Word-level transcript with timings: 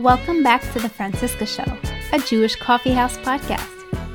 Welcome 0.00 0.44
back 0.44 0.62
to 0.74 0.78
The 0.78 0.88
Franciska 0.88 1.44
Show, 1.44 1.76
a 2.12 2.20
Jewish 2.20 2.54
coffeehouse 2.54 3.18
podcast 3.18 3.66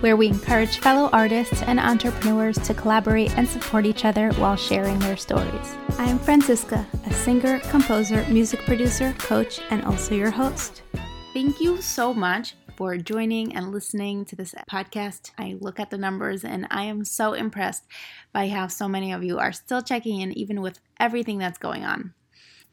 where 0.01 0.15
we 0.15 0.27
encourage 0.27 0.77
fellow 0.77 1.09
artists 1.11 1.61
and 1.63 1.77
entrepreneurs 1.77 2.57
to 2.59 2.73
collaborate 2.73 3.37
and 3.37 3.45
support 3.45 3.85
each 3.85 4.05
other 4.05 4.31
while 4.35 4.55
sharing 4.55 4.97
their 4.99 5.17
stories. 5.17 5.75
I 5.97 6.05
am 6.05 6.19
Franciska, 6.19 6.85
a 7.05 7.13
singer, 7.13 7.59
composer, 7.69 8.25
music 8.29 8.61
producer, 8.61 9.13
coach, 9.17 9.59
and 9.71 9.83
also 9.83 10.15
your 10.15 10.31
host. 10.31 10.83
Thank 11.33 11.59
you 11.59 11.81
so 11.81 12.13
much 12.13 12.55
for 12.77 12.95
joining 12.95 13.53
and 13.53 13.73
listening 13.73 14.23
to 14.25 14.37
this 14.37 14.55
podcast. 14.71 15.31
I 15.37 15.57
look 15.59 15.81
at 15.81 15.89
the 15.89 15.97
numbers 15.97 16.45
and 16.45 16.65
I 16.71 16.83
am 16.83 17.03
so 17.03 17.33
impressed 17.33 17.83
by 18.31 18.47
how 18.47 18.67
so 18.67 18.87
many 18.87 19.11
of 19.11 19.21
you 19.21 19.37
are 19.37 19.51
still 19.51 19.81
checking 19.81 20.21
in, 20.21 20.31
even 20.31 20.61
with 20.61 20.79
everything 20.97 21.39
that's 21.39 21.57
going 21.57 21.83
on. 21.83 22.13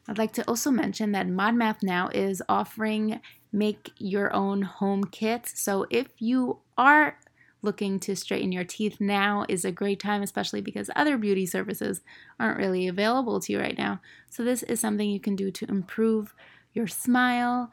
I'd 0.07 0.17
like 0.17 0.33
to 0.33 0.47
also 0.47 0.71
mention 0.71 1.11
that 1.11 1.27
ModMouth 1.27 1.83
now 1.83 2.09
is 2.13 2.41
offering 2.49 3.21
make 3.51 3.91
your 3.97 4.33
own 4.33 4.61
home 4.61 5.03
kits. 5.03 5.61
So 5.61 5.85
if 5.89 6.07
you 6.19 6.59
are 6.77 7.17
looking 7.61 7.99
to 7.99 8.15
straighten 8.15 8.51
your 8.51 8.63
teeth, 8.63 8.99
now 8.99 9.45
is 9.47 9.65
a 9.65 9.71
great 9.71 9.99
time, 9.99 10.23
especially 10.23 10.61
because 10.61 10.89
other 10.95 11.17
beauty 11.17 11.45
services 11.45 12.01
aren't 12.39 12.57
really 12.57 12.87
available 12.87 13.39
to 13.39 13.53
you 13.53 13.59
right 13.59 13.77
now. 13.77 14.01
So 14.29 14.43
this 14.43 14.63
is 14.63 14.79
something 14.79 15.09
you 15.09 15.19
can 15.19 15.35
do 15.35 15.51
to 15.51 15.65
improve 15.69 16.33
your 16.73 16.87
smile. 16.87 17.71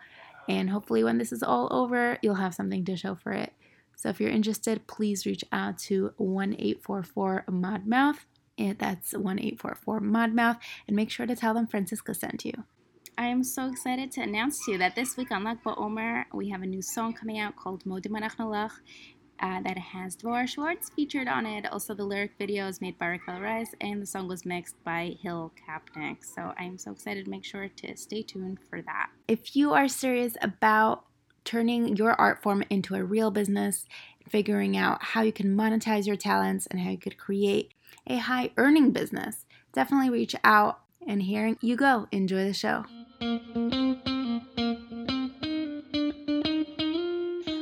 And 0.49 0.69
hopefully, 0.71 1.05
when 1.05 1.19
this 1.19 1.33
is 1.33 1.43
all 1.43 1.69
over, 1.71 2.19
you'll 2.23 2.35
have 2.35 2.55
something 2.55 2.85
to 2.85 2.97
show 2.97 3.15
for 3.15 3.33
it. 3.33 3.53
So 3.97 4.09
if 4.11 4.21
you're 4.21 4.31
interested, 4.31 4.87
please 4.87 5.27
reach 5.27 5.45
out 5.53 5.79
to 5.79 6.13
1844 6.19 7.45
ModMouth 7.49 8.17
it, 8.17 8.38
that's 8.59 9.13
1844 9.13 10.01
Modmouth, 10.01 10.59
and 10.87 10.97
make 10.97 11.11
sure 11.11 11.27
to 11.27 11.37
tell 11.37 11.55
them 11.55 11.67
Franciska 11.67 12.15
sent 12.15 12.45
you. 12.45 12.65
I 13.17 13.27
am 13.27 13.43
so 13.43 13.69
excited 13.69 14.13
to 14.13 14.23
announce 14.23 14.65
to 14.65 14.73
you 14.73 14.79
that 14.79 14.95
this 14.95 15.17
week 15.17 15.33
on 15.33 15.45
Lag 15.45 15.63
BaOmer, 15.65 16.25
we 16.33 16.51
have 16.51 16.63
a 16.63 16.67
new 16.67 16.83
song 16.83 17.13
coming 17.13 17.39
out 17.39 17.57
called 17.57 17.85
Modim 17.85 18.15
uh, 19.41 19.61
that 19.61 19.79
has 19.79 20.17
Dvorah 20.17 20.49
Schwartz 20.49 20.91
featured 20.91 21.29
on 21.29 21.47
it. 21.47 21.67
Also, 21.73 21.95
the 21.95 22.05
lyric 22.05 22.33
video 22.39 22.67
is 22.67 22.81
made 22.81 22.99
by 22.99 23.07
Raquel 23.07 23.41
Rice, 23.41 23.75
and 23.81 24.03
the 24.03 24.07
song 24.07 24.29
was 24.29 24.45
mixed 24.45 24.83
by 24.85 25.17
Hill 25.21 25.53
Kapnick. 25.69 26.25
So 26.25 26.53
I 26.59 26.65
am 26.65 26.79
so 26.79 26.93
excited 26.93 27.25
to 27.25 27.31
make 27.31 27.45
sure 27.45 27.69
to 27.69 27.97
stay 27.97 28.23
tuned 28.23 28.59
for 28.69 28.83
that. 28.83 29.11
If 29.27 29.55
you 29.55 29.73
are 29.73 29.89
serious 29.89 30.37
about 30.41 31.05
turning 31.45 31.97
your 31.97 32.13
art 32.13 32.43
form 32.43 32.63
into 32.69 32.95
a 32.95 33.03
real 33.03 33.31
business, 33.31 33.87
figuring 34.29 34.77
out 34.77 35.03
how 35.03 35.23
you 35.23 35.33
can 35.33 35.57
monetize 35.57 36.07
your 36.07 36.17
talents 36.17 36.67
and 36.67 36.81
how 36.81 36.91
you 36.91 36.99
could 36.99 37.17
create 37.17 37.73
a 38.07 38.17
high 38.19 38.51
earning 38.57 38.93
business, 38.93 39.47
definitely 39.73 40.11
reach 40.11 40.35
out. 40.45 40.81
And 41.07 41.23
here 41.23 41.57
you 41.61 41.77
go. 41.77 42.07
Enjoy 42.13 42.45
the 42.45 42.53
show. 42.53 42.85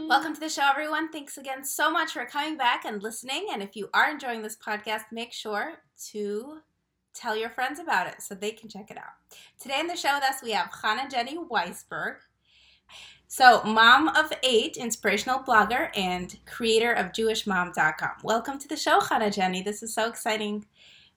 Welcome 0.09 0.35
to 0.35 0.41
the 0.41 0.49
show, 0.49 0.69
everyone. 0.71 1.11
Thanks 1.11 1.37
again 1.37 1.65
so 1.65 1.91
much 1.91 2.13
for 2.13 2.25
coming 2.25 2.57
back 2.57 2.85
and 2.85 3.03
listening. 3.03 3.49
And 3.53 3.63
if 3.63 3.77
you 3.77 3.89
are 3.93 4.11
enjoying 4.11 4.43
this 4.43 4.57
podcast, 4.57 5.03
make 5.13 5.33
sure 5.33 5.75
to 6.11 6.59
tell 7.15 7.37
your 7.37 7.51
friends 7.51 7.79
about 7.79 8.07
it 8.07 8.21
so 8.21 8.35
they 8.35 8.51
can 8.51 8.69
check 8.69 8.91
it 8.91 8.99
out. 8.99 9.15
Today 9.61 9.81
on 9.81 9.87
the 9.87 9.97
show 9.97 10.15
with 10.15 10.25
us, 10.25 10.43
we 10.43 10.53
have 10.53 10.71
Chana 10.71 11.11
Jenny 11.11 11.37
Weisberg. 11.37 12.17
So, 13.29 13.61
mom 13.65 14.09
of 14.09 14.33
eight, 14.45 14.77
inspirational 14.77 15.41
blogger, 15.41 15.91
and 15.97 16.39
creator 16.47 16.93
of 16.93 17.07
JewishMom.com. 17.07 18.11
Welcome 18.23 18.59
to 18.61 18.69
the 18.69 18.77
show, 18.77 19.01
Chana 19.01 19.35
Jenny. 19.35 19.63
This 19.63 19.83
is 19.83 19.93
so 19.93 20.09
exciting. 20.09 20.65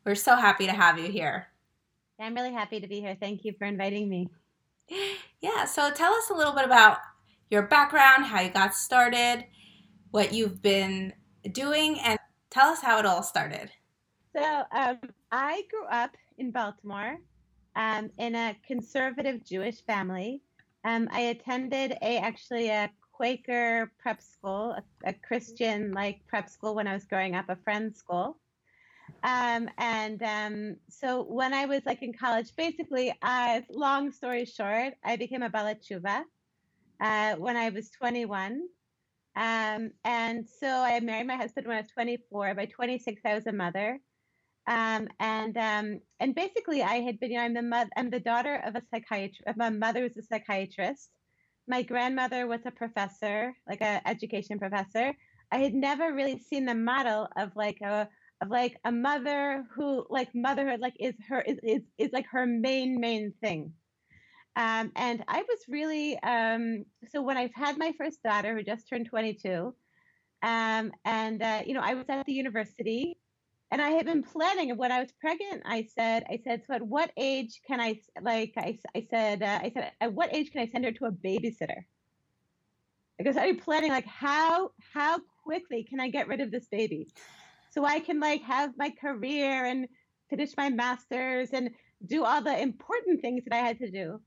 We're 0.03 0.15
so 0.15 0.35
happy 0.35 0.65
to 0.65 0.71
have 0.71 0.97
you 0.97 1.11
here. 1.11 1.47
Yeah, 2.17 2.25
I'm 2.25 2.33
really 2.33 2.51
happy 2.51 2.79
to 2.79 2.87
be 2.87 2.99
here. 2.99 3.15
Thank 3.19 3.45
you 3.45 3.53
for 3.57 3.65
inviting 3.65 4.09
me. 4.09 4.29
Yeah, 5.41 5.63
so 5.63 5.89
tell 5.89 6.11
us 6.11 6.29
a 6.31 6.33
little 6.33 6.51
bit 6.51 6.65
about 6.65 6.97
your 7.49 7.61
background, 7.61 8.25
how 8.25 8.41
you 8.41 8.49
got 8.49 8.75
started, 8.75 9.45
what 10.11 10.33
you've 10.33 10.61
been 10.61 11.13
doing, 11.53 11.97
and 12.01 12.19
tell 12.49 12.67
us 12.67 12.81
how 12.81 12.99
it 12.99 13.05
all 13.05 13.23
started. 13.23 13.71
So, 14.35 14.63
um, 14.73 14.97
I 15.31 15.61
grew 15.71 15.85
up 15.85 16.17
in 16.37 16.51
Baltimore 16.51 17.19
um, 17.77 18.09
in 18.17 18.35
a 18.35 18.53
conservative 18.67 19.45
Jewish 19.45 19.81
family. 19.85 20.41
Um, 20.83 21.09
I 21.11 21.21
attended 21.21 21.97
a 22.01 22.17
actually 22.17 22.69
a 22.69 22.89
Quaker 23.11 23.91
prep 23.99 24.21
school, 24.21 24.71
a, 24.71 24.83
a, 25.09 25.13
Christian 25.13 25.91
like 25.91 26.25
prep 26.27 26.47
school 26.47 26.73
when 26.73 26.87
I 26.87 26.93
was 26.93 27.03
growing 27.03 27.35
up, 27.35 27.49
a 27.49 27.57
friend's 27.57 27.99
school. 27.99 28.37
Um, 29.23 29.69
and 29.77 30.23
um, 30.23 30.75
so 30.89 31.23
when 31.23 31.53
I 31.53 31.65
was 31.65 31.81
like 31.85 32.01
in 32.01 32.13
college, 32.13 32.55
basically, 32.55 33.13
uh, 33.21 33.59
long 33.69 34.13
story 34.13 34.45
short, 34.45 34.93
I 35.03 35.17
became 35.17 35.43
a 35.43 35.49
Baal 35.49 35.75
Teshuva 35.75 36.23
uh, 37.01 37.35
when 37.35 37.57
I 37.57 37.69
was 37.69 37.89
21. 37.89 38.61
Um, 39.35 39.91
and 40.05 40.47
so 40.47 40.67
I 40.67 40.99
married 41.01 41.27
my 41.27 41.35
husband 41.35 41.67
when 41.67 41.77
I 41.77 41.81
was 41.81 41.89
24. 41.91 42.55
By 42.55 42.65
26, 42.67 43.21
I 43.25 43.35
was 43.35 43.47
a 43.47 43.51
mother. 43.51 43.99
Um, 44.67 45.07
and 45.19 45.57
um, 45.57 45.99
and 46.19 46.35
basically, 46.35 46.83
I 46.83 47.01
had 47.01 47.19
been. 47.19 47.31
You 47.31 47.37
know, 47.37 47.43
I'm 47.43 47.53
the 47.53 47.61
mother. 47.61 47.89
I'm 47.97 48.09
the 48.09 48.19
daughter 48.19 48.61
of 48.65 48.75
a 48.75 48.81
psychiatrist. 48.91 49.57
My 49.57 49.69
mother 49.69 50.03
was 50.03 50.17
a 50.17 50.23
psychiatrist. 50.23 51.09
My 51.67 51.81
grandmother 51.81 52.47
was 52.47 52.61
a 52.65 52.71
professor, 52.71 53.53
like 53.67 53.81
an 53.81 54.01
education 54.05 54.59
professor. 54.59 55.13
I 55.51 55.57
had 55.57 55.73
never 55.73 56.13
really 56.13 56.39
seen 56.39 56.65
the 56.65 56.75
model 56.75 57.27
of 57.37 57.51
like 57.55 57.81
a 57.81 58.07
of 58.41 58.49
like 58.49 58.77
a 58.85 58.91
mother 58.91 59.65
who 59.75 60.05
like 60.09 60.29
motherhood 60.33 60.79
like 60.79 60.95
is 60.99 61.15
her 61.27 61.41
is 61.41 61.57
is, 61.63 61.81
is 61.97 62.11
like 62.13 62.27
her 62.31 62.45
main 62.45 62.99
main 62.99 63.33
thing. 63.41 63.73
Um, 64.55 64.91
and 64.95 65.23
I 65.27 65.41
was 65.41 65.59
really 65.67 66.19
um, 66.21 66.85
so 67.11 67.21
when 67.21 67.37
I've 67.37 67.53
had 67.53 67.77
my 67.77 67.93
first 67.97 68.21
daughter 68.23 68.55
who 68.55 68.63
just 68.63 68.89
turned 68.89 69.07
22, 69.07 69.73
um, 70.43 70.91
and 71.05 71.41
uh, 71.41 71.61
you 71.65 71.73
know 71.73 71.81
I 71.83 71.93
was 71.93 72.05
at 72.09 72.25
the 72.25 72.33
university 72.33 73.17
and 73.71 73.81
I 73.81 73.91
had 73.91 74.05
been 74.05 74.23
planning. 74.23 74.75
When 74.77 74.91
I 74.91 74.99
was 74.99 75.11
pregnant, 75.19 75.63
I 75.65 75.87
said, 75.95 76.23
I 76.29 76.39
said, 76.43 76.63
so 76.65 76.73
at 76.73 76.81
what 76.81 77.11
age 77.17 77.61
can 77.67 77.79
I, 77.79 77.99
like, 78.21 78.53
I, 78.57 78.77
I 78.95 79.07
said, 79.09 79.43
uh, 79.43 79.59
I 79.61 79.71
said, 79.73 79.91
at 80.01 80.13
what 80.13 80.35
age 80.35 80.51
can 80.51 80.61
I 80.61 80.67
send 80.67 80.85
her 80.85 80.91
to 80.91 81.05
a 81.05 81.11
babysitter? 81.11 81.83
Because 83.17 83.37
I 83.37 83.47
was 83.47 83.57
planning, 83.61 83.91
like, 83.91 84.07
how, 84.07 84.71
how 84.93 85.19
quickly 85.43 85.83
can 85.83 85.99
I 85.99 86.09
get 86.09 86.27
rid 86.27 86.41
of 86.41 86.51
this 86.51 86.67
baby, 86.67 87.07
so 87.71 87.85
I 87.85 87.99
can 87.99 88.19
like 88.19 88.41
have 88.43 88.71
my 88.77 88.91
career 88.91 89.65
and 89.65 89.87
finish 90.29 90.51
my 90.57 90.69
master's 90.69 91.49
and 91.51 91.71
do 92.05 92.23
all 92.23 92.41
the 92.41 92.59
important 92.59 93.21
things 93.21 93.43
that 93.45 93.55
I 93.55 93.59
had 93.59 93.79
to 93.79 93.89
do. 93.89 94.21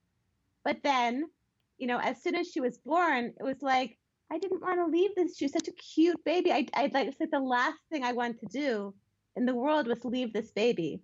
But 0.65 0.79
then, 0.83 1.25
you 1.79 1.87
know, 1.87 1.99
as 1.99 2.23
soon 2.23 2.35
as 2.35 2.51
she 2.51 2.61
was 2.61 2.79
born, 2.79 3.33
it 3.39 3.43
was 3.43 3.63
like 3.63 3.99
I 4.33 4.39
didn't 4.39 4.63
want 4.63 4.79
to 4.81 4.87
leave 4.87 5.11
this. 5.15 5.37
She's 5.37 5.53
such 5.53 5.69
a 5.69 5.73
cute 5.73 6.25
baby. 6.25 6.53
I, 6.53 6.67
I'd 6.75 6.95
like 6.95 7.09
it's 7.09 7.21
like 7.21 7.31
the 7.31 7.39
last 7.39 7.79
thing 7.91 8.03
I 8.03 8.13
want 8.13 8.41
to 8.41 8.47
do 8.47 8.95
in 9.37 9.47
the 9.47 9.55
world 9.55 9.87
was 9.87 10.05
leave 10.05 10.33
this 10.33 10.51
baby. 10.51 11.01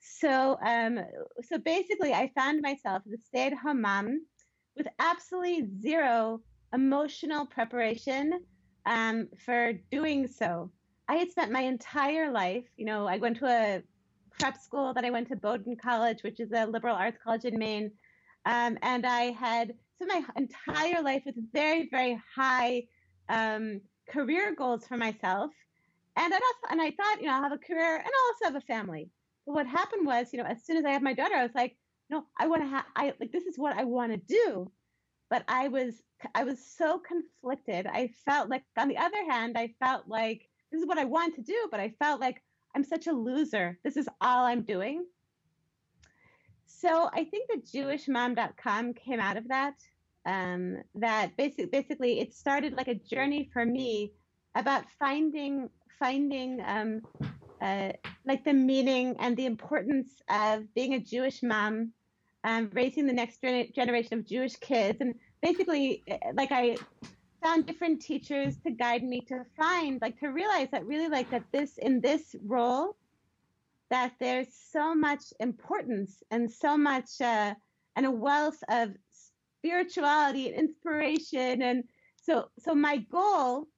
So, 0.00 0.58
um, 0.64 1.00
so 1.42 1.58
basically, 1.58 2.12
I 2.12 2.30
found 2.36 2.60
myself 2.60 3.02
a 3.06 3.16
stay-at-home 3.28 3.80
mom 3.80 4.26
with 4.76 4.88
absolutely 4.98 5.68
zero 5.80 6.40
emotional 6.72 7.46
preparation 7.46 8.40
um, 8.86 9.28
for 9.44 9.72
doing 9.90 10.26
so. 10.26 10.70
I 11.08 11.16
had 11.16 11.30
spent 11.30 11.52
my 11.52 11.60
entire 11.60 12.32
life, 12.32 12.64
you 12.76 12.84
know, 12.84 13.06
I 13.06 13.18
went 13.18 13.36
to 13.38 13.46
a 13.46 13.82
prep 14.38 14.56
school, 14.60 14.94
then 14.94 15.04
I 15.04 15.10
went 15.10 15.28
to 15.28 15.36
Bowdoin 15.36 15.76
College, 15.76 16.22
which 16.22 16.40
is 16.40 16.52
a 16.52 16.66
liberal 16.66 16.96
arts 16.96 17.18
college 17.22 17.44
in 17.44 17.58
Maine, 17.58 17.90
um, 18.46 18.78
and 18.82 19.06
I 19.06 19.32
had 19.32 19.74
spent 19.94 20.10
my 20.10 20.24
entire 20.36 21.02
life 21.02 21.22
with 21.26 21.36
very, 21.52 21.88
very 21.90 22.20
high 22.34 22.84
um, 23.28 23.80
career 24.08 24.54
goals 24.56 24.86
for 24.86 24.96
myself 24.96 25.52
and 26.16 26.34
I 26.34 26.40
and 26.70 26.80
I 26.80 26.90
thought, 26.90 27.20
you 27.20 27.26
know, 27.26 27.34
I'll 27.34 27.42
have 27.42 27.52
a 27.52 27.58
career 27.58 27.96
and 27.96 28.06
I'll 28.06 28.28
also 28.28 28.44
have 28.44 28.56
a 28.56 28.66
family. 28.66 29.10
But 29.46 29.54
what 29.54 29.66
happened 29.66 30.06
was, 30.06 30.32
you 30.32 30.38
know, 30.38 30.48
as 30.48 30.64
soon 30.64 30.76
as 30.76 30.84
I 30.84 30.90
had 30.90 31.02
my 31.02 31.14
daughter, 31.14 31.34
I 31.34 31.42
was 31.42 31.54
like, 31.54 31.76
no, 32.10 32.24
I 32.38 32.46
want 32.46 32.62
to 32.62 32.68
have, 32.68 32.84
I 32.94 33.14
like, 33.18 33.32
this 33.32 33.46
is 33.46 33.58
what 33.58 33.76
I 33.76 33.84
want 33.84 34.12
to 34.12 34.18
do. 34.18 34.70
But 35.30 35.44
I 35.48 35.68
was, 35.68 36.02
I 36.34 36.44
was 36.44 36.58
so 36.64 36.98
conflicted. 36.98 37.86
I 37.86 38.10
felt 38.26 38.50
like, 38.50 38.62
on 38.76 38.88
the 38.88 38.98
other 38.98 39.24
hand, 39.28 39.56
I 39.56 39.74
felt 39.80 40.06
like 40.06 40.48
this 40.70 40.80
is 40.82 40.86
what 40.86 40.98
I 40.98 41.04
want 41.04 41.34
to 41.36 41.42
do, 41.42 41.68
but 41.70 41.80
I 41.80 41.94
felt 41.98 42.20
like 42.20 42.42
I'm 42.76 42.84
such 42.84 43.06
a 43.06 43.12
loser. 43.12 43.78
This 43.82 43.96
is 43.96 44.08
all 44.20 44.44
I'm 44.44 44.62
doing. 44.62 45.06
So 46.66 47.08
I 47.12 47.24
think 47.24 47.48
that 47.48 47.64
JewishMom.com 47.64 48.94
came 48.94 49.20
out 49.20 49.36
of 49.36 49.48
that. 49.48 49.74
Um, 50.24 50.82
that 50.94 51.36
basically, 51.36 51.66
basically, 51.66 52.20
it 52.20 52.34
started 52.34 52.74
like 52.74 52.88
a 52.88 52.94
journey 52.94 53.48
for 53.52 53.64
me 53.64 54.12
about 54.54 54.84
finding 54.98 55.68
finding 55.98 56.62
um, 56.66 57.00
uh, 57.60 57.92
like 58.26 58.44
the 58.44 58.52
meaning 58.52 59.16
and 59.18 59.36
the 59.36 59.46
importance 59.46 60.10
of 60.28 60.72
being 60.74 60.94
a 60.94 61.00
Jewish 61.00 61.42
mom, 61.42 61.92
um, 62.44 62.70
raising 62.72 63.06
the 63.06 63.12
next 63.12 63.40
generation 63.40 64.18
of 64.18 64.26
Jewish 64.26 64.56
kids, 64.56 65.00
and 65.00 65.14
basically, 65.42 66.02
eh, 66.08 66.18
like 66.34 66.50
I 66.50 66.76
found 67.42 67.66
different 67.66 68.02
teachers 68.02 68.56
to 68.64 68.70
guide 68.70 69.02
me 69.02 69.20
to 69.28 69.44
find, 69.56 70.00
like 70.00 70.18
to 70.20 70.28
realize 70.28 70.68
that 70.72 70.86
really, 70.86 71.08
like 71.08 71.30
that 71.30 71.44
this 71.52 71.78
in 71.78 72.00
this 72.00 72.34
role, 72.44 72.96
that 73.90 74.12
there's 74.18 74.48
so 74.72 74.94
much 74.94 75.22
importance 75.40 76.22
and 76.30 76.50
so 76.50 76.76
much 76.76 77.20
uh, 77.20 77.54
and 77.96 78.06
a 78.06 78.10
wealth 78.10 78.62
of 78.68 78.90
spirituality 79.62 80.48
and 80.48 80.56
inspiration. 80.56 81.62
And 81.62 81.84
so 82.16 82.48
so 82.58 82.74
my 82.74 82.98
goal 82.98 83.68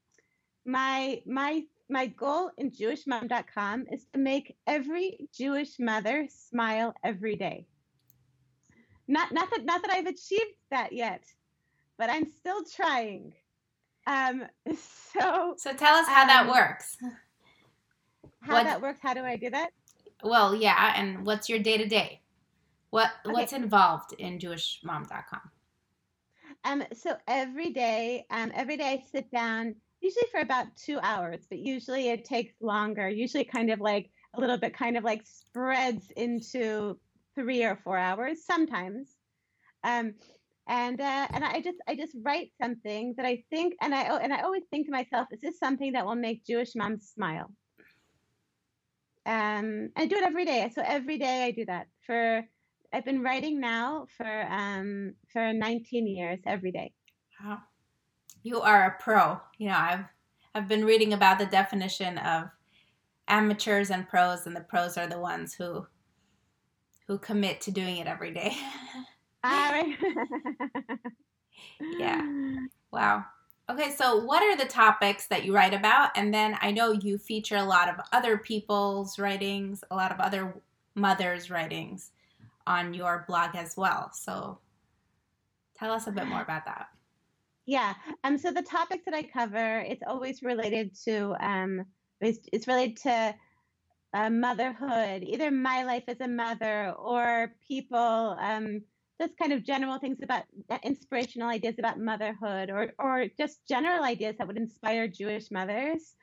my 0.65 1.21
my 1.27 1.65
my 1.89 2.07
goal 2.07 2.51
in 2.57 2.71
jewishmom.com 2.71 3.87
is 3.93 4.07
to 4.13 4.19
make 4.19 4.57
every 4.67 5.29
jewish 5.37 5.79
mother 5.79 6.27
smile 6.29 6.95
every 7.05 7.37
day. 7.37 7.67
Not 9.07 9.33
not 9.33 9.51
that 9.51 9.65
not 9.65 9.83
that 9.83 9.91
i've 9.91 10.07
achieved 10.07 10.57
that 10.71 10.93
yet 10.93 11.25
but 11.99 12.11
i'm 12.11 12.27
still 12.31 12.65
trying. 12.65 13.33
Um 14.07 14.45
so 14.77 15.55
so 15.57 15.73
tell 15.75 15.95
us 15.97 16.09
how 16.09 16.23
um, 16.23 16.29
that 16.29 16.49
works. 16.49 16.97
how 18.41 18.55
what, 18.55 18.65
that 18.65 18.81
works 18.81 19.01
how 19.03 19.15
do 19.15 19.21
i 19.21 19.37
do 19.37 19.51
that? 19.51 19.71
Well 20.23 20.55
yeah 20.55 20.95
and 20.97 21.27
what's 21.27 21.49
your 21.49 21.59
day 21.59 21.79
to 21.79 21.87
day 21.87 22.21
what 22.91 23.11
okay. 23.27 23.33
what's 23.33 23.53
involved 23.53 24.15
in 24.19 24.39
jewishmom.com 24.39 25.51
um, 26.65 26.83
so 26.95 27.17
every 27.29 27.71
day, 27.71 28.25
um, 28.31 28.51
every 28.55 28.77
day 28.79 28.85
I 28.85 29.05
sit 29.13 29.31
down, 29.31 29.77
usually 30.05 30.27
for 30.31 30.41
about 30.41 30.67
two 30.77 30.99
hours, 31.03 31.47
but 31.49 31.59
usually 31.59 32.09
it 32.09 32.25
takes 32.25 32.55
longer. 32.61 33.09
Usually, 33.09 33.45
kind 33.45 33.71
of 33.71 33.81
like 33.81 34.11
a 34.35 34.41
little 34.41 34.59
bit, 34.59 34.77
kind 34.77 34.97
of 34.97 35.05
like 35.05 35.23
spreads 35.25 36.11
into 36.17 36.99
three 37.35 37.65
or 37.65 37.77
four 37.83 37.97
hours 37.97 38.45
sometimes. 38.45 39.17
Um, 39.83 40.15
and 40.67 41.01
uh, 41.01 41.27
and 41.31 41.45
I 41.45 41.61
just 41.61 41.79
I 41.89 41.97
just 41.97 42.17
write 42.23 42.53
something 42.61 43.15
that 43.17 43.27
I 43.27 43.45
think, 43.51 43.75
and 43.81 43.95
I 43.95 44.03
and 44.19 44.33
I 44.33 44.43
always 44.43 44.63
think 44.71 44.87
to 44.87 44.93
myself, 44.93 45.29
is 45.33 45.41
this 45.41 45.59
something 45.59 45.93
that 45.93 46.07
will 46.07 46.15
make 46.15 46.47
Jewish 46.47 46.75
moms 46.75 47.11
smile? 47.15 47.51
Um, 49.27 49.91
I 49.97 50.07
do 50.07 50.17
it 50.17 50.23
every 50.23 50.45
day. 50.45 50.71
So 50.75 50.83
every 50.85 51.19
day 51.19 51.45
I 51.45 51.51
do 51.51 51.65
that 51.67 51.87
for 52.07 52.45
I've 52.93 53.05
been 53.05 53.23
writing 53.23 53.61
now 53.61 54.07
for 54.17 54.43
um 54.51 55.15
for 55.33 55.53
19 55.53 56.07
years 56.07 56.41
every 56.47 56.73
day. 56.73 56.93
Wow. 57.43 57.59
You 58.45 58.61
are 58.61 58.87
a 58.87 59.03
pro. 59.03 59.41
You 59.59 59.71
know, 59.71 59.77
I've 59.79 60.05
I've 60.55 60.69
been 60.69 60.85
reading 60.85 61.13
about 61.13 61.41
the 61.41 61.47
definition 61.47 62.19
of 62.19 62.51
amateurs 63.27 63.91
and 63.91 64.07
pros 64.09 64.47
and 64.47 64.55
the 64.55 64.61
pros 64.61 64.97
are 64.97 65.07
the 65.09 65.19
ones 65.19 65.55
who 65.55 65.87
who 67.09 67.19
commit 67.19 67.61
to 67.63 67.73
doing 67.73 67.97
it 67.97 68.07
every 68.07 68.33
day. 68.33 68.57
Ah, 69.43 69.83
yeah. 71.99 72.23
Wow. 72.93 73.25
Okay, 73.69 73.91
so 73.91 74.19
what 74.25 74.45
are 74.45 74.57
the 74.57 74.71
topics 74.71 75.27
that 75.27 75.45
you 75.45 75.53
write 75.53 75.75
about? 75.75 76.11
And 76.15 76.33
then 76.33 76.57
I 76.61 76.71
know 76.71 76.93
you 76.93 77.19
feature 77.19 77.57
a 77.57 77.65
lot 77.65 77.89
of 77.89 77.97
other 78.13 78.39
people's 78.39 79.19
writings, 79.19 79.83
a 79.91 79.97
lot 79.97 80.13
of 80.13 80.21
other 80.21 80.55
mothers' 80.95 81.51
writings 81.51 82.13
on 82.69 82.95
your 82.95 83.25
blog 83.27 83.57
as 83.57 83.77
well. 83.77 84.13
So 84.13 84.61
tell 85.77 85.91
us 85.91 86.07
a 86.07 86.13
bit 86.13 86.29
more 86.29 86.43
about 86.43 86.67
that. 86.67 86.87
Yeah. 87.67 87.95
Um. 88.23 88.39
So 88.39 88.51
the 88.51 88.63
topics 88.63 89.05
that 89.07 89.15
I 89.15 89.23
cover, 89.23 89.81
it's 89.81 90.03
always 90.07 90.43
related 90.43 90.97
to 91.05 91.35
um. 91.41 91.85
It's, 92.21 92.39
it's 92.53 92.69
related 92.69 92.97
to 93.03 93.35
uh, 94.15 94.31
motherhood, 94.31 95.25
either 95.25 95.51
my 95.51 95.83
life 95.83 96.05
as 96.09 96.21
a 96.21 96.29
mother 96.29 96.93
or 96.93 97.55
people. 97.67 98.37
Um. 98.41 98.83
Just 99.21 99.39
kind 99.39 99.53
of 99.53 99.63
general 99.63 99.99
things 99.99 100.19
about 100.25 100.43
uh, 100.69 100.79
inspirational 100.83 101.49
ideas 101.49 101.77
about 101.79 102.01
motherhood, 102.01 102.69
or 102.71 102.93
or 102.99 103.27
just 103.39 103.61
general 103.69 104.03
ideas 104.03 104.35
that 104.39 104.47
would 104.49 104.57
inspire 104.57 105.07
Jewish 105.07 105.53
mothers. 105.53 106.15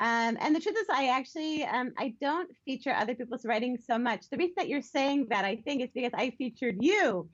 Um, 0.00 0.38
and 0.40 0.54
the 0.54 0.60
truth 0.60 0.76
is, 0.78 0.86
I 0.88 1.08
actually 1.08 1.64
um, 1.64 1.92
I 1.98 2.14
don't 2.20 2.50
feature 2.64 2.92
other 2.92 3.14
people's 3.14 3.44
writing 3.44 3.76
so 3.84 3.98
much. 3.98 4.30
The 4.30 4.36
reason 4.36 4.54
that 4.56 4.68
you're 4.68 4.80
saying 4.80 5.26
that, 5.30 5.44
I 5.44 5.56
think, 5.56 5.82
is 5.82 5.90
because 5.92 6.12
I 6.14 6.30
featured 6.30 6.76
you. 6.80 7.28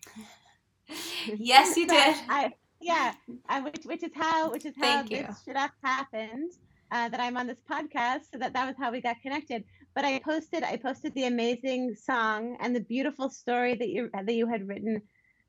yes, 1.26 1.76
you 1.76 1.87
did. 1.88 2.16
I, 2.28 2.52
yeah, 2.85 3.15
uh, 3.49 3.63
which, 3.63 3.85
which 3.85 4.03
is 4.03 4.13
how 4.15 4.51
which 4.51 4.67
is 4.67 4.75
how 4.77 4.83
Thank 4.83 5.11
this 5.11 5.21
you. 5.21 5.35
should 5.45 5.57
have 5.57 5.73
happened. 5.83 6.53
Uh, 6.93 7.09
that 7.09 7.19
I'm 7.19 7.37
on 7.37 7.47
this 7.49 7.59
podcast, 7.69 8.31
so 8.31 8.39
that 8.39 8.53
that 8.53 8.67
was 8.67 8.77
how 8.79 8.93
we 8.93 9.01
got 9.01 9.21
connected. 9.21 9.65
But 9.95 10.05
I 10.05 10.19
posted 10.19 10.63
I 10.63 10.77
posted 10.77 11.15
the 11.15 11.25
amazing 11.25 11.95
song 11.95 12.57
and 12.61 12.77
the 12.77 12.81
beautiful 12.81 13.31
story 13.31 13.75
that 13.75 13.89
you 13.89 14.11
that 14.13 14.35
you 14.35 14.47
had 14.47 14.69
written 14.69 15.01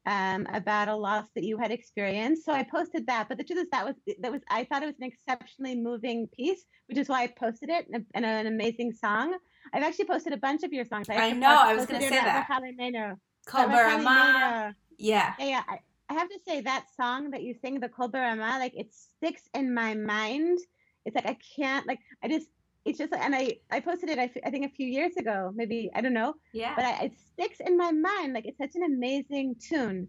um, 0.05 0.47
about 0.53 0.87
a 0.87 0.95
loss 0.95 1.27
that 1.35 1.43
you 1.43 1.57
had 1.57 1.71
experienced. 1.71 2.45
So 2.45 2.53
I 2.53 2.63
posted 2.63 3.05
that. 3.07 3.27
But 3.27 3.37
the 3.37 3.43
truth 3.43 3.59
is, 3.59 3.67
that 3.71 3.85
was 3.85 3.95
that 4.21 4.31
was 4.31 4.41
I 4.49 4.63
thought 4.63 4.81
it 4.83 4.87
was 4.87 4.95
an 4.99 5.11
exceptionally 5.11 5.75
moving 5.75 6.27
piece, 6.27 6.63
which 6.87 6.97
is 6.97 7.09
why 7.09 7.23
I 7.23 7.27
posted 7.27 7.69
it 7.69 7.87
and, 7.91 8.05
and 8.13 8.25
an 8.25 8.47
amazing 8.47 8.93
song. 8.93 9.37
I've 9.73 9.83
actually 9.83 10.05
posted 10.05 10.33
a 10.33 10.37
bunch 10.37 10.63
of 10.63 10.71
your 10.71 10.85
songs. 10.85 11.09
I, 11.09 11.15
I 11.15 11.31
know. 11.31 11.47
I 11.49 11.75
was 11.75 11.85
going 11.85 12.01
to 12.01 12.07
say 12.07 12.15
that. 12.15 12.47
Kol 13.45 13.67
Yeah. 14.97 15.33
Yeah, 15.39 15.45
yeah. 15.45 15.63
I, 15.67 15.79
I 16.09 16.13
have 16.13 16.29
to 16.29 16.39
say 16.47 16.61
that 16.61 16.85
song 16.95 17.31
that 17.31 17.43
you 17.43 17.55
sing, 17.61 17.79
the 17.79 17.89
Kol 17.89 18.09
Barama, 18.09 18.59
like 18.59 18.75
it 18.75 18.93
sticks 18.93 19.43
in 19.53 19.73
my 19.73 19.95
mind. 19.95 20.59
It's 21.05 21.15
like 21.15 21.27
I 21.27 21.37
can't 21.55 21.87
like 21.87 21.99
I 22.23 22.27
just 22.27 22.47
it's 22.85 22.99
just 22.99 23.13
and 23.13 23.35
I 23.35 23.57
I 23.71 23.79
posted 23.79 24.09
it 24.09 24.19
I, 24.19 24.29
I 24.45 24.51
think 24.51 24.65
a 24.65 24.75
few 24.75 24.87
years 24.87 25.17
ago 25.17 25.51
maybe 25.55 25.89
I 25.95 26.01
don't 26.01 26.13
know 26.13 26.35
yeah 26.53 26.73
but 26.75 26.85
I, 26.85 27.05
it 27.05 27.13
sticks 27.33 27.59
in 27.59 27.77
my 27.77 27.91
mind 27.91 28.33
like 28.33 28.45
it's 28.45 28.57
such 28.57 28.75
an 28.75 28.83
amazing 28.83 29.55
tune 29.59 30.07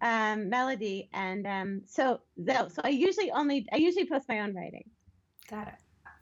um, 0.00 0.48
melody 0.48 1.08
and 1.12 1.46
um, 1.46 1.82
so 1.86 2.20
so 2.46 2.82
I 2.84 2.90
usually 2.90 3.30
only 3.30 3.66
I 3.72 3.76
usually 3.76 4.06
post 4.06 4.28
my 4.28 4.40
own 4.40 4.54
writing. 4.54 4.84
Got 5.50 5.68
it. 5.68 5.74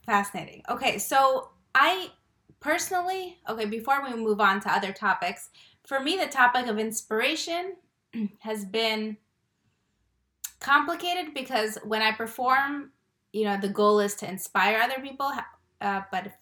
Fascinating. 0.05 0.62
Okay, 0.69 0.99
so 0.99 1.51
I 1.75 2.11
personally 2.61 3.39
okay 3.49 3.67
before 3.67 4.03
we 4.03 4.15
move 4.17 4.41
on 4.41 4.61
to 4.61 4.73
other 4.73 4.91
topics 4.91 5.51
for 5.87 6.01
me 6.01 6.17
the 6.17 6.27
topic 6.27 6.67
of 6.67 6.79
inspiration 6.79 7.75
has 8.41 8.65
been 8.65 9.17
complicated 10.61 11.35
because 11.35 11.79
when 11.85 12.03
I 12.03 12.13
perform 12.13 12.93
you 13.33 13.45
know 13.45 13.59
the 13.61 13.69
goal 13.69 14.01
is 14.01 14.15
to 14.17 14.29
inspire 14.29 14.81
other 14.81 15.01
people 15.03 15.31
uh, 15.81 16.01
but 16.11 16.33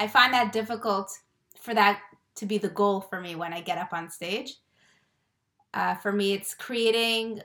I 0.00 0.08
find 0.08 0.32
that 0.34 0.52
difficult 0.52 1.16
for 1.60 1.74
that 1.74 2.00
to 2.36 2.46
be 2.46 2.58
the 2.58 2.68
goal 2.68 3.00
for 3.00 3.20
me 3.20 3.34
when 3.34 3.52
I 3.52 3.60
get 3.60 3.78
up 3.78 3.92
on 3.92 4.10
stage. 4.10 4.56
Uh, 5.74 5.94
for 5.94 6.12
me, 6.12 6.32
it's 6.32 6.54
creating 6.54 7.40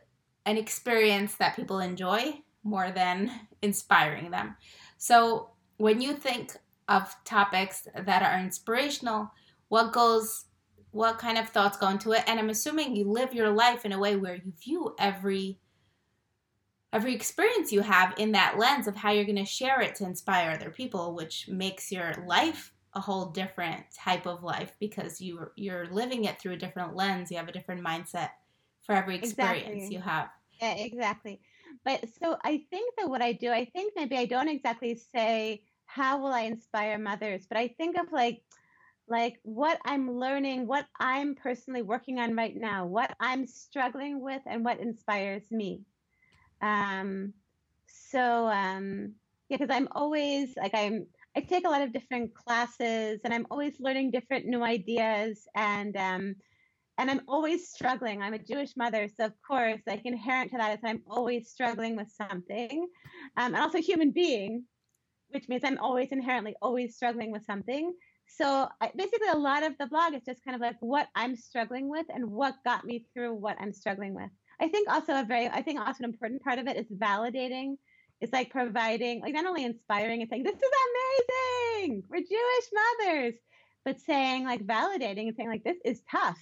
an 0.46 0.58
experience 0.58 1.36
that 1.36 1.56
people 1.56 1.80
enjoy 1.80 2.42
more 2.63 2.92
than 2.92 3.31
inspiring 3.62 4.31
them. 4.31 4.56
So 4.98 5.52
when 5.78 6.02
you 6.02 6.13
think 6.13 6.58
of 6.88 7.16
topics 7.25 7.88
that 7.96 8.24
are 8.24 8.40
inspirational, 8.40 9.31
what 9.68 9.92
goes, 9.92 10.46
what 10.98 11.20
kind 11.20 11.38
of 11.38 11.48
thoughts 11.48 11.78
go 11.78 11.90
into 11.90 12.12
it? 12.14 12.24
And 12.26 12.40
I'm 12.40 12.50
assuming 12.50 12.96
you 12.96 13.06
live 13.06 13.32
your 13.32 13.52
life 13.52 13.86
in 13.86 13.92
a 13.92 14.00
way 14.00 14.16
where 14.16 14.34
you 14.36 14.52
view 14.60 14.96
every 14.98 15.60
every 16.92 17.13
experience 17.13 17.72
you 17.72 17.82
have 17.82 18.16
in 18.18 18.32
that 18.32 18.58
lens 18.58 18.88
of 18.88 18.96
how 18.96 19.12
you're 19.12 19.25
going 19.25 19.36
to 19.36 19.46
share 19.46 19.80
it 19.82 19.94
to 19.94 20.06
inspire 20.06 20.51
other 20.51 20.72
people 20.72 21.13
which 21.13 21.48
makes 21.50 21.92
your 21.92 22.13
life 22.25 22.74
a 22.94 23.00
whole 23.00 23.27
different 23.27 23.84
type 23.94 24.25
of 24.25 24.42
life 24.42 24.74
because 24.80 25.22
you 25.22 25.51
you're 25.56 25.86
living 25.88 26.24
it 26.24 26.39
through 26.39 26.54
a 26.54 26.58
different 26.58 26.96
lens 26.96 27.30
you 27.30 27.38
have 27.38 27.50
a 27.50 27.51
different 27.51 27.86
mindset 27.86 28.30
for 28.82 28.96
every 28.96 29.18
experience 29.18 29.68
exactly. 29.68 29.94
you 29.94 30.00
have 30.00 30.30
yeah 30.62 30.75
exactly 30.75 31.42
but 31.84 32.04
so 32.22 32.38
i 32.46 32.63
think 32.72 32.96
that 32.98 33.10
what 33.10 33.22
i 33.22 33.34
do 33.34 33.51
i 33.51 33.66
think 33.66 33.92
maybe 33.98 34.18
i 34.18 34.25
don't 34.25 34.48
exactly 34.48 34.96
say 34.96 35.62
how 35.86 36.18
will 36.18 36.34
i 36.34 36.42
inspire 36.42 36.98
mothers 36.98 37.46
but 37.48 37.58
i 37.58 37.68
think 37.68 37.98
of 37.98 38.12
like 38.13 38.42
like 39.08 39.40
what 39.44 39.80
i'm 39.86 40.20
learning 40.20 40.68
what 40.68 40.86
i'm 41.00 41.36
personally 41.36 41.82
working 41.82 42.20
on 42.20 42.36
right 42.36 42.56
now 42.56 42.86
what 42.86 43.16
i'm 43.20 43.48
struggling 43.48 44.22
with 44.22 44.42
and 44.46 44.66
what 44.66 44.80
inspires 44.80 45.44
me 45.52 45.82
um, 46.62 47.34
so 47.88 48.48
um, 48.48 49.14
yeah, 49.50 49.58
because 49.58 49.74
I'm 49.76 49.88
always 49.92 50.56
like 50.58 50.74
I'm 50.74 51.08
I 51.36 51.42
take 51.42 51.66
a 51.68 51.70
lot 51.70 51.82
of 51.82 51.94
different 51.94 52.34
classes 52.34 53.20
and 53.24 53.34
I'm 53.34 53.46
always 53.52 53.76
learning 53.80 54.12
different 54.12 54.46
new 54.46 54.64
ideas 54.64 55.48
and 55.56 55.96
um, 55.96 56.36
and 56.98 57.12
I'm 57.12 57.22
always 57.28 57.70
struggling. 57.70 58.22
I'm 58.22 58.34
a 58.34 58.40
Jewish 58.40 58.76
mother, 58.76 59.08
so 59.16 59.26
of 59.26 59.34
course, 59.48 59.82
like 59.86 60.06
inherent 60.06 60.52
to 60.52 60.58
that 60.58 60.74
is 60.78 60.84
I'm 60.84 61.04
always 61.08 61.50
struggling 61.50 61.96
with 61.96 62.12
something, 62.12 62.88
um, 63.38 63.54
and 63.54 63.58
also 63.58 63.80
human 63.80 64.12
being, 64.12 64.66
which 65.30 65.48
means 65.48 65.64
I'm 65.64 65.78
always 65.78 66.10
inherently 66.12 66.56
always 66.62 66.96
struggling 66.96 67.32
with 67.32 67.46
something. 67.46 67.94
So 68.27 68.67
I, 68.81 68.91
basically, 68.96 69.29
a 69.29 69.38
lot 69.38 69.63
of 69.63 69.77
the 69.79 69.88
blog 69.88 70.13
is 70.13 70.24
just 70.25 70.43
kind 70.43 70.55
of 70.55 70.62
like 70.62 70.75
what 70.79 71.07
I'm 71.15 71.36
struggling 71.36 71.89
with 71.89 72.05
and 72.13 72.29
what 72.29 72.55
got 72.63 72.86
me 72.86 73.05
through 73.13 73.34
what 73.34 73.57
I'm 73.60 73.74
struggling 73.74 74.13
with. 74.13 74.29
I 74.60 74.67
think 74.67 74.89
also 74.91 75.19
a 75.19 75.24
very, 75.24 75.48
I 75.48 75.62
think 75.62 75.79
also 75.79 76.03
an 76.03 76.10
important 76.10 76.43
part 76.43 76.60
of 76.60 76.67
it 76.67 76.77
is 76.77 76.88
validating. 76.88 77.75
It's 78.19 78.34
like 78.34 78.50
providing, 78.50 79.22
like 79.22 79.34
not 79.34 79.46
only 79.46 79.63
inspiring 79.63 80.22
and 80.22 80.29
saying, 80.29 80.43
this 80.43 80.55
is 80.55 80.62
amazing, 81.79 82.03
we're 82.10 82.17
Jewish 82.17 82.69
mothers, 82.74 83.36
but 83.86 84.00
saying 84.01 84.43
like 84.43 84.65
validating 84.65 85.27
and 85.27 85.36
saying 85.36 85.50
like, 85.50 85.63
this 85.63 85.77
is 85.86 86.01
tough. 86.10 86.39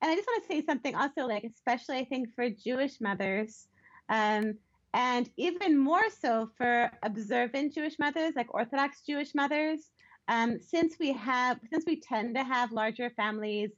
And 0.00 0.10
I 0.10 0.14
just 0.14 0.28
want 0.28 0.42
to 0.44 0.48
say 0.48 0.64
something 0.64 0.94
also 0.94 1.26
like, 1.26 1.44
especially 1.44 1.98
I 1.98 2.04
think 2.04 2.28
for 2.34 2.48
Jewish 2.50 3.00
mothers, 3.00 3.66
um, 4.08 4.54
and 4.94 5.28
even 5.36 5.78
more 5.78 6.10
so 6.20 6.50
for 6.56 6.90
observant 7.02 7.74
Jewish 7.74 7.98
mothers, 7.98 8.34
like 8.36 8.52
Orthodox 8.54 9.02
Jewish 9.06 9.34
mothers, 9.34 9.90
um, 10.28 10.58
since 10.60 10.96
we 10.98 11.12
have, 11.12 11.58
since 11.70 11.84
we 11.86 12.00
tend 12.00 12.34
to 12.36 12.44
have 12.44 12.72
larger 12.72 13.10
families, 13.10 13.70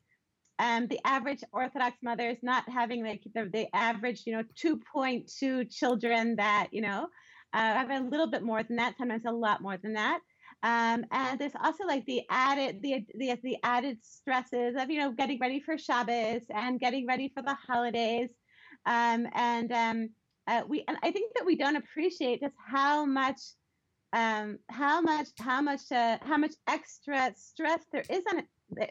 um, 0.59 0.87
the 0.87 1.01
average 1.05 1.43
Orthodox 1.53 1.97
mother 2.03 2.29
is 2.29 2.39
not 2.43 2.69
having 2.69 3.05
like 3.05 3.23
the, 3.35 3.51
the 3.53 3.67
average, 3.75 4.23
you 4.27 4.33
know, 4.33 4.45
2.2 4.57 5.71
children 5.71 6.37
that, 6.37 6.69
you 6.71 6.81
know, 6.81 7.09
uh, 7.53 7.59
have 7.59 7.91
a 7.91 8.01
little 8.01 8.31
bit 8.31 8.43
more 8.43 8.63
than 8.63 8.77
that, 8.77 8.95
sometimes 8.99 9.25
a 9.27 9.33
lot 9.33 9.63
more 9.63 9.77
than 9.77 9.95
that. 9.95 10.21
Um, 10.63 11.05
and 11.11 11.39
there's 11.39 11.53
also 11.63 11.85
like 11.85 12.07
the 12.07 12.23
added 12.31 12.81
the, 12.81 13.05
the 13.19 13.39
the 13.43 13.57
added 13.63 13.99
stresses 14.03 14.75
of 14.79 14.91
you 14.91 14.99
know 14.99 15.13
getting 15.13 15.39
ready 15.39 15.61
for 15.61 15.77
Shabbos 15.77 16.43
and 16.49 16.81
getting 16.81 17.07
ready 17.07 17.31
for 17.35 17.43
the 17.43 17.55
holidays, 17.55 18.31
um, 18.87 19.27
and 19.35 19.71
um, 19.73 20.09
uh, 20.47 20.63
we 20.67 20.83
and 20.89 20.97
I 21.03 21.11
think 21.11 21.35
that 21.35 21.45
we 21.45 21.57
don't 21.57 21.77
appreciate 21.77 22.41
just 22.41 22.55
how 22.67 23.05
much 23.05 23.41
um, 24.15 24.59
how 24.71 25.01
much 25.01 25.29
how 25.41 25.61
much 25.61 25.91
uh, 25.91 26.19
how 26.23 26.39
much 26.39 26.55
extra 26.69 27.33
stress 27.37 27.81
there 27.93 28.05
is 28.09 28.23
on 28.31 28.43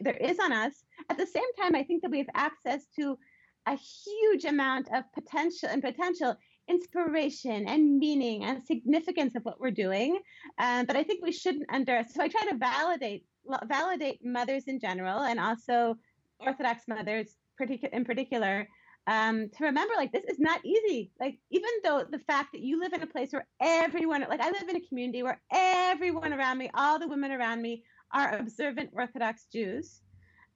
there 0.01 0.18
is 0.18 0.38
on 0.39 0.51
us. 0.51 0.84
At 1.10 1.18
the 1.18 1.25
same 1.25 1.51
time, 1.60 1.75
I 1.75 1.84
think 1.84 2.01
that 2.01 2.12
we 2.12 2.20
have 2.20 2.30
access 2.36 2.86
to 3.00 3.18
a 3.65 3.75
huge 3.75 4.44
amount 4.44 4.89
of 4.94 5.03
potential 5.13 5.70
and 5.72 5.82
potential 5.82 6.36
inspiration 6.70 7.68
and 7.68 7.98
meaning 7.98 8.44
and 8.44 8.62
significance 8.62 9.36
of 9.36 9.44
what 9.44 9.60
we're 9.60 9.72
doing. 9.72 10.20
Um, 10.58 10.86
but 10.86 10.98
I 10.98 11.03
think 11.03 11.24
we 11.24 11.32
shouldn't 11.32 11.70
under. 11.72 12.03
So 12.13 12.22
I 12.22 12.27
try 12.27 12.46
to 12.50 12.58
validate 12.58 13.25
validate 13.68 14.20
mothers 14.25 14.65
in 14.68 14.80
general 14.80 15.20
and 15.20 15.39
also 15.39 15.96
Orthodox 16.39 16.84
mothers 16.88 17.36
in 17.60 18.03
particular 18.03 18.68
um, 19.07 19.50
to 19.57 19.65
remember 19.65 19.93
like 19.98 20.12
this 20.12 20.24
is 20.25 20.39
not 20.39 20.63
easy. 20.65 21.12
Like 21.19 21.38
even 21.51 21.69
though 21.83 22.05
the 22.10 22.19
fact 22.19 22.50
that 22.53 22.62
you 22.62 22.79
live 22.79 22.93
in 22.93 23.03
a 23.03 23.07
place 23.07 23.31
where 23.31 23.48
everyone 23.62 24.25
like 24.29 24.39
I 24.39 24.50
live 24.50 24.69
in 24.69 24.77
a 24.77 24.88
community 24.88 25.24
where 25.24 25.41
everyone 25.51 26.33
around 26.33 26.57
me, 26.57 26.69
all 26.74 27.00
the 27.00 27.07
women 27.07 27.31
around 27.31 27.62
me 27.62 27.83
are 28.13 28.38
observant 28.38 28.91
Orthodox 28.93 29.45
Jews. 29.51 30.01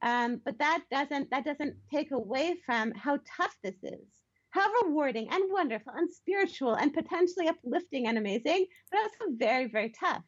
Um, 0.00 0.40
but 0.44 0.58
that 0.58 0.84
doesn't 0.90 1.30
that 1.30 1.44
doesn't 1.44 1.74
take 1.92 2.12
away 2.12 2.56
from 2.64 2.92
how 2.92 3.18
tough 3.36 3.54
this 3.62 3.76
is, 3.82 4.06
how 4.50 4.66
rewarding 4.84 5.28
and 5.30 5.52
wonderful 5.52 5.92
and 5.94 6.10
spiritual 6.10 6.74
and 6.74 6.94
potentially 6.94 7.48
uplifting 7.48 8.06
and 8.06 8.16
amazing, 8.16 8.66
but 8.90 9.00
also 9.00 9.32
very 9.36 9.66
very 9.66 9.90
tough. 9.90 10.22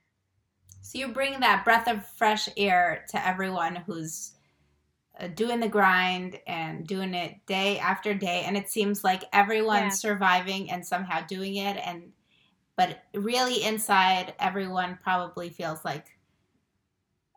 So 0.83 0.99
you 0.99 1.09
bring 1.09 1.41
that 1.41 1.65
breath 1.65 1.89
of 1.89 2.07
fresh 2.07 2.49
air 2.57 3.05
to 3.11 3.27
everyone 3.27 3.77
who's 3.77 4.33
doing 5.35 5.61
the 5.61 5.69
grind 5.69 6.39
and 6.47 6.87
doing 6.87 7.15
it 7.15 7.35
day 7.47 7.79
after 7.79 8.15
day 8.15 8.45
and 8.47 8.57
it 8.57 8.69
seems 8.69 9.05
like 9.05 9.25
everyone's 9.33 10.03
yeah. 10.03 10.11
surviving 10.11 10.71
and 10.71 10.87
somehow 10.87 11.21
doing 11.27 11.57
it 11.57 11.77
and 11.85 12.13
but 12.77 13.03
really 13.15 13.63
inside 13.63 14.33
everyone 14.39 14.99
probably 15.03 15.51
feels 15.51 15.85
like 15.85 16.07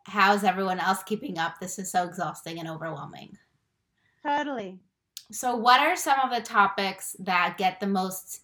how's 0.06 0.44
everyone 0.44 0.80
else 0.80 1.02
keeping 1.02 1.38
up? 1.38 1.58
This 1.60 1.78
is 1.78 1.90
so 1.90 2.04
exhausting 2.04 2.58
and 2.58 2.68
overwhelming. 2.68 3.38
Totally. 4.24 4.78
So 5.32 5.56
what 5.56 5.80
are 5.80 5.96
some 5.96 6.20
of 6.20 6.30
the 6.30 6.42
topics 6.42 7.16
that 7.20 7.56
get 7.58 7.80
the 7.80 7.86
most 7.86 8.42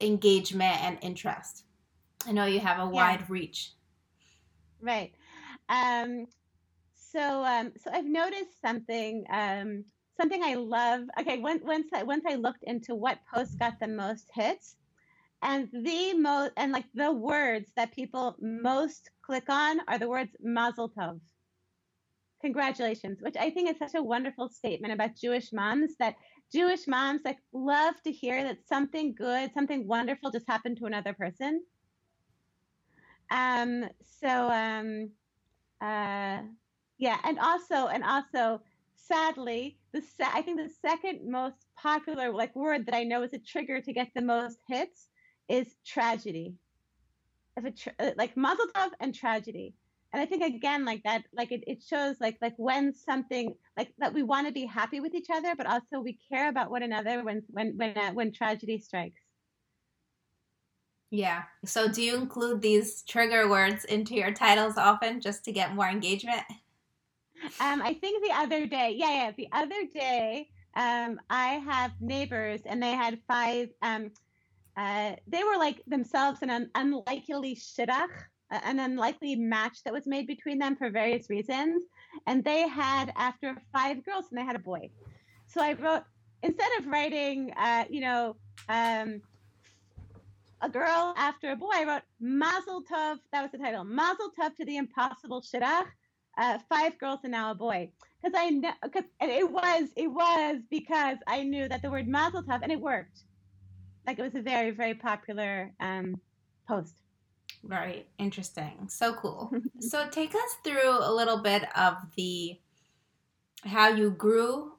engagement 0.00 0.82
and 0.82 0.98
interest? 1.02 1.64
I 2.26 2.32
know 2.32 2.46
you 2.46 2.60
have 2.60 2.78
a 2.78 2.88
wide 2.88 3.28
reach. 3.28 3.72
Right. 4.80 5.12
Um 5.68 6.26
so 7.14 7.44
um, 7.44 7.72
so 7.76 7.90
I've 7.92 8.06
noticed 8.06 8.60
something 8.60 9.24
um, 9.30 9.84
something 10.20 10.42
I 10.42 10.54
love. 10.54 11.02
Okay, 11.20 11.38
once 11.38 11.62
once 11.64 11.88
I 11.94 12.02
once 12.02 12.24
I 12.28 12.34
looked 12.34 12.64
into 12.64 12.94
what 12.94 13.18
posts 13.32 13.56
got 13.56 13.78
the 13.80 13.88
most 13.88 14.30
hits, 14.34 14.76
and 15.42 15.68
the 15.72 16.14
most 16.14 16.52
and 16.56 16.72
like 16.72 16.86
the 16.94 17.12
words 17.12 17.70
that 17.76 17.94
people 17.94 18.36
most 18.40 19.10
click 19.22 19.48
on 19.48 19.80
are 19.88 19.98
the 19.98 20.08
words 20.08 20.34
Mazel 20.40 20.90
Tov. 20.90 21.20
Congratulations, 22.42 23.18
which 23.22 23.36
I 23.38 23.50
think 23.50 23.70
is 23.70 23.78
such 23.78 23.94
a 23.94 24.02
wonderful 24.02 24.48
statement 24.48 24.92
about 24.92 25.16
Jewish 25.16 25.52
moms 25.52 25.96
that 25.98 26.16
Jewish 26.52 26.86
moms 26.86 27.22
like 27.24 27.38
love 27.52 27.94
to 28.02 28.12
hear 28.12 28.42
that 28.44 28.66
something 28.66 29.14
good, 29.14 29.52
something 29.54 29.86
wonderful 29.86 30.30
just 30.30 30.48
happened 30.48 30.76
to 30.78 30.86
another 30.86 31.14
person. 31.14 31.62
Um, 33.30 33.88
so 34.20 34.28
um, 34.28 35.10
uh, 35.80 36.42
yeah, 37.04 37.18
and 37.22 37.38
also 37.38 37.88
and 37.88 38.02
also 38.02 38.62
sadly, 38.96 39.78
the 39.92 40.00
se- 40.00 40.32
I 40.32 40.40
think 40.40 40.58
the 40.58 40.70
second 40.70 41.30
most 41.30 41.66
popular 41.76 42.32
like 42.32 42.56
word 42.56 42.86
that 42.86 42.94
I 42.94 43.04
know 43.04 43.22
is 43.22 43.34
a 43.34 43.38
trigger 43.38 43.82
to 43.82 43.92
get 43.92 44.08
the 44.14 44.22
most 44.22 44.58
hits 44.68 45.08
is 45.46 45.66
tragedy. 45.84 46.54
If 47.58 47.64
a 47.66 47.72
tra- 47.72 47.92
uh, 47.98 48.10
like 48.16 48.38
Mazel 48.38 48.68
Tov 48.74 48.92
and 49.00 49.14
tragedy. 49.14 49.74
And 50.14 50.22
I 50.22 50.26
think 50.26 50.42
again 50.44 50.86
like 50.86 51.02
that 51.02 51.24
like 51.36 51.52
it, 51.52 51.62
it 51.66 51.82
shows 51.82 52.16
like 52.22 52.38
like 52.40 52.54
when 52.56 52.94
something 52.94 53.54
like 53.76 53.92
that 53.98 54.14
we 54.14 54.22
want 54.22 54.46
to 54.46 54.52
be 54.54 54.64
happy 54.64 55.00
with 55.00 55.14
each 55.14 55.28
other 55.30 55.54
but 55.56 55.66
also 55.66 56.00
we 56.00 56.18
care 56.32 56.48
about 56.48 56.70
one 56.70 56.84
another 56.84 57.22
when 57.22 57.42
when 57.48 57.76
when 57.76 57.98
uh, 57.98 58.12
when 58.12 58.32
tragedy 58.32 58.78
strikes. 58.78 59.20
Yeah. 61.10 61.42
So 61.64 61.86
do 61.86 62.00
you 62.02 62.16
include 62.16 62.62
these 62.62 63.02
trigger 63.02 63.48
words 63.48 63.84
into 63.84 64.14
your 64.14 64.32
titles 64.32 64.78
often 64.78 65.20
just 65.20 65.44
to 65.44 65.52
get 65.52 65.74
more 65.74 65.88
engagement? 65.88 66.44
Um, 67.60 67.82
I 67.82 67.94
think 67.94 68.24
the 68.24 68.34
other 68.34 68.66
day, 68.66 68.94
yeah, 68.96 69.26
yeah, 69.26 69.32
the 69.36 69.48
other 69.52 69.86
day, 69.92 70.48
um, 70.76 71.20
I 71.30 71.62
have 71.66 71.92
neighbors 72.00 72.62
and 72.66 72.82
they 72.82 72.92
had 72.92 73.20
five. 73.28 73.68
Um, 73.82 74.10
uh, 74.76 75.12
they 75.28 75.44
were 75.44 75.56
like 75.56 75.82
themselves 75.86 76.42
an 76.42 76.50
un- 76.50 76.70
unlikely 76.74 77.54
shidduch, 77.54 78.08
an 78.50 78.80
unlikely 78.80 79.36
match 79.36 79.84
that 79.84 79.92
was 79.92 80.06
made 80.06 80.26
between 80.26 80.58
them 80.58 80.74
for 80.74 80.90
various 80.90 81.30
reasons. 81.30 81.84
And 82.26 82.42
they 82.42 82.68
had 82.68 83.12
after 83.16 83.56
five 83.72 84.04
girls 84.04 84.26
and 84.30 84.38
they 84.38 84.44
had 84.44 84.56
a 84.56 84.60
boy. 84.60 84.90
So 85.46 85.60
I 85.62 85.74
wrote 85.74 86.02
instead 86.42 86.70
of 86.78 86.86
writing, 86.86 87.52
uh, 87.56 87.84
you 87.88 88.00
know, 88.00 88.36
um, 88.68 89.20
a 90.60 90.68
girl 90.68 91.14
after 91.16 91.52
a 91.52 91.56
boy, 91.56 91.70
I 91.72 91.84
wrote 91.84 92.02
Mazel 92.20 92.82
Tov. 92.82 93.18
That 93.32 93.42
was 93.42 93.52
the 93.52 93.58
title. 93.58 93.84
Mazel 93.84 94.30
Tov 94.38 94.56
to 94.56 94.64
the 94.64 94.76
impossible 94.76 95.42
shidduch 95.42 95.86
uh, 96.36 96.58
five 96.68 96.98
girls 96.98 97.20
and 97.22 97.32
now 97.32 97.50
a 97.50 97.54
boy 97.54 97.90
because 98.22 98.38
I 98.38 98.50
know 98.50 98.72
because 98.82 99.04
it 99.20 99.50
was 99.50 99.88
it 99.96 100.08
was 100.08 100.58
because 100.70 101.18
I 101.26 101.42
knew 101.42 101.68
that 101.68 101.82
the 101.82 101.90
word 101.90 102.08
Mazel 102.08 102.42
Tov 102.42 102.60
and 102.62 102.72
it 102.72 102.80
worked. 102.80 103.20
Like 104.06 104.18
it 104.18 104.22
was 104.22 104.34
a 104.34 104.42
very 104.42 104.70
very 104.70 104.94
popular 104.94 105.72
um, 105.80 106.20
post. 106.66 106.94
Very 107.62 108.06
interesting. 108.18 108.88
So 108.88 109.14
cool. 109.14 109.52
so 109.80 110.08
take 110.10 110.34
us 110.34 110.56
through 110.62 110.98
a 111.00 111.12
little 111.12 111.38
bit 111.38 111.64
of 111.76 111.96
the 112.16 112.58
how 113.64 113.88
you 113.88 114.10
grew. 114.10 114.72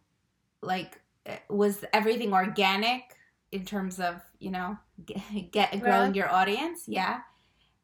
Like 0.61 0.99
was 1.49 1.83
everything 1.93 2.33
organic 2.33 3.03
in 3.51 3.65
terms 3.65 3.99
of 3.99 4.21
you 4.39 4.51
know 4.51 4.77
get, 5.05 5.51
get 5.51 5.81
growing 5.81 6.13
your 6.15 6.31
audience? 6.31 6.83
Yeah. 6.87 7.21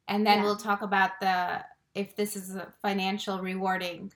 And 0.07 0.25
then 0.25 0.39
yeah. 0.39 0.43
we'll 0.43 0.57
talk 0.57 0.81
about 0.81 1.11
the 1.21 1.63
if 1.95 2.15
this 2.15 2.35
is 2.35 2.55
a 2.55 2.73
financial 2.81 3.39
rewarding 3.39 4.11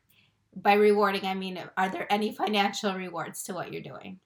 by 0.55 0.73
rewarding 0.73 1.25
i 1.25 1.33
mean 1.33 1.61
are 1.77 1.89
there 1.89 2.11
any 2.11 2.33
financial 2.33 2.93
rewards 2.93 3.43
to 3.43 3.53
what 3.53 3.71
you're 3.71 3.81
doing? 3.81 4.19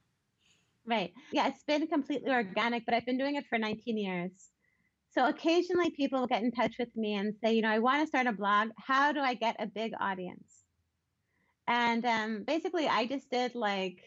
Right. 0.85 1.13
Yeah 1.31 1.47
it's 1.47 1.63
been 1.63 1.87
completely 1.87 2.31
organic 2.31 2.85
but 2.85 2.93
i've 2.93 3.05
been 3.05 3.17
doing 3.17 3.35
it 3.35 3.45
for 3.47 3.57
19 3.57 3.97
years. 3.97 4.31
So 5.11 5.27
occasionally 5.27 5.89
people 5.89 6.27
get 6.27 6.43
in 6.43 6.51
touch 6.51 6.75
with 6.77 6.95
me 6.95 7.15
and 7.15 7.33
say 7.43 7.53
you 7.53 7.61
know 7.61 7.69
i 7.69 7.79
want 7.79 8.01
to 8.01 8.07
start 8.07 8.27
a 8.27 8.31
blog. 8.31 8.69
How 8.77 9.11
do 9.11 9.19
i 9.19 9.33
get 9.33 9.55
a 9.59 9.67
big 9.67 9.93
audience? 9.99 10.63
And 11.67 12.05
um, 12.05 12.43
basically 12.43 12.87
i 12.87 13.05
just 13.05 13.29
did 13.29 13.55
like 13.55 14.01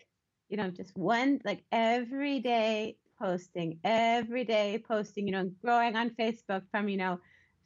you 0.49 0.57
know 0.57 0.71
just 0.71 0.97
one 0.97 1.41
like 1.45 1.65
every 1.73 2.39
day 2.41 2.97
posting 3.19 3.79
every 3.85 4.45
day 4.45 4.83
posting 4.87 5.27
you 5.27 5.33
know 5.33 5.51
growing 5.63 5.97
on 5.97 6.11
facebook 6.11 6.63
from 6.71 6.89
you 6.89 6.99
know 6.99 7.19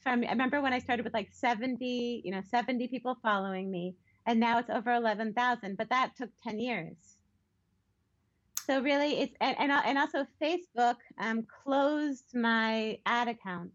from 0.03 0.25
I 0.25 0.31
remember 0.31 0.61
when 0.61 0.73
I 0.73 0.79
started 0.79 1.05
with 1.05 1.15
like 1.15 1.29
70, 1.33 2.23
you 2.25 2.31
know, 2.33 2.43
70 2.51 2.89
people 2.89 3.17
following 3.23 3.71
me, 3.71 3.95
and 4.27 4.41
now 4.41 4.59
it's 4.59 4.71
over 4.71 4.93
11,000. 4.93 5.77
But 5.77 5.91
that 5.91 6.13
took 6.17 6.31
10 6.43 6.59
years. 6.59 6.97
So 8.67 8.81
really, 8.81 9.21
it's 9.21 9.35
and 9.41 9.57
and, 9.61 9.71
and 9.71 9.97
also 9.97 10.27
Facebook 10.43 10.97
um, 11.19 11.47
closed 11.63 12.35
my 12.35 12.99
ad 13.07 13.29
account. 13.29 13.71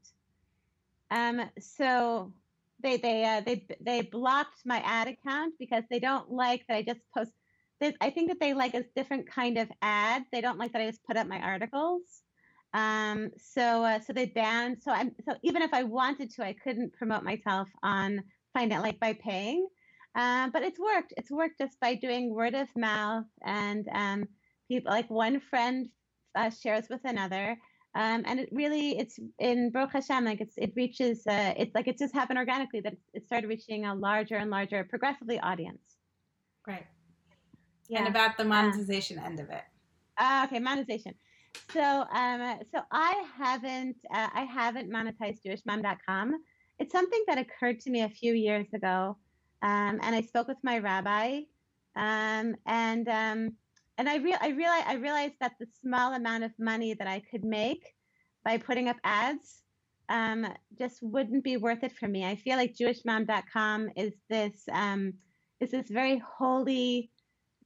Um, 1.10 1.50
so 1.60 2.34
they 2.84 2.98
they 2.98 3.24
uh, 3.24 3.42
they 3.42 3.66
they 3.80 4.02
blocked 4.02 4.66
my 4.66 4.82
ad 4.86 5.08
account 5.08 5.54
because 5.60 5.84
they 5.90 6.00
don't 6.00 6.32
like 6.32 6.66
that 6.68 6.76
I 6.76 6.82
just 6.82 7.00
post. 7.16 7.32
I 8.00 8.12
think 8.12 8.30
that 8.30 8.40
they 8.40 8.54
like 8.54 8.76
a 8.76 8.84
different 8.96 9.28
kind 9.28 9.58
of 9.58 9.72
ad. 9.82 10.24
They 10.32 10.42
don't 10.42 10.60
like 10.60 10.74
that 10.74 10.82
I 10.82 10.88
just 10.88 11.04
put 11.06 11.18
up 11.18 11.26
my 11.26 11.40
articles. 11.40 12.02
Um, 12.74 13.32
so 13.38 13.84
uh, 13.84 14.00
so 14.00 14.14
they 14.14 14.28
banned. 14.28 14.78
So 14.82 14.92
I'm 14.92 15.12
so 15.28 15.36
even 15.44 15.62
if 15.62 15.74
I 15.74 15.84
wanted 15.84 16.30
to, 16.36 16.46
I 16.46 16.56
couldn't 16.64 16.94
promote 16.94 17.24
myself 17.24 17.68
on 17.84 18.24
Find 18.54 18.72
Out 18.72 18.84
like 18.84 19.00
by 19.00 19.14
paying. 19.14 19.68
Um, 20.16 20.52
but 20.52 20.64
it's 20.64 20.80
worked. 20.80 21.14
It's 21.18 21.32
worked 21.32 21.58
just 21.60 21.80
by 21.80 21.96
doing 21.96 22.34
word 22.34 22.54
of 22.54 22.68
mouth 22.76 23.26
and 23.46 23.88
um, 23.94 24.26
people 24.68 24.92
like 24.92 25.10
one 25.10 25.40
friend 25.40 25.88
uh, 26.36 26.50
shares 26.50 26.86
with 26.90 27.02
another. 27.06 27.58
Um, 27.94 28.24
and 28.26 28.40
it 28.40 28.50
really, 28.52 28.98
it's 28.98 29.20
in 29.40 29.70
Baruch 29.72 29.92
Hashem, 29.94 30.24
like 30.24 30.40
it's, 30.40 30.54
it 30.58 30.72
reaches, 30.78 31.28
uh, 31.28 31.54
it's 31.58 31.76
like 31.76 31.90
it 31.90 31.98
just 31.98 32.14
happened 32.14 32.40
organically 32.40 32.80
that 32.82 32.96
it 33.14 33.26
started 33.26 33.48
reaching 33.48 33.86
a 33.86 33.94
larger 33.94 34.36
and 34.36 34.50
larger, 34.50 34.86
progressively 34.86 35.40
audience. 35.40 35.82
Right. 36.66 36.86
Yeah. 37.90 38.00
and 38.00 38.08
about 38.08 38.38
the 38.38 38.46
monetization 38.46 39.20
end 39.20 39.42
of 39.42 39.50
it. 39.50 39.64
Uh, 40.18 40.46
okay, 40.48 40.60
monetization. 40.60 41.16
So, 41.74 41.82
um, 41.82 42.60
so 42.74 42.82
I 42.92 43.24
haven't, 43.38 43.98
uh, 44.14 44.28
I 44.34 44.44
haven't 44.44 44.92
monetized 44.92 45.40
JewishMom.com. 45.46 46.34
It's 46.80 46.92
something 46.92 47.24
that 47.28 47.38
occurred 47.38 47.80
to 47.82 47.92
me 47.92 48.02
a 48.02 48.10
few 48.10 48.34
years 48.34 48.68
ago, 48.74 49.18
um, 49.62 50.00
and 50.02 50.16
I 50.16 50.22
spoke 50.22 50.48
with 50.48 50.58
my 50.64 50.80
rabbi, 50.80 51.42
um, 51.96 52.56
and 52.66 53.08
um, 53.08 53.56
and 53.98 54.10
I 54.10 54.18
real 54.18 54.38
I 54.42 54.50
realized 54.50 54.86
I 54.88 54.96
realized 54.96 55.36
that 55.42 55.54
the 55.60 55.68
small 55.82 56.14
amount 56.14 56.44
of 56.44 56.52
money 56.58 56.96
that 56.96 57.08
I 57.08 57.22
could 57.32 57.44
make 57.44 57.84
by 58.44 58.58
putting 58.58 58.90
up 58.90 58.98
ads 59.04 59.62
um, 60.10 60.48
just 60.78 61.04
wouldn't 61.04 61.44
be 61.44 61.58
worth 61.58 61.84
it 61.84 61.96
for 61.98 62.08
me. 62.08 62.26
I 62.26 62.36
feel 62.36 62.58
like 62.58 62.76
JewishMom.com 62.76 63.90
is 63.96 64.14
this 64.30 64.64
um, 64.72 65.14
is 65.60 65.72
this 65.72 65.88
very 65.90 66.22
holy 66.38 67.12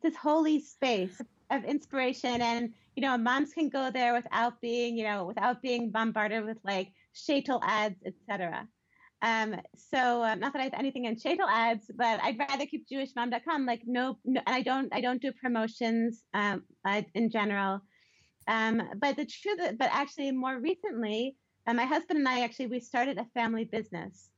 this 0.04 0.16
holy 0.16 0.60
space 0.60 1.22
of 1.52 1.64
inspiration 1.64 2.42
and 2.42 2.74
you 2.96 3.02
know 3.02 3.18
moms 3.18 3.54
can 3.54 3.70
go 3.70 3.92
there 3.92 4.14
without 4.14 4.60
being 4.62 4.98
you 4.98 5.04
know 5.04 5.26
without 5.26 5.62
being 5.62 5.92
bombarded 5.92 6.46
with 6.46 6.58
like 6.64 6.92
shaitel 7.14 7.60
ads 7.64 8.02
etc 8.06 8.68
um, 9.22 9.56
so 9.76 10.22
uh, 10.22 10.36
not 10.36 10.54
that 10.54 10.60
I 10.60 10.66
have 10.66 10.74
anything 10.78 11.06
in 11.06 11.16
shaitel 11.16 11.50
ads, 11.50 11.90
but 11.96 12.20
I'd 12.22 12.38
rather 12.38 12.66
keep 12.68 12.88
JewishMom.com. 12.88 13.66
Like 13.66 13.82
no, 13.86 14.20
no, 14.24 14.42
and 14.46 14.56
I 14.56 14.62
don't 14.62 14.94
I 14.94 15.02
don't 15.02 15.22
do 15.22 15.32
promotions 15.32 16.22
um, 16.36 16.64
uh, 16.86 17.02
in 17.16 17.32
general. 17.32 17.82
Um, 18.48 18.84
but 19.00 19.16
the 19.16 19.26
truth, 19.26 19.60
but 19.80 19.90
actually 19.92 20.32
more 20.32 20.60
recently, 20.60 21.38
uh, 21.66 21.74
my 21.74 21.86
husband 21.86 22.20
and 22.20 22.28
I 22.28 22.42
actually 22.42 22.68
we 22.68 22.80
started 22.80 23.18
a 23.18 23.26
family 23.34 23.64
business. 23.64 24.30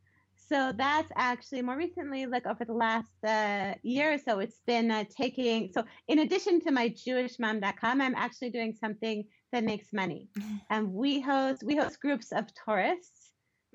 So 0.50 0.72
that's 0.76 1.12
actually 1.16 1.62
more 1.62 1.76
recently, 1.76 2.26
like 2.26 2.48
over 2.48 2.64
the 2.64 2.74
last 2.74 3.12
uh, 3.26 3.74
year 3.84 4.14
or 4.14 4.18
so, 4.18 4.40
it's 4.40 4.62
been 4.66 4.90
uh, 4.92 5.04
taking. 5.16 5.72
So 5.74 5.84
in 6.08 6.20
addition 6.20 6.62
to 6.62 6.72
my 6.72 6.90
JewishMom.com, 6.90 8.02
I'm 8.02 8.16
actually 8.16 8.52
doing 8.52 8.74
something 8.74 9.26
that 9.52 9.64
makes 9.64 9.92
money, 9.94 10.30
and 10.70 10.94
we 10.94 11.20
host 11.20 11.64
we 11.66 11.76
host 11.76 12.00
groups 12.00 12.32
of 12.32 12.46
tourists 12.66 13.28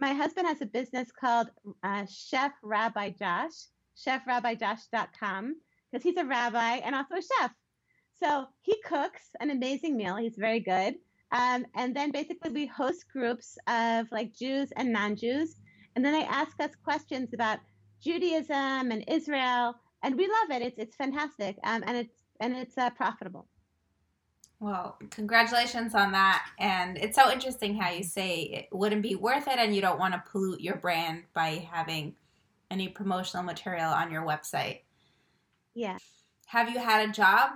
my 0.02 0.12
husband 0.14 0.48
has 0.48 0.60
a 0.60 0.66
business 0.66 1.10
called 1.12 1.48
uh, 1.84 2.04
Chef 2.10 2.50
Rabbi 2.62 3.10
Josh, 3.10 3.52
chefrabbijosh.com, 4.04 5.54
because 5.90 6.02
he's 6.02 6.16
a 6.16 6.24
rabbi 6.24 6.80
and 6.84 6.94
also 6.94 7.14
a 7.14 7.22
chef. 7.22 7.52
So 8.20 8.46
he 8.62 8.76
cooks 8.84 9.22
an 9.40 9.50
amazing 9.50 9.96
meal. 9.96 10.16
He's 10.16 10.36
very 10.36 10.58
good. 10.58 10.94
Um, 11.30 11.64
and 11.76 11.94
then 11.94 12.10
basically 12.10 12.50
we 12.50 12.66
host 12.66 13.04
groups 13.12 13.56
of 13.68 14.06
like 14.10 14.34
Jews 14.34 14.72
and 14.76 14.92
non-Jews, 14.92 15.54
and 15.94 16.04
then 16.04 16.12
they 16.12 16.24
ask 16.24 16.58
us 16.60 16.70
questions 16.82 17.32
about 17.34 17.58
Judaism 18.00 18.90
and 18.90 19.04
Israel, 19.08 19.76
and 20.02 20.16
we 20.16 20.26
love 20.26 20.60
it. 20.60 20.62
It's 20.62 20.78
it's 20.78 20.96
fantastic, 20.96 21.58
um, 21.64 21.84
and 21.86 21.96
it's 21.96 22.14
and 22.40 22.56
it's 22.56 22.76
uh, 22.76 22.90
profitable. 22.90 23.46
Well, 24.62 24.96
congratulations 25.10 25.92
on 25.92 26.12
that. 26.12 26.46
And 26.60 26.96
it's 26.96 27.16
so 27.16 27.32
interesting 27.32 27.74
how 27.74 27.90
you 27.90 28.04
say 28.04 28.42
it 28.42 28.68
wouldn't 28.70 29.02
be 29.02 29.16
worth 29.16 29.48
it 29.48 29.58
and 29.58 29.74
you 29.74 29.82
don't 29.82 29.98
want 29.98 30.14
to 30.14 30.22
pollute 30.30 30.60
your 30.60 30.76
brand 30.76 31.24
by 31.34 31.68
having 31.72 32.14
any 32.70 32.86
promotional 32.86 33.42
material 33.42 33.90
on 33.90 34.12
your 34.12 34.22
website. 34.22 34.82
Yeah. 35.74 35.98
Have 36.46 36.70
you 36.70 36.78
had 36.78 37.08
a 37.08 37.12
job 37.12 37.50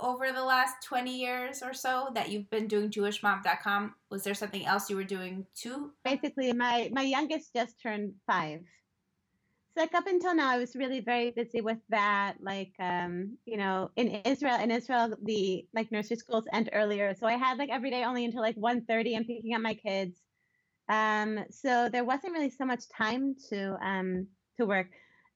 over 0.00 0.32
the 0.32 0.44
last 0.44 0.74
20 0.84 1.16
years 1.16 1.62
or 1.62 1.72
so 1.72 2.08
that 2.14 2.30
you've 2.30 2.50
been 2.50 2.66
doing 2.66 2.90
jewishmom.com? 2.90 3.94
Was 4.10 4.24
there 4.24 4.34
something 4.34 4.66
else 4.66 4.90
you 4.90 4.96
were 4.96 5.04
doing 5.04 5.46
too? 5.54 5.92
Basically, 6.04 6.52
my 6.52 6.90
my 6.92 7.02
youngest 7.02 7.54
just 7.54 7.80
turned 7.80 8.14
5 8.26 8.60
so 9.78 9.82
like 9.82 9.94
up 9.94 10.06
until 10.06 10.34
now, 10.34 10.50
I 10.50 10.58
was 10.58 10.74
really 10.74 11.00
very 11.00 11.30
busy 11.30 11.60
with 11.60 11.78
that. 11.90 12.34
Like, 12.40 12.72
um, 12.80 13.36
you 13.44 13.56
know, 13.56 13.90
in 13.96 14.08
Israel, 14.24 14.58
in 14.60 14.70
Israel, 14.70 15.14
the 15.22 15.66
like 15.72 15.92
nursery 15.92 16.16
schools 16.16 16.44
end 16.52 16.70
earlier, 16.72 17.14
so 17.14 17.26
I 17.26 17.34
had 17.34 17.58
like 17.58 17.70
every 17.70 17.90
day 17.90 18.02
only 18.02 18.24
until 18.24 18.40
like 18.42 18.56
1.30 18.56 19.16
I'm 19.16 19.24
picking 19.24 19.54
up 19.54 19.60
my 19.60 19.74
kids. 19.74 20.18
Um, 20.88 21.44
so 21.50 21.88
there 21.90 22.04
wasn't 22.04 22.32
really 22.32 22.50
so 22.50 22.64
much 22.64 22.88
time 22.88 23.36
to 23.50 23.76
um 23.84 24.26
to 24.56 24.66
work. 24.66 24.88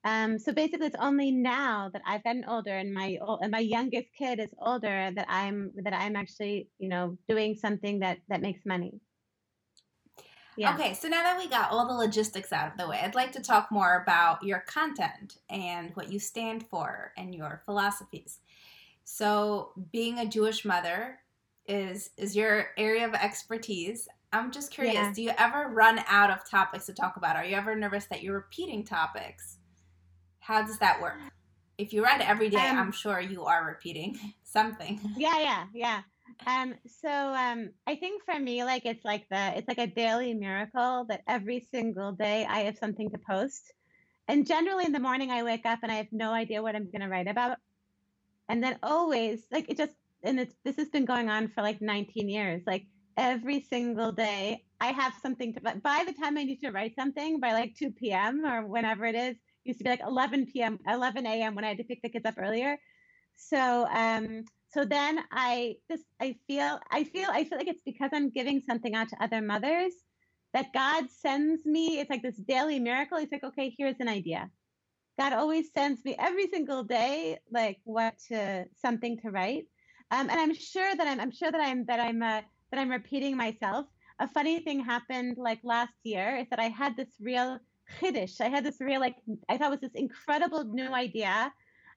Um, 0.05 0.39
so 0.39 0.53
basically, 0.53 0.87
it's 0.87 0.97
only 0.99 1.31
now 1.31 1.89
that 1.93 2.03
I've 2.07 2.25
gotten 2.25 2.45
older 2.47 2.77
and 2.77 2.93
my 2.93 3.19
and 3.41 3.53
my 3.53 3.61
youngest 3.61 4.09
kid 4.19 4.41
is 4.41 4.51
older 4.59 5.11
that 5.15 5.27
I'm 5.29 5.71
that 5.85 5.93
I'm 5.93 6.17
actually 6.17 6.69
you 6.79 6.89
know 6.89 7.17
doing 7.29 7.55
something 7.55 8.01
that 8.01 8.19
that 8.29 8.43
makes 8.43 8.67
money. 8.67 9.01
Yeah. 10.57 10.75
Okay, 10.75 10.93
so 10.93 11.09
now 11.09 11.23
that 11.23 11.39
we 11.39 11.49
got 11.49 11.71
all 11.71 11.87
the 11.87 11.95
logistics 11.95 12.53
out 12.53 12.71
of 12.71 12.79
the 12.79 12.87
way, 12.87 13.01
I'd 13.03 13.15
like 13.15 13.33
to 13.33 13.41
talk 13.41 13.69
more 13.71 14.03
about 14.03 14.43
your 14.43 14.61
content 14.61 15.39
and 15.49 15.91
what 15.95 16.13
you 16.13 16.19
stand 16.19 16.67
for 16.67 17.13
and 17.17 17.35
your 17.35 17.63
philosophies. 17.65 18.41
So, 19.05 19.71
being 19.93 20.19
a 20.19 20.27
Jewish 20.27 20.65
mother 20.65 21.21
is 21.67 22.11
is 22.17 22.37
your 22.37 22.71
area 22.77 23.07
of 23.07 23.15
expertise. 23.15 24.09
I'm 24.35 24.51
just 24.51 24.71
curious, 24.71 24.95
yeah. 24.95 25.13
do 25.15 25.23
you 25.23 25.33
ever 25.39 25.69
run 25.69 26.01
out 26.09 26.31
of 26.31 26.49
topics 26.49 26.87
to 26.87 26.95
talk 26.95 27.17
about? 27.17 27.37
Are 27.37 27.45
you 27.45 27.55
ever 27.55 27.77
nervous 27.77 28.07
that 28.07 28.23
you're 28.23 28.35
repeating 28.35 28.83
topics? 28.85 29.59
How 30.43 30.61
does 30.61 30.79
that 30.79 31.01
work? 31.01 31.19
If 31.79 31.93
you 31.93 32.03
write 32.03 32.21
every 32.21 32.51
day, 32.51 32.59
um, 32.59 32.79
I'm 32.79 32.93
sure 32.93 33.21
you 33.21 33.45
are 33.45 33.65
repeating 33.65 34.19
something. 34.43 35.01
Yeah, 35.17 35.39
yeah, 35.39 35.65
yeah. 35.73 36.03
Um, 36.49 36.75
so 37.01 37.09
um, 37.09 37.71
I 37.87 37.95
think 37.95 38.25
for 38.25 38.39
me, 38.39 38.65
like 38.65 38.85
it's 38.85 39.05
like 39.05 39.25
the 39.31 39.57
it's 39.57 39.69
like 39.69 39.79
a 39.79 39.87
daily 39.87 40.35
miracle 40.35 41.07
that 41.09 41.23
every 41.29 41.69
single 41.73 42.11
day 42.11 42.45
I 42.49 42.61
have 42.61 42.77
something 42.77 43.09
to 43.11 43.19
post. 43.19 43.73
And 44.27 44.45
generally 44.45 44.85
in 44.85 44.91
the 44.91 44.99
morning 44.99 45.31
I 45.31 45.45
wake 45.45 45.65
up 45.65 45.79
and 45.85 45.93
I 45.93 45.97
have 45.97 46.11
no 46.11 46.33
idea 46.33 46.61
what 46.61 46.75
I'm 46.75 46.91
gonna 46.91 47.09
write 47.09 47.29
about. 47.29 47.59
And 48.49 48.63
then 48.63 48.79
always 48.83 49.47
like 49.53 49.71
it 49.71 49.77
just 49.77 49.95
and 50.25 50.41
it's 50.41 50.55
this 50.65 50.77
has 50.77 50.89
been 50.89 51.05
going 51.05 51.29
on 51.29 51.49
for 51.49 51.63
like 51.63 51.81
19 51.81 52.29
years. 52.29 52.63
Like 52.67 52.87
every 53.17 53.63
single 53.63 54.11
day 54.11 54.65
I 54.81 54.87
have 54.87 55.15
something 55.23 55.55
to 55.55 55.61
but 55.61 55.85
by 55.85 56.03
the 56.05 56.15
time 56.15 56.37
I 56.37 56.43
need 56.43 56.61
to 56.63 56.73
write 56.73 56.97
something 56.97 57.39
by 57.39 57.53
like 57.53 57.77
2 57.77 57.93
p.m. 57.93 58.45
or 58.45 58.67
whenever 58.67 59.05
it 59.05 59.15
is, 59.15 59.37
used 59.65 59.79
to 59.79 59.85
be 59.85 59.91
like 59.91 60.03
11 60.07 60.47
p.m. 60.47 60.79
11 60.89 61.27
a.m. 61.27 61.55
when 61.55 61.65
I 61.65 61.69
had 61.69 61.79
to 61.79 61.85
pick 61.85 62.03
the 62.03 62.09
kids 62.09 62.27
up 62.27 62.35
earlier. 62.39 62.79
So 63.37 63.87
um 63.87 64.45
so 64.69 64.85
then 64.85 65.21
I 65.31 65.77
just 65.91 66.05
I 66.21 66.37
feel 66.47 66.81
I 66.91 67.05
feel 67.05 67.29
I 67.31 67.45
feel 67.45 67.59
like 67.59 67.69
it's 67.69 67.83
because 67.85 68.11
I'm 68.13 68.31
giving 68.31 68.61
something 68.61 68.95
out 68.95 69.09
to 69.11 69.23
other 69.23 69.41
mothers 69.43 69.93
that 70.55 70.73
God 70.73 71.11
sends 71.11 71.65
me. 71.65 71.99
It's 71.99 72.11
like 72.11 72.23
this 72.23 72.37
daily 72.37 72.79
miracle. 72.79 73.19
He's 73.19 73.33
like, 73.33 73.45
okay, 73.45 73.75
here's 73.77 74.01
an 74.01 74.09
idea. 74.09 74.51
God 75.19 75.33
always 75.33 75.73
sends 75.73 76.05
me 76.05 76.17
every 76.19 76.49
single 76.49 76.85
day, 76.85 77.39
like 77.51 77.79
what 77.85 78.19
to 78.29 78.65
something 78.81 79.19
to 79.21 79.31
write. 79.31 79.67
Um, 80.11 80.29
and 80.31 80.41
I'm 80.41 80.55
sure 80.55 80.95
that 80.97 81.07
I'm 81.07 81.21
I'm 81.21 81.31
sure 81.31 81.51
that 81.51 81.61
I'm 81.61 81.85
that 81.87 82.01
I'm 82.01 82.23
uh, 82.23 82.43
that 82.71 82.81
I'm 82.81 82.91
repeating 82.91 83.37
myself. 83.37 83.87
A 84.19 84.29
funny 84.29 84.61
thing 84.61 84.81
happened 84.81 85.37
like 85.39 85.61
last 85.65 85.95
year 86.05 86.37
is 86.37 86.49
that 86.51 86.61
I 86.61 86.69
had 86.69 86.97
this 86.97 87.09
real 87.21 87.59
chiddush. 88.01 88.41
I 88.41 88.49
had 88.49 88.65
this 88.65 88.81
real 88.81 89.01
like 89.01 89.17
I 89.49 89.59
thought 89.59 89.71
was 89.71 89.81
this 89.81 89.95
incredible 89.95 90.65
new 90.65 90.93
idea. 90.93 91.53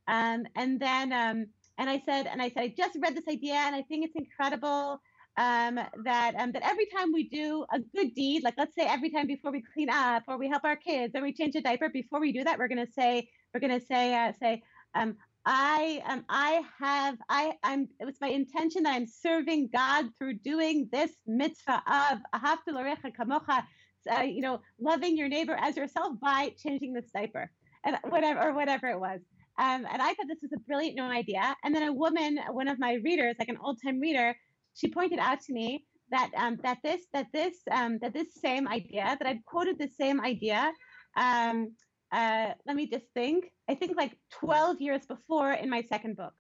Um, 0.08 0.46
and 0.56 0.80
then 0.80 1.12
um, 1.14 1.48
and 1.78 1.90
I 1.90 2.02
said, 2.06 2.28
and 2.28 2.42
I 2.42 2.50
said, 2.50 2.64
I 2.64 2.74
just 2.76 2.98
read 3.02 3.16
this 3.16 3.28
idea, 3.28 3.56
and 3.56 3.76
I 3.76 3.82
think 3.82 4.06
it's 4.06 4.16
incredible 4.16 5.02
um, 5.38 5.76
that 6.04 6.36
um, 6.38 6.52
that 6.54 6.64
every 6.64 6.86
time 6.86 7.12
we 7.12 7.28
do 7.28 7.66
a 7.74 7.80
good 7.80 8.14
deed, 8.16 8.44
like 8.44 8.56
let's 8.58 8.76
say 8.76 8.86
every 8.86 9.10
time 9.10 9.28
before 9.28 9.52
we 9.52 9.64
clean 9.74 9.90
up 9.90 10.24
or 10.28 10.38
we 10.38 10.48
help 10.48 10.64
our 10.64 10.78
kids 10.78 11.14
or 11.16 11.22
we 11.22 11.34
change 11.34 11.56
a 11.56 11.62
diaper, 11.62 11.90
before 11.90 12.20
we 12.20 12.32
do 12.32 12.44
that, 12.44 12.58
we're 12.58 12.68
gonna 12.68 12.88
say 12.98 13.28
we're 13.54 13.60
gonna 13.60 13.82
say 13.82 14.16
uh, 14.16 14.32
say 14.40 14.64
um, 14.94 15.18
I 15.46 16.02
um, 16.08 16.24
I 16.30 16.64
have 16.80 17.18
I 17.30 17.54
I'm 17.64 17.88
it 18.00 18.06
was 18.06 18.16
my 18.22 18.30
intention 18.30 18.84
that 18.84 18.96
I'm 18.96 19.08
serving 19.08 19.70
God 19.74 20.06
through 20.18 20.36
doing 20.36 20.90
this 20.92 21.12
mitzvah 21.28 21.84
of 21.86 22.20
kamocha, 22.34 23.64
uh, 24.12 24.22
you 24.22 24.42
know, 24.42 24.60
loving 24.80 25.18
your 25.18 25.28
neighbor 25.28 25.58
as 25.60 25.78
yourself 25.78 26.20
by 26.22 26.54
changing 26.58 26.94
this 26.94 27.10
diaper 27.14 27.50
and 27.86 27.98
whatever 28.10 28.42
or 28.42 28.54
whatever 28.54 28.88
it 28.88 29.00
was. 29.00 29.20
Um, 29.58 29.86
and 29.92 30.02
I 30.02 30.14
thought 30.14 30.28
this 30.28 30.42
was 30.42 30.52
a 30.54 30.60
brilliant 30.60 30.96
new 30.96 31.04
idea. 31.04 31.56
And 31.64 31.74
then 31.74 31.84
a 31.84 31.94
woman, 31.94 32.40
one 32.52 32.68
of 32.68 32.80
my 32.80 32.96
readers, 32.96 33.36
like 33.40 33.48
an 33.48 33.58
old 33.64 33.80
time 33.84 34.00
reader, 34.00 34.36
she 34.76 34.90
pointed 34.90 35.20
out 35.20 35.40
to 35.42 35.54
me 35.54 35.86
that 36.12 36.30
um, 36.38 36.58
that 36.64 36.80
this 36.84 37.02
that 37.14 37.28
this 37.34 37.56
um, 37.72 37.98
that 38.02 38.14
this 38.14 38.28
same 38.36 38.68
idea 38.68 39.16
that 39.20 39.28
I'd 39.28 39.46
quoted 39.46 39.80
the 39.80 39.90
same 40.00 40.20
idea. 40.22 40.72
Um, 41.18 41.74
uh, 42.12 42.50
let 42.66 42.76
me 42.76 42.88
just 42.88 43.06
think. 43.14 43.46
I 43.70 43.76
think 43.76 43.98
like 43.98 44.18
12 44.40 44.82
years 44.82 45.06
before 45.08 45.52
in 45.54 45.70
my 45.70 45.82
second 45.84 46.18
book. 46.18 46.34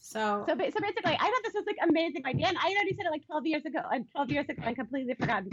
So, 0.00 0.44
so, 0.46 0.54
so 0.54 0.54
basically, 0.56 1.12
I 1.12 1.16
thought 1.16 1.42
this 1.44 1.54
was 1.54 1.64
like 1.66 1.76
amazing 1.88 2.24
idea, 2.26 2.46
and 2.48 2.56
I 2.58 2.68
already 2.70 2.94
said 2.94 3.06
it 3.06 3.10
like 3.10 3.26
12 3.26 3.46
years 3.46 3.64
ago. 3.64 3.80
And 3.92 4.06
12 4.12 4.30
years 4.30 4.48
ago, 4.48 4.62
I 4.64 4.74
completely 4.74 5.14
forgotten. 5.14 5.50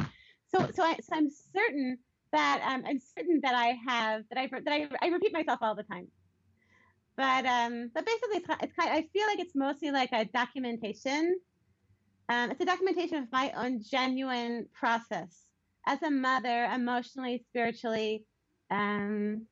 So, 0.53 0.69
so, 0.73 0.83
I, 0.83 0.95
so 0.95 1.15
I'm 1.15 1.29
certain 1.53 1.97
that 2.31 2.61
um, 2.65 2.83
I'm 2.87 2.99
certain 2.99 3.39
that 3.43 3.55
I 3.55 3.77
have 3.87 4.23
that 4.29 4.39
I 4.39 4.47
that 4.47 4.73
I, 4.73 4.87
I 5.01 5.07
repeat 5.09 5.33
myself 5.33 5.59
all 5.61 5.75
the 5.75 5.83
time. 5.83 6.07
But 7.17 7.45
um, 7.45 7.91
but 7.93 8.05
basically, 8.05 8.37
it's, 8.37 8.47
it's 8.63 8.73
kind. 8.73 8.89
Of, 8.91 8.97
I 8.97 9.07
feel 9.13 9.27
like 9.27 9.39
it's 9.39 9.55
mostly 9.55 9.91
like 9.91 10.09
a 10.13 10.25
documentation. 10.25 11.39
Um, 12.29 12.51
it's 12.51 12.61
a 12.61 12.65
documentation 12.65 13.17
of 13.17 13.31
my 13.31 13.51
own 13.57 13.81
genuine 13.83 14.67
process 14.73 15.35
as 15.85 16.01
a 16.03 16.09
mother, 16.11 16.65
emotionally, 16.73 17.45
spiritually. 17.49 18.25
Um, 18.71 19.45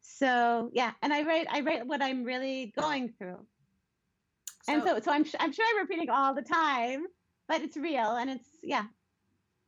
So 0.00 0.70
yeah, 0.74 0.92
and 1.02 1.12
I 1.12 1.22
write 1.22 1.46
I 1.50 1.60
write 1.62 1.86
what 1.86 2.02
I'm 2.02 2.24
really 2.24 2.72
going 2.78 3.12
through. 3.18 3.46
So, 4.64 4.72
and 4.72 4.82
so 4.82 4.98
so 5.00 5.12
I'm 5.12 5.24
I'm 5.38 5.52
sure 5.52 5.66
I'm 5.70 5.78
repeating 5.78 6.08
all 6.08 6.34
the 6.34 6.42
time, 6.42 7.04
but 7.48 7.60
it's 7.60 7.76
real 7.76 8.16
and 8.16 8.30
it's 8.30 8.48
yeah. 8.62 8.84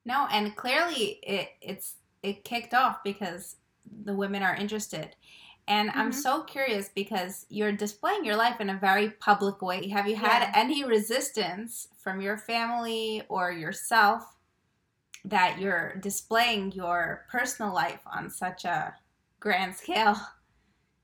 No, 0.07 0.27
and 0.31 0.57
clearly 0.57 1.19
it 1.23 1.51
it's 1.61 1.97
it 2.23 2.45
kicked 2.45 2.73
off 2.73 3.05
because 3.05 3.57
the 4.05 4.15
women 4.15 4.43
are 4.43 4.57
interested. 4.57 5.15
And 5.69 5.91
mm-hmm. 5.91 5.99
I'm 5.99 6.13
so 6.13 6.43
curious 6.45 6.89
because 6.95 7.45
you're 7.51 7.73
displaying 7.73 8.25
your 8.25 8.37
life 8.37 8.61
in 8.61 8.71
a 8.71 8.79
very 8.79 9.11
public 9.11 9.61
way. 9.61 9.89
Have 9.89 10.09
you 10.09 10.17
had 10.17 10.43
yeah. 10.43 10.53
any 10.55 10.85
resistance 10.85 11.89
from 11.99 12.21
your 12.21 12.39
family 12.39 13.23
or 13.29 13.53
yourself 13.53 14.37
that 15.25 15.59
you're 15.61 15.97
displaying 15.97 16.73
your 16.73 17.27
personal 17.31 17.75
life 17.75 18.01
on 18.07 18.31
such 18.31 18.65
a 18.65 18.95
grand 19.41 19.77
scale? 19.77 20.17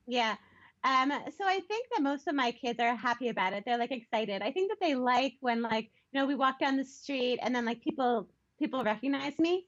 Yeah. 0.06 0.36
Um, 0.84 1.12
so 1.38 1.44
I 1.46 1.60
think 1.68 1.86
that 1.94 2.02
most 2.02 2.26
of 2.26 2.34
my 2.34 2.50
kids 2.50 2.80
are 2.80 2.96
happy 2.96 3.28
about 3.28 3.52
it. 3.52 3.62
They're 3.64 3.78
like 3.78 3.92
excited. 3.92 4.42
I 4.42 4.50
think 4.50 4.70
that 4.70 4.78
they 4.80 4.94
like 4.94 5.34
when 5.40 5.62
like, 5.62 5.90
you 6.12 6.20
know, 6.20 6.26
we 6.26 6.34
walk 6.34 6.58
down 6.58 6.76
the 6.76 6.84
street 6.84 7.38
and 7.42 7.54
then 7.54 7.64
like 7.64 7.82
people 7.82 8.28
people 8.58 8.82
recognize 8.84 9.38
me. 9.38 9.66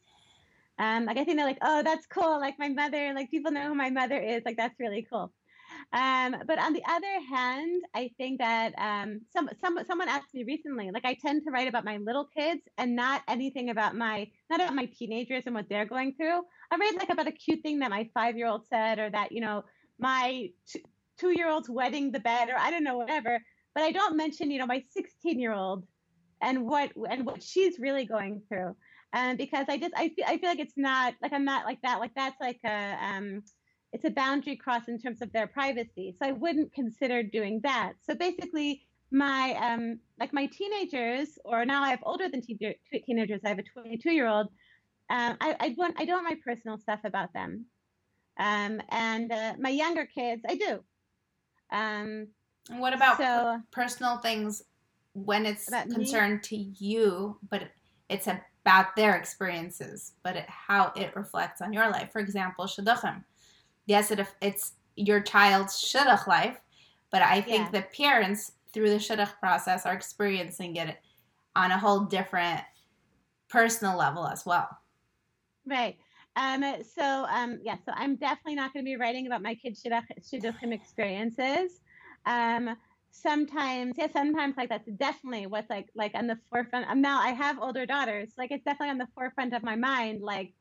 Um, 0.79 1.05
like 1.05 1.17
I 1.17 1.25
think 1.25 1.37
they're 1.37 1.47
like, 1.47 1.59
oh, 1.63 1.83
that's 1.83 2.07
cool. 2.07 2.41
Like 2.41 2.59
my 2.59 2.69
mother, 2.69 3.13
like 3.15 3.31
people 3.31 3.53
know 3.53 3.69
who 3.69 3.75
my 3.75 3.91
mother 3.91 4.19
is. 4.19 4.43
Like 4.45 4.57
that's 4.57 4.79
really 4.81 5.07
cool. 5.11 5.33
Um, 5.93 6.37
but 6.47 6.59
on 6.59 6.73
the 6.73 6.83
other 6.89 7.21
hand, 7.29 7.83
I 7.95 8.11
think 8.17 8.41
that 8.41 8.75
um, 8.79 9.21
some, 9.33 9.49
some 9.61 9.79
someone 9.87 10.09
asked 10.09 10.35
me 10.35 10.45
recently, 10.45 10.91
like 10.93 11.05
I 11.05 11.15
tend 11.15 11.43
to 11.45 11.51
write 11.51 11.69
about 11.69 11.85
my 11.85 11.99
little 11.99 12.27
kids 12.37 12.63
and 12.79 12.97
not 12.97 13.23
anything 13.29 13.71
about 13.71 13.97
my 13.97 14.29
not 14.51 14.61
about 14.61 14.75
my 14.75 14.87
teenagers 14.87 15.45
and 15.47 15.55
what 15.55 15.69
they're 15.69 15.87
going 15.87 16.15
through. 16.15 16.43
I 16.71 16.77
write 16.77 16.99
like 16.99 17.11
about 17.11 17.29
a 17.29 17.33
cute 17.33 17.63
thing 17.63 17.79
that 17.81 17.91
my 17.91 18.09
five 18.15 18.37
year 18.37 18.49
old 18.49 18.67
said, 18.67 18.99
or 18.99 19.11
that 19.11 19.33
you 19.33 19.41
know 19.41 19.65
my 19.99 20.49
two 21.19 21.31
year 21.31 21.49
old's 21.49 21.71
wetting 21.71 22.13
the 22.13 22.21
bed, 22.21 22.49
or 22.49 22.59
I 22.59 22.71
don't 22.71 22.85
know 22.85 22.99
whatever. 22.99 23.41
But 23.75 23.85
I 23.85 23.93
don't 23.93 24.17
mention 24.17 24.51
you 24.51 24.59
know 24.59 24.67
my 24.67 24.83
16 24.91 25.39
year 25.39 25.53
old 25.53 25.85
and 26.43 26.67
what 26.67 26.93
and 27.11 27.27
what 27.27 27.43
she's 27.43 27.79
really 27.79 28.05
going 28.05 28.43
through 28.49 28.77
um, 29.15 29.37
because 29.37 29.67
I 29.69 29.79
just 29.79 29.95
I 29.97 30.09
feel 30.09 30.25
I 30.27 30.39
feel 30.39 30.51
like 30.51 30.59
it's 30.59 30.77
not 30.77 31.15
like 31.23 31.33
I'm 31.33 31.45
not 31.45 31.65
like 31.65 31.81
that. 31.83 32.01
Like 32.01 32.11
that's 32.17 32.37
like 32.41 32.59
a 32.65 32.97
um, 33.01 33.43
it's 33.93 34.05
a 34.05 34.11
boundary 34.11 34.57
cross 34.57 34.89
in 34.89 34.99
terms 34.99 35.23
of 35.23 35.33
their 35.33 35.47
privacy. 35.47 36.17
So 36.21 36.29
I 36.29 36.33
wouldn't 36.33 36.75
consider 36.75 37.23
doing 37.23 37.61
that. 37.63 37.93
So 38.03 38.17
basically, 38.17 38.83
my 39.13 39.55
um, 39.55 40.01
like 40.19 40.33
my 40.33 40.47
teenagers, 40.47 41.39
or 41.45 41.65
now 41.65 41.85
I 41.85 41.91
have 41.91 42.01
older 42.03 42.29
than 42.29 42.43
te- 42.43 42.77
teenagers. 43.07 43.41
I 43.45 43.51
have 43.51 43.61
a 43.61 43.63
22 43.63 44.11
year 44.11 44.27
old. 44.27 44.49
Um, 45.11 45.37
I 45.41 45.57
I 45.61 45.75
want 45.79 45.95
I 45.97 46.05
don't 46.05 46.25
want 46.25 46.37
my 46.37 46.53
personal 46.53 46.79
stuff 46.79 47.01
about 47.05 47.33
them, 47.33 47.67
um, 48.41 48.83
and 48.89 49.31
uh, 49.31 49.55
my 49.61 49.71
younger 49.71 50.07
kids 50.07 50.43
I 50.49 50.57
do. 50.57 50.81
Um, 51.71 52.29
and 52.71 52.81
what 52.81 52.93
about 52.93 53.19
so, 53.19 53.61
personal 53.71 54.19
things 54.19 54.63
when 55.13 55.47
it's 55.47 55.69
concerned 55.69 56.35
me? 56.35 56.41
to 56.41 56.57
you, 56.57 57.39
but 57.51 57.71
it's 58.09 58.27
about 58.27 58.97
their 58.97 59.17
experiences, 59.17 60.13
but 60.23 60.37
it, 60.37 60.49
how 60.49 60.93
it 60.97 61.15
reflects 61.15 61.61
on 61.61 61.73
your 61.73 61.91
life. 61.91 62.11
For 62.13 62.21
example, 62.21 62.65
shidduchim. 62.67 63.23
Yes, 63.87 64.11
it, 64.11 64.27
it's 64.41 64.73
your 64.97 65.21
child's 65.21 65.75
shidduch 65.75 66.27
life, 66.27 66.59
but 67.11 67.23
I 67.23 67.41
think 67.41 67.73
yeah. 67.73 67.81
the 67.81 67.87
parents 67.97 68.53
through 68.73 68.91
the 68.91 68.97
shidduch 68.97 69.39
process 69.39 69.87
are 69.87 69.95
experiencing 69.95 70.77
it 70.77 70.97
on 71.55 71.71
a 71.71 71.79
whole 71.79 72.01
different 72.01 72.61
personal 73.49 73.97
level 73.97 74.27
as 74.27 74.45
well. 74.45 74.69
Right. 75.67 75.97
Um, 76.37 76.65
so 76.97 77.27
um, 77.31 77.61
yeah, 77.63 77.77
so 77.85 77.93
I'm 77.95 78.17
definitely 78.17 78.57
not 78.57 78.73
going 78.73 78.85
to 78.85 78.89
be 78.89 78.97
writing 78.97 79.27
about 79.27 79.43
my 79.43 79.55
kids' 79.55 79.83
shidduchim 79.83 80.73
experiences. 80.73 81.81
Um, 82.27 82.77
sometimes 83.15 83.95
yeah 83.97 84.09
sometimes 84.13 84.57
like 84.57 84.69
that's 84.69 84.89
definitely 84.97 85.47
what's 85.47 85.71
like 85.71 85.89
like 85.95 86.13
on 86.15 86.27
the 86.27 86.37
forefront 86.51 86.85
um, 86.91 87.01
now 87.01 87.21
i 87.21 87.29
have 87.29 87.61
older 87.61 87.87
daughters 87.87 88.31
like 88.37 88.51
it's 88.51 88.65
definitely 88.65 88.91
on 88.91 88.99
the 88.99 89.07
forefront 89.15 89.55
of 89.55 89.63
my 89.63 89.77
mind 89.77 90.21
like 90.21 90.53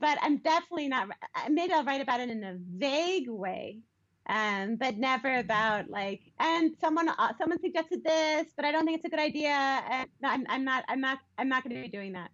but 0.00 0.18
i'm 0.20 0.38
definitely 0.38 0.88
not 0.88 1.08
maybe 1.48 1.72
i'll 1.72 1.84
write 1.84 2.00
about 2.00 2.18
it 2.18 2.28
in 2.28 2.42
a 2.42 2.56
vague 2.76 3.28
way 3.28 3.78
um, 4.28 4.76
but 4.76 4.96
never 4.96 5.38
about 5.38 5.88
like 5.88 6.20
and 6.40 6.72
someone 6.80 7.08
uh, 7.08 7.32
someone 7.38 7.60
suggested 7.60 8.02
this 8.02 8.48
but 8.56 8.64
i 8.64 8.72
don't 8.72 8.84
think 8.84 8.98
it's 8.98 9.06
a 9.06 9.08
good 9.08 9.20
idea 9.20 9.50
and 9.50 10.08
no, 10.20 10.28
I'm, 10.28 10.44
I'm 10.48 10.64
not 10.64 10.84
i'm 10.88 11.00
not 11.00 11.18
i'm 11.38 11.48
not 11.48 11.62
going 11.62 11.76
to 11.76 11.82
be 11.82 11.88
doing 11.88 12.12
that 12.14 12.30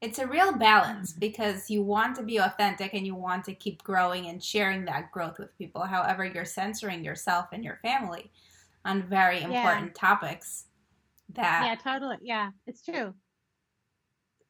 it's 0.00 0.18
a 0.18 0.26
real 0.26 0.52
balance 0.52 1.12
because 1.12 1.70
you 1.70 1.82
want 1.82 2.14
to 2.16 2.22
be 2.22 2.38
authentic 2.38 2.94
and 2.94 3.06
you 3.06 3.14
want 3.14 3.44
to 3.44 3.54
keep 3.54 3.82
growing 3.82 4.26
and 4.26 4.42
sharing 4.42 4.84
that 4.84 5.10
growth 5.12 5.38
with 5.38 5.56
people 5.56 5.82
however 5.82 6.24
you're 6.24 6.44
censoring 6.44 7.04
yourself 7.04 7.46
and 7.52 7.64
your 7.64 7.78
family 7.82 8.30
on 8.84 9.02
very 9.02 9.40
important 9.40 9.86
yeah. 9.86 9.92
topics 9.94 10.66
that 11.32 11.64
yeah 11.64 11.92
totally. 11.92 12.16
Yeah 12.22 12.50
it's 12.66 12.84
true. 12.84 13.14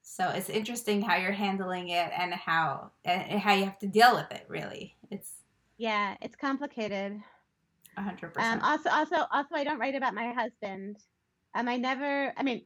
So 0.03 0.29
it's 0.29 0.51
interesting 0.51 1.01
how 1.01 1.17
you're 1.17 1.33
handling 1.33 1.89
it 1.89 2.11
and 2.17 2.33
how 2.35 2.91
and 3.05 3.41
how 3.41 3.55
you 3.55 3.65
have 3.65 3.79
to 3.79 3.87
deal 3.87 4.15
with 4.15 4.31
it 4.31 4.45
really. 4.49 4.95
It's 5.11 5.33
yeah 5.79 6.17
it's 6.21 6.37
complicated. 6.37 7.21
100% 7.99 8.37
um, 8.39 8.61
also 8.61 8.91
also 8.91 9.15
also 9.33 9.55
i 9.55 9.63
don't 9.63 9.79
write 9.79 9.95
about 9.95 10.15
my 10.15 10.33
husband. 10.33 10.97
Um 11.55 11.69
i 11.69 11.77
never 11.77 12.33
i 12.37 12.43
mean 12.43 12.63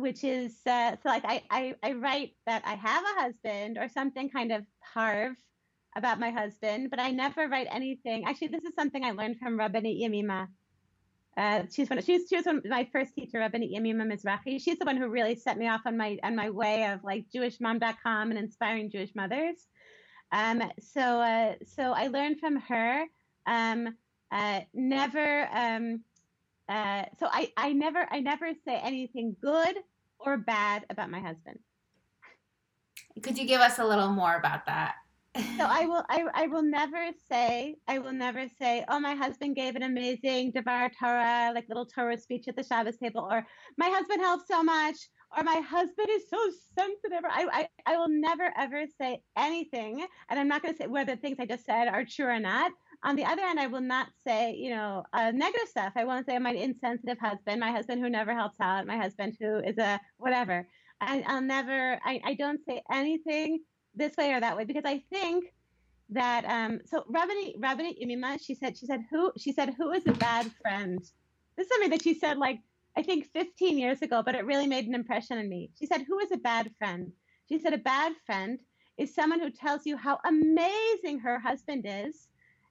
which 0.00 0.24
is 0.24 0.54
uh, 0.66 0.96
so 1.02 1.08
like 1.08 1.24
I, 1.24 1.42
I 1.50 1.74
i 1.82 1.92
write 1.92 2.34
that 2.46 2.62
i 2.66 2.74
have 2.74 3.04
a 3.04 3.20
husband 3.22 3.78
or 3.78 3.88
something 3.88 4.30
kind 4.30 4.52
of 4.52 4.64
harv 4.80 5.36
about 5.96 6.20
my 6.20 6.30
husband 6.30 6.90
but 6.90 7.00
i 7.00 7.10
never 7.10 7.48
write 7.48 7.68
anything 7.70 8.24
actually 8.26 8.48
this 8.48 8.64
is 8.64 8.74
something 8.74 9.04
i 9.04 9.12
learned 9.12 9.38
from 9.38 9.58
Rabbanit 9.58 10.00
Yemima 10.00 10.48
uh, 11.36 11.62
she's 11.72 11.88
one. 11.88 12.02
She's 12.02 12.28
she 12.28 12.36
was 12.36 12.44
one, 12.44 12.60
my 12.66 12.86
first 12.92 13.14
teacher, 13.14 13.38
Rabbanit 13.38 13.72
Yemima 13.72 14.04
Mizrahi. 14.04 14.60
She's 14.60 14.78
the 14.78 14.84
one 14.84 14.96
who 14.96 15.08
really 15.08 15.36
set 15.36 15.56
me 15.56 15.68
off 15.68 15.82
on 15.86 15.96
my 15.96 16.18
on 16.22 16.34
my 16.34 16.50
way 16.50 16.84
of 16.86 17.04
like 17.04 17.26
JewishMom.com 17.34 18.30
and 18.30 18.38
inspiring 18.38 18.90
Jewish 18.90 19.14
mothers. 19.14 19.56
Um, 20.32 20.62
so 20.80 21.00
uh, 21.00 21.54
so 21.64 21.92
I 21.92 22.08
learned 22.08 22.40
from 22.40 22.56
her. 22.56 23.04
Um, 23.46 23.96
uh, 24.30 24.60
never. 24.74 25.48
Um, 25.52 26.02
uh, 26.68 27.04
so 27.18 27.28
I 27.30 27.52
I 27.56 27.72
never 27.72 28.06
I 28.10 28.20
never 28.20 28.50
say 28.64 28.76
anything 28.76 29.36
good 29.40 29.76
or 30.24 30.36
bad 30.36 30.84
about 30.90 31.10
my 31.10 31.20
husband. 31.20 31.58
Could 33.22 33.38
you 33.38 33.46
give 33.46 33.60
us 33.60 33.78
a 33.78 33.84
little 33.84 34.10
more 34.10 34.36
about 34.36 34.66
that? 34.66 34.94
so 35.36 35.42
I 35.60 35.86
will 35.86 36.04
I, 36.08 36.24
I 36.34 36.46
will 36.48 36.62
never 36.62 37.10
say 37.28 37.76
I 37.86 38.00
will 38.00 38.12
never 38.12 38.46
say 38.60 38.84
oh 38.88 38.98
my 38.98 39.14
husband 39.14 39.54
gave 39.54 39.76
an 39.76 39.84
amazing 39.84 40.50
Devar 40.50 40.90
Torah 40.98 41.52
like 41.54 41.68
little 41.68 41.86
Torah 41.86 42.18
speech 42.18 42.48
at 42.48 42.56
the 42.56 42.64
Shabbos 42.64 42.96
table 42.96 43.28
or 43.30 43.46
my 43.78 43.88
husband 43.88 44.20
helped 44.20 44.48
so 44.48 44.62
much 44.64 44.96
or 45.36 45.44
my 45.44 45.60
husband 45.60 46.08
is 46.10 46.28
so 46.28 46.38
sensitive 46.76 47.24
I, 47.30 47.46
I 47.86 47.92
I 47.92 47.96
will 47.96 48.08
never 48.08 48.52
ever 48.56 48.84
say 49.00 49.22
anything 49.36 50.04
and 50.28 50.40
I'm 50.40 50.48
not 50.48 50.62
going 50.62 50.74
to 50.74 50.78
say 50.78 50.88
whether 50.88 51.14
things 51.14 51.36
I 51.38 51.46
just 51.46 51.64
said 51.64 51.86
are 51.86 52.04
true 52.04 52.26
or 52.26 52.40
not 52.40 52.72
on 53.02 53.16
the 53.16 53.24
other 53.24 53.42
hand 53.42 53.58
I 53.58 53.66
will 53.66 53.80
not 53.80 54.08
say 54.26 54.54
you 54.54 54.70
know 54.70 55.04
uh, 55.12 55.30
negative 55.30 55.68
stuff. 55.68 55.92
I 55.96 56.04
won't 56.04 56.26
say 56.26 56.38
my 56.38 56.52
insensitive 56.52 57.18
husband 57.18 57.60
my 57.60 57.70
husband 57.70 58.02
who 58.02 58.10
never 58.10 58.34
helps 58.34 58.60
out 58.60 58.86
my 58.86 58.96
husband 58.96 59.36
who 59.40 59.58
is 59.58 59.78
a 59.78 60.00
whatever. 60.18 60.66
I, 61.00 61.24
I'll 61.26 61.40
never 61.40 61.98
I, 62.04 62.20
I 62.24 62.34
don't 62.34 62.60
say 62.66 62.82
anything 62.92 63.60
this 63.94 64.16
way 64.16 64.32
or 64.32 64.40
that 64.40 64.56
way 64.56 64.64
because 64.64 64.84
I 64.84 65.02
think 65.10 65.46
that 66.10 66.44
um 66.44 66.80
so 66.84 67.04
Rabbanit 67.10 67.58
Rabbanit 67.58 68.00
Yemima 68.00 68.38
she 68.44 68.54
said 68.54 68.76
she 68.76 68.86
said 68.86 69.00
who 69.10 69.32
she 69.38 69.52
said 69.52 69.74
who 69.78 69.92
is 69.92 70.06
a 70.06 70.12
bad 70.12 70.50
friend? 70.60 70.98
This 71.56 71.66
is 71.66 71.68
something 71.68 71.90
that 71.90 72.02
she 72.02 72.14
said 72.14 72.36
like 72.38 72.58
I 72.96 73.02
think 73.02 73.28
15 73.32 73.78
years 73.78 74.02
ago 74.02 74.22
but 74.24 74.34
it 74.34 74.44
really 74.44 74.66
made 74.66 74.86
an 74.86 74.94
impression 74.94 75.38
on 75.38 75.48
me. 75.48 75.70
She 75.78 75.86
said 75.86 76.04
who 76.06 76.18
is 76.18 76.32
a 76.32 76.36
bad 76.36 76.70
friend? 76.78 77.12
She 77.48 77.58
said 77.58 77.72
a 77.72 77.78
bad 77.78 78.12
friend 78.26 78.60
is 78.98 79.14
someone 79.14 79.40
who 79.40 79.50
tells 79.50 79.86
you 79.86 79.96
how 79.96 80.18
amazing 80.26 81.20
her 81.20 81.38
husband 81.38 81.86
is 81.88 82.28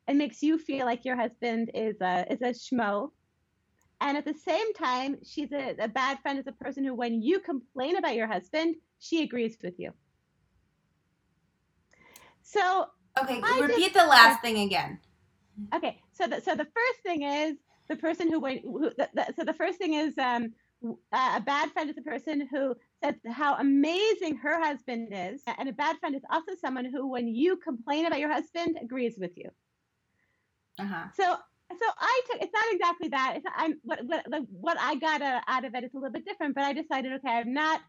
and 0.10 0.18
makes 0.18 0.42
you 0.42 0.58
feel 0.58 0.86
like 0.86 1.06
your 1.06 1.16
husband 1.16 1.72
is 1.74 1.96
a 2.02 2.26
is 2.34 2.42
a 2.42 2.52
schmo 2.52 3.12
and 4.02 4.18
at 4.18 4.26
the 4.26 4.34
same 4.34 4.74
time 4.74 5.16
she's 5.24 5.52
a, 5.52 5.76
a 5.80 5.88
bad 5.88 6.20
friend 6.20 6.40
is 6.40 6.48
a 6.48 6.64
person 6.64 6.84
who 6.84 6.94
when 6.94 7.22
you 7.22 7.40
complain 7.40 7.96
about 7.96 8.16
your 8.16 8.28
husband 8.28 8.76
she 8.98 9.24
agrees 9.24 9.56
with 9.64 9.76
you 9.78 9.92
so 12.42 12.88
okay, 13.22 13.40
repeat 13.62 13.94
the 13.94 14.06
last 14.06 14.42
thing 14.42 14.60
again. 14.60 15.00
Okay, 15.76 16.00
so 16.12 16.26
the 16.26 16.42
so 16.42 16.56
the 16.56 16.66
first 16.66 17.00
thing 17.04 17.22
is 17.24 17.58
the 17.88 17.96
person 17.96 18.28
who 18.28 18.40
went. 18.40 18.62
Who, 18.64 18.90
the, 18.98 19.10
the, 19.14 19.34
so 19.36 19.44
the 19.44 19.54
first 19.54 19.78
thing 19.78 19.94
is 19.94 20.18
um, 20.18 20.52
a 21.14 21.42
bad 21.42 21.72
friend 21.72 21.90
is 21.90 21.98
a 21.98 22.02
person 22.02 22.48
who 22.52 22.74
says 23.04 23.16
how 23.32 23.56
amazing 23.58 24.38
her 24.38 24.60
husband 24.60 25.10
is, 25.12 25.44
and 25.60 25.70
a 25.70 25.74
bad 25.74 25.98
friend 26.00 26.16
is 26.16 26.24
also 26.32 26.54
someone 26.60 26.86
who, 26.86 27.08
when 27.08 27.28
you 27.28 27.58
complain 27.58 28.08
about 28.08 28.20
your 28.20 28.32
husband, 28.32 28.80
agrees 28.82 29.16
with 29.20 29.32
you. 29.36 29.50
Uh-huh. 30.80 31.06
So 31.16 31.38
so 31.72 31.86
I 32.00 32.22
took 32.32 32.42
it's 32.42 32.54
not 32.54 32.66
exactly 32.74 33.10
that. 33.10 33.34
It's 33.38 33.46
I'm 33.56 33.76
what 33.84 34.00
what 34.06 34.26
what 34.50 34.78
I 34.80 34.96
got 34.96 35.22
out 35.48 35.66
of 35.66 35.76
it 35.76 35.84
is 35.84 35.92
a 35.94 35.98
little 35.98 36.12
bit 36.12 36.26
different, 36.26 36.56
but 36.56 36.64
I 36.64 36.74
decided 36.74 37.14
okay, 37.14 37.30
I'm 37.30 37.54
not 37.54 37.82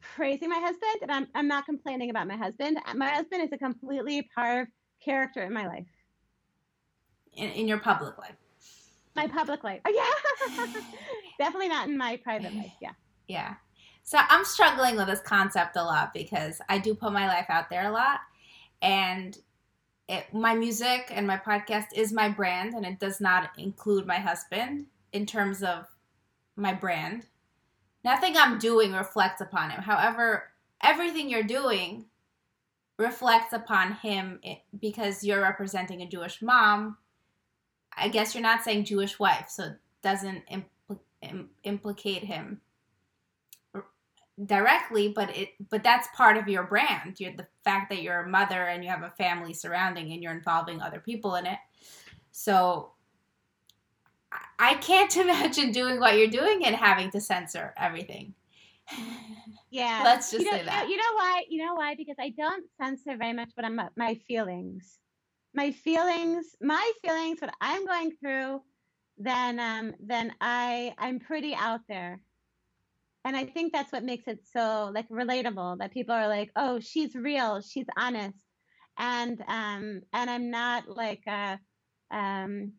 praising 0.00 0.48
my 0.50 0.58
husband 0.58 0.96
and 1.02 1.12
I'm, 1.12 1.28
I'm 1.34 1.48
not 1.48 1.64
complaining 1.66 2.10
about 2.10 2.26
my 2.26 2.36
husband. 2.36 2.78
My 2.96 3.08
husband 3.10 3.42
is 3.44 3.50
a 3.52 3.58
completely 3.58 4.28
part 4.34 4.68
character 5.04 5.42
in 5.42 5.52
my 5.52 5.66
life. 5.66 5.86
in, 7.34 7.50
in 7.50 7.68
your 7.68 7.78
public 7.78 8.18
life. 8.18 8.36
My 9.16 9.28
public 9.28 9.64
life. 9.64 9.80
Oh, 9.86 9.92
yeah. 10.58 10.66
Definitely 11.38 11.68
not 11.68 11.88
in 11.88 11.96
my 11.98 12.18
private 12.22 12.54
life. 12.54 12.72
Yeah. 12.80 12.92
Yeah. 13.28 13.54
So 14.02 14.18
I'm 14.28 14.44
struggling 14.44 14.96
with 14.96 15.06
this 15.06 15.20
concept 15.20 15.76
a 15.76 15.82
lot 15.84 16.12
because 16.14 16.60
I 16.68 16.78
do 16.78 16.94
put 16.94 17.12
my 17.12 17.28
life 17.28 17.46
out 17.48 17.70
there 17.70 17.88
a 17.88 17.92
lot. 17.92 18.20
And 18.82 19.38
it, 20.12 20.34
my 20.34 20.54
music 20.54 21.10
and 21.10 21.26
my 21.26 21.38
podcast 21.38 21.86
is 21.94 22.12
my 22.12 22.28
brand, 22.28 22.74
and 22.74 22.84
it 22.84 23.00
does 23.00 23.18
not 23.18 23.50
include 23.56 24.06
my 24.06 24.18
husband 24.18 24.86
in 25.12 25.24
terms 25.24 25.62
of 25.62 25.86
my 26.54 26.74
brand. 26.74 27.26
Nothing 28.04 28.36
I'm 28.36 28.58
doing 28.58 28.92
reflects 28.92 29.40
upon 29.40 29.70
him. 29.70 29.80
However, 29.80 30.50
everything 30.82 31.30
you're 31.30 31.42
doing 31.42 32.04
reflects 32.98 33.54
upon 33.54 33.92
him 33.94 34.38
eh, 34.44 34.56
because 34.78 35.24
you're 35.24 35.40
representing 35.40 36.02
a 36.02 36.08
Jewish 36.08 36.42
mom. 36.42 36.98
I 37.96 38.08
guess 38.08 38.34
you're 38.34 38.42
not 38.42 38.64
saying 38.64 38.84
Jewish 38.84 39.18
wife, 39.18 39.48
so 39.48 39.64
it 39.64 39.78
doesn't 40.02 40.42
impl- 40.48 41.00
Im- 41.22 41.50
implicate 41.64 42.24
him 42.24 42.60
directly 44.46 45.08
but 45.08 45.36
it 45.36 45.50
but 45.70 45.84
that's 45.84 46.08
part 46.16 46.36
of 46.36 46.48
your 46.48 46.64
brand. 46.64 47.20
You're 47.20 47.36
the 47.36 47.46
fact 47.64 47.90
that 47.90 48.02
you're 48.02 48.20
a 48.20 48.28
mother 48.28 48.64
and 48.64 48.82
you 48.82 48.90
have 48.90 49.02
a 49.02 49.10
family 49.10 49.52
surrounding 49.52 50.12
and 50.12 50.22
you're 50.22 50.32
involving 50.32 50.80
other 50.80 51.00
people 51.00 51.34
in 51.36 51.46
it. 51.46 51.58
So 52.30 52.92
i 54.58 54.74
can't 54.74 55.14
imagine 55.24 55.72
doing 55.72 56.00
what 56.00 56.16
you're 56.16 56.28
doing 56.28 56.64
and 56.64 56.74
having 56.74 57.10
to 57.10 57.20
censor 57.20 57.74
everything. 57.76 58.34
Yeah. 59.70 60.02
Let's 60.04 60.30
just 60.30 60.44
you 60.44 60.50
know, 60.50 60.58
say 60.58 60.64
that. 60.64 60.88
you 60.88 60.96
know 60.96 61.12
why 61.14 61.44
you 61.48 61.64
know 61.64 61.74
why? 61.74 61.94
Because 61.94 62.16
i 62.18 62.30
don't 62.30 62.64
censor 62.80 63.16
very 63.16 63.34
much 63.34 63.50
but 63.54 63.64
i'm 63.64 63.80
my 63.96 64.14
feelings. 64.26 64.98
My 65.54 65.70
feelings 65.70 66.56
my 66.62 66.92
feelings 67.04 67.40
what 67.42 67.54
i'm 67.60 67.84
going 67.84 68.12
through 68.18 68.62
then 69.18 69.60
um 69.60 69.94
then 70.00 70.32
i 70.40 70.94
i'm 70.96 71.20
pretty 71.20 71.54
out 71.54 71.80
there 71.86 72.20
and 73.24 73.36
i 73.36 73.44
think 73.44 73.72
that's 73.72 73.92
what 73.92 74.04
makes 74.04 74.24
it 74.26 74.40
so 74.44 74.90
like 74.94 75.08
relatable 75.08 75.78
that 75.78 75.92
people 75.92 76.14
are 76.14 76.28
like 76.28 76.50
oh 76.56 76.80
she's 76.80 77.14
real. 77.14 77.60
She's 77.60 77.86
honest. 77.96 78.38
And 78.98 79.40
um 79.48 80.02
and 80.12 80.30
i'm 80.30 80.50
not 80.50 80.88
like 80.88 81.22
uh 81.26 81.56
um 82.10 82.72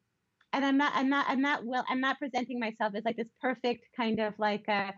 and 0.53 0.63
i'm 0.65 0.77
not 0.77 0.91
i'm 0.95 1.10
not 1.10 1.25
i'm 1.27 1.41
not 1.41 1.65
well 1.65 1.84
i'm 1.89 2.01
not 2.01 2.19
presenting 2.19 2.60
myself 2.60 2.93
as 2.95 3.03
like 3.03 3.17
this 3.17 3.32
perfect 3.41 3.88
kind 3.97 4.19
of 4.19 4.34
like 4.38 4.65
a, 4.67 4.93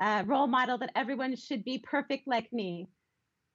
a 0.00 0.24
role 0.24 0.46
model 0.46 0.78
that 0.78 0.92
everyone 0.94 1.34
should 1.36 1.64
be 1.64 1.78
perfect 1.78 2.28
like 2.28 2.52
me. 2.52 2.86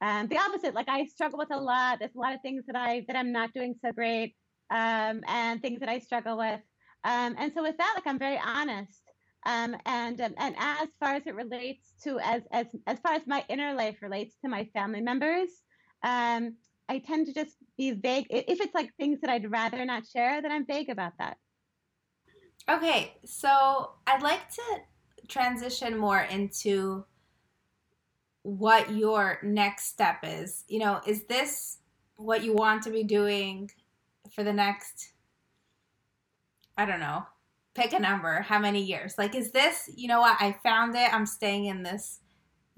Um 0.01 0.27
the 0.27 0.37
opposite. 0.37 0.73
Like 0.75 0.89
i 0.89 1.05
struggle 1.05 1.39
with 1.39 1.53
a 1.53 1.59
lot. 1.59 1.99
There's 1.99 2.15
a 2.15 2.19
lot 2.19 2.33
of 2.33 2.41
things 2.41 2.65
that 2.67 2.75
i 2.75 3.05
that 3.07 3.15
i'm 3.15 3.31
not 3.31 3.53
doing 3.53 3.75
so 3.83 3.91
great 3.93 4.35
um 4.71 5.21
and 5.27 5.61
things 5.61 5.79
that 5.79 5.89
i 5.89 5.99
struggle 5.99 6.37
with. 6.37 6.59
Um 7.05 7.35
and 7.37 7.53
so 7.53 7.61
with 7.61 7.77
that 7.77 7.93
like 7.95 8.07
i'm 8.07 8.19
very 8.19 8.39
honest 8.43 9.04
um, 9.45 9.75
and 9.85 10.19
um, 10.21 10.33
and 10.37 10.55
as 10.57 10.89
far 10.99 11.15
as 11.15 11.23
it 11.25 11.35
relates 11.35 11.93
to 12.03 12.19
as 12.19 12.41
as 12.51 12.67
as 12.87 12.99
far 12.99 13.13
as 13.13 13.21
my 13.27 13.43
inner 13.49 13.73
life 13.73 13.97
relates 14.01 14.35
to 14.43 14.49
my 14.49 14.65
family 14.73 15.01
members, 15.01 15.49
um, 16.03 16.55
I 16.89 16.99
tend 16.99 17.27
to 17.27 17.33
just 17.33 17.55
be 17.77 17.91
vague. 17.91 18.27
If 18.29 18.61
it's 18.61 18.73
like 18.73 18.93
things 18.95 19.21
that 19.21 19.29
I'd 19.29 19.49
rather 19.51 19.83
not 19.85 20.05
share, 20.05 20.41
then 20.41 20.51
I'm 20.51 20.65
vague 20.65 20.89
about 20.89 21.13
that. 21.19 21.37
Okay, 22.67 23.13
so 23.25 23.91
I'd 24.07 24.23
like 24.23 24.49
to 24.51 24.63
transition 25.27 25.97
more 25.97 26.21
into 26.21 27.05
what 28.41 28.91
your 28.91 29.39
next 29.43 29.85
step 29.85 30.19
is. 30.23 30.63
You 30.67 30.79
know, 30.79 31.01
is 31.05 31.25
this 31.25 31.77
what 32.15 32.43
you 32.43 32.53
want 32.53 32.83
to 32.83 32.89
be 32.89 33.03
doing 33.03 33.69
for 34.33 34.43
the 34.43 34.53
next 34.53 35.11
I 36.77 36.85
don't 36.85 36.99
know, 36.99 37.25
pick 37.75 37.93
a 37.93 37.99
number, 37.99 38.41
how 38.41 38.57
many 38.57 38.81
years? 38.81 39.15
Like, 39.17 39.35
is 39.35 39.51
this, 39.51 39.89
you 39.95 40.07
know 40.07 40.21
what, 40.21 40.37
I 40.39 40.57
found 40.63 40.95
it, 40.95 41.13
I'm 41.13 41.25
staying 41.25 41.65
in 41.65 41.83
this 41.83 42.21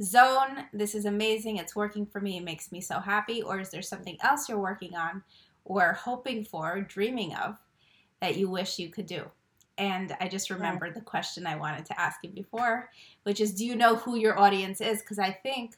zone, 0.01 0.65
this 0.73 0.95
is 0.95 1.05
amazing, 1.05 1.57
it's 1.57 1.75
working 1.75 2.05
for 2.05 2.19
me, 2.19 2.37
it 2.37 2.43
makes 2.43 2.71
me 2.71 2.81
so 2.81 2.99
happy? 2.99 3.41
Or 3.41 3.59
is 3.59 3.69
there 3.69 3.81
something 3.81 4.17
else 4.21 4.49
you're 4.49 4.59
working 4.59 4.95
on 4.95 5.23
or 5.63 5.93
hoping 5.93 6.43
for, 6.43 6.81
dreaming 6.81 7.35
of 7.35 7.57
that 8.21 8.37
you 8.37 8.49
wish 8.49 8.79
you 8.79 8.89
could 8.89 9.05
do? 9.05 9.25
And 9.77 10.17
I 10.19 10.27
just 10.27 10.49
remembered 10.49 10.95
the 10.95 11.01
question 11.01 11.45
I 11.45 11.55
wanted 11.55 11.85
to 11.85 12.01
ask 12.01 12.19
you 12.23 12.31
before, 12.31 12.89
which 13.23 13.39
is 13.39 13.53
do 13.53 13.63
you 13.63 13.75
know 13.75 13.95
who 13.95 14.17
your 14.17 14.39
audience 14.39 14.81
is? 14.81 15.01
Because 15.01 15.19
I 15.19 15.31
think 15.31 15.75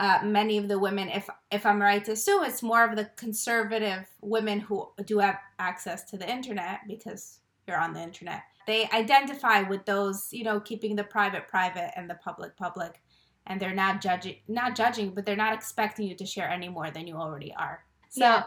uh, 0.00 0.20
many 0.24 0.58
of 0.58 0.66
the 0.66 0.80
women, 0.80 1.08
if 1.08 1.28
if 1.52 1.64
I'm 1.64 1.80
right 1.80 2.04
to 2.04 2.12
assume, 2.12 2.44
it's 2.44 2.62
more 2.62 2.84
of 2.84 2.96
the 2.96 3.04
conservative 3.16 4.08
women 4.20 4.58
who 4.58 4.88
do 5.04 5.18
have 5.18 5.38
access 5.60 6.02
to 6.10 6.16
the 6.16 6.28
internet 6.28 6.80
because 6.88 7.38
you're 7.68 7.78
on 7.78 7.92
the 7.92 8.00
internet. 8.00 8.42
They 8.66 8.88
identify 8.92 9.62
with 9.62 9.84
those, 9.84 10.28
you 10.32 10.42
know, 10.44 10.58
keeping 10.60 10.96
the 10.96 11.04
private 11.04 11.46
private 11.46 11.92
and 11.96 12.08
the 12.10 12.16
public 12.16 12.56
public, 12.56 13.00
and 13.46 13.60
they're 13.60 13.74
not 13.74 14.00
judging, 14.00 14.36
not 14.48 14.74
judging, 14.74 15.10
but 15.14 15.24
they're 15.24 15.36
not 15.36 15.52
expecting 15.54 16.06
you 16.08 16.14
to 16.16 16.26
share 16.26 16.48
any 16.50 16.68
more 16.68 16.90
than 16.90 17.06
you 17.06 17.16
already 17.16 17.54
are. 17.54 17.84
So, 18.10 18.20
Yeah. 18.20 18.44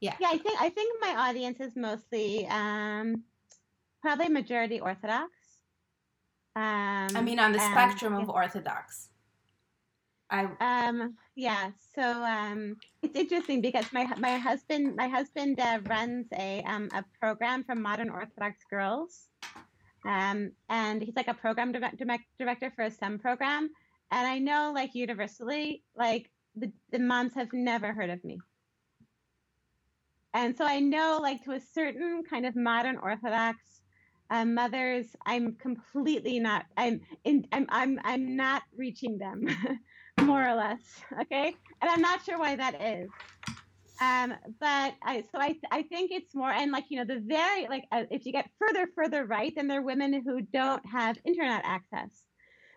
yeah, 0.00 0.14
Yeah, 0.20 0.28
I 0.30 0.38
think 0.38 0.60
I 0.60 0.68
think 0.70 1.00
my 1.00 1.14
audience 1.28 1.60
is 1.60 1.76
mostly 1.76 2.46
um, 2.48 3.22
probably 4.00 4.28
majority 4.28 4.80
Orthodox. 4.80 5.30
Um, 6.56 7.08
I 7.14 7.22
mean, 7.22 7.38
on 7.38 7.52
the 7.52 7.60
and- 7.60 7.72
spectrum 7.72 8.14
of 8.14 8.28
Orthodox, 8.28 9.10
I 10.30 10.48
Um, 10.60 11.16
yeah. 11.38 11.70
So 11.94 12.02
um, 12.02 12.76
it's 13.00 13.14
interesting 13.14 13.60
because 13.60 13.92
my 13.92 14.04
my 14.18 14.38
husband 14.38 14.96
my 14.96 15.06
husband 15.06 15.60
uh, 15.60 15.78
runs 15.86 16.26
a 16.32 16.64
um, 16.66 16.88
a 16.92 17.04
program 17.20 17.62
for 17.62 17.76
modern 17.76 18.10
Orthodox 18.10 18.58
girls, 18.68 19.28
um, 20.04 20.50
and 20.68 21.00
he's 21.00 21.14
like 21.14 21.28
a 21.28 21.34
program 21.34 21.70
direct, 21.70 21.96
direct, 21.96 22.24
director 22.40 22.72
for 22.74 22.82
a 22.82 22.90
STEM 22.90 23.20
program. 23.20 23.70
And 24.10 24.26
I 24.26 24.40
know, 24.40 24.72
like 24.74 24.96
universally, 24.96 25.84
like 25.96 26.28
the 26.56 26.72
the 26.90 26.98
moms 26.98 27.34
have 27.34 27.52
never 27.52 27.92
heard 27.92 28.10
of 28.10 28.24
me. 28.24 28.40
And 30.34 30.56
so 30.56 30.64
I 30.66 30.80
know, 30.80 31.20
like 31.22 31.44
to 31.44 31.52
a 31.52 31.60
certain 31.60 32.24
kind 32.28 32.46
of 32.46 32.56
modern 32.56 32.96
Orthodox 32.96 33.58
uh, 34.30 34.44
mothers, 34.44 35.06
I'm 35.24 35.54
completely 35.54 36.40
not. 36.40 36.66
I'm 36.76 37.00
in. 37.22 37.46
I'm 37.52 37.66
I'm 37.70 38.00
I'm 38.02 38.36
not 38.36 38.62
reaching 38.76 39.18
them. 39.18 39.46
more 40.28 40.48
or 40.48 40.54
less. 40.54 40.80
Okay, 41.22 41.54
and 41.80 41.90
I'm 41.90 42.00
not 42.00 42.24
sure 42.24 42.38
why 42.38 42.56
that 42.56 42.80
is. 42.80 43.10
Um, 44.00 44.34
but 44.60 44.94
I 45.02 45.24
so 45.32 45.40
I 45.40 45.56
I 45.72 45.82
think 45.82 46.12
it's 46.12 46.34
more 46.34 46.50
and 46.50 46.70
like 46.70 46.84
you 46.88 46.98
know 46.98 47.04
the 47.04 47.20
very 47.20 47.66
like 47.68 47.84
uh, 47.90 48.04
if 48.10 48.26
you 48.26 48.32
get 48.32 48.48
further 48.58 48.86
further 48.94 49.24
right, 49.24 49.52
then 49.56 49.66
there 49.66 49.80
are 49.80 49.82
women 49.82 50.22
who 50.24 50.40
don't 50.40 50.84
have 50.86 51.18
internet 51.24 51.62
access. 51.64 52.22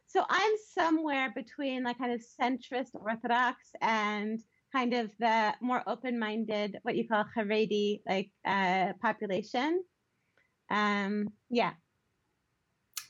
So 0.08 0.26
I'm 0.30 0.52
somewhere 0.74 1.32
between 1.36 1.84
like 1.84 1.98
kind 1.98 2.12
of 2.12 2.22
centrist 2.42 2.90
Orthodox 2.96 3.58
and 3.82 4.40
kind 4.74 4.94
of 4.94 5.12
the 5.20 5.54
more 5.62 5.84
open-minded, 5.88 6.80
what 6.84 6.96
you 6.96 7.08
call 7.08 7.26
Haredi 7.38 8.02
like 8.08 8.30
uh, 8.46 8.94
population. 9.02 9.84
Um, 10.70 11.30
yeah. 11.50 11.74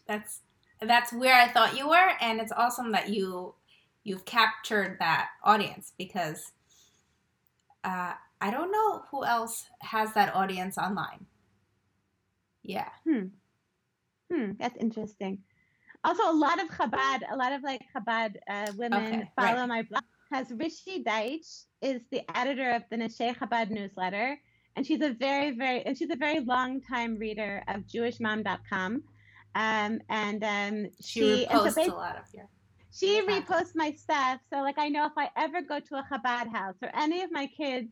that's 0.08 0.42
that's 0.82 1.14
where 1.14 1.36
I 1.36 1.48
thought 1.48 1.78
you 1.78 1.88
were, 1.88 2.12
and 2.20 2.42
it's 2.42 2.52
awesome 2.52 2.92
that 2.94 3.10
you 3.10 3.56
you've 4.04 4.26
captured 4.26 4.98
that 5.00 5.30
audience 5.44 5.94
because 5.98 6.52
uh, 7.84 8.14
I 8.40 8.52
don't 8.52 8.72
know 8.72 9.04
who 9.12 9.26
else 9.26 9.66
has 9.82 10.14
that 10.14 10.36
audience 10.36 10.78
online. 10.78 11.26
Yeah. 12.64 12.90
Hmm, 13.08 13.26
Hmm. 14.32 14.52
that's 14.60 14.78
interesting. 14.78 15.40
Also, 16.04 16.24
a 16.30 16.34
lot 16.34 16.62
of 16.62 16.68
Chabad, 16.70 17.22
a 17.32 17.36
lot 17.36 17.52
of 17.52 17.62
like 17.64 17.82
Chabad 17.96 18.36
uh, 18.50 18.72
women 18.76 19.06
Okay, 19.14 19.30
follow 19.36 19.60
right. 19.62 19.68
my 19.68 19.82
blog. 19.84 20.04
Has 20.32 20.48
Rishe 20.48 21.04
Deitsch 21.04 21.66
is 21.82 22.02
the 22.10 22.22
editor 22.38 22.72
of 22.72 22.84
the 22.90 22.96
Neshei 22.96 23.36
Chabad 23.36 23.70
newsletter, 23.70 24.40
and 24.76 24.88
she's 24.88 25.02
a 25.02 25.10
very, 25.12 25.52
very, 25.52 25.86
and 25.86 25.98
she's 25.98 26.10
a 26.10 26.16
very 26.16 26.40
long 26.40 26.82
time 26.82 27.18
reader 27.18 27.62
of 27.68 27.82
JewishMom.com. 27.82 29.04
Um, 29.54 30.00
and 30.10 30.44
um, 30.44 30.90
She, 31.02 31.20
she, 31.20 31.48
and 31.48 31.60
so 31.60 31.66
reposts 31.82 31.92
a 31.92 31.96
lot 31.96 32.16
of 32.18 32.24
your. 32.34 32.48
She 32.94 33.22
reposts 33.22 33.72
my 33.76 33.92
stuff. 33.92 34.40
So 34.52 34.62
like 34.62 34.78
I 34.78 34.90
know 34.90 35.06
if 35.06 35.14
I 35.18 35.30
ever 35.38 35.62
go 35.62 35.80
to 35.80 35.96
a 35.96 36.06
Chabad 36.12 36.52
house 36.54 36.76
or 36.82 36.90
any 36.96 37.22
of 37.22 37.32
my 37.32 37.48
kids, 37.48 37.88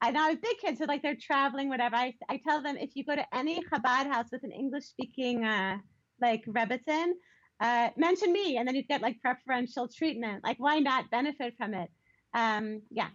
I 0.00 0.10
know 0.10 0.20
I 0.22 0.30
have 0.30 0.42
big 0.42 0.58
kids, 0.58 0.78
so 0.78 0.86
like 0.86 1.02
they're 1.02 1.16
traveling, 1.20 1.68
whatever. 1.68 1.96
I, 1.96 2.14
I 2.28 2.40
tell 2.46 2.62
them 2.62 2.76
if 2.76 2.90
you 2.94 3.04
go 3.04 3.14
to 3.14 3.24
any 3.34 3.62
Chabad 3.64 4.10
house 4.10 4.26
with 4.32 4.42
an 4.44 4.52
English 4.52 4.84
speaking 4.84 5.44
uh 5.44 5.78
like 6.20 6.44
Rebbetzin, 6.46 7.12
uh, 7.60 7.88
mention 7.96 8.32
me, 8.32 8.56
and 8.56 8.66
then 8.66 8.74
you 8.74 8.82
get 8.82 9.00
like 9.00 9.20
preferential 9.20 9.88
treatment. 9.88 10.42
Like 10.44 10.56
why 10.58 10.78
not 10.78 11.10
benefit 11.10 11.54
from 11.56 11.74
it? 11.74 11.90
Um, 12.34 12.82
yeah. 12.90 13.08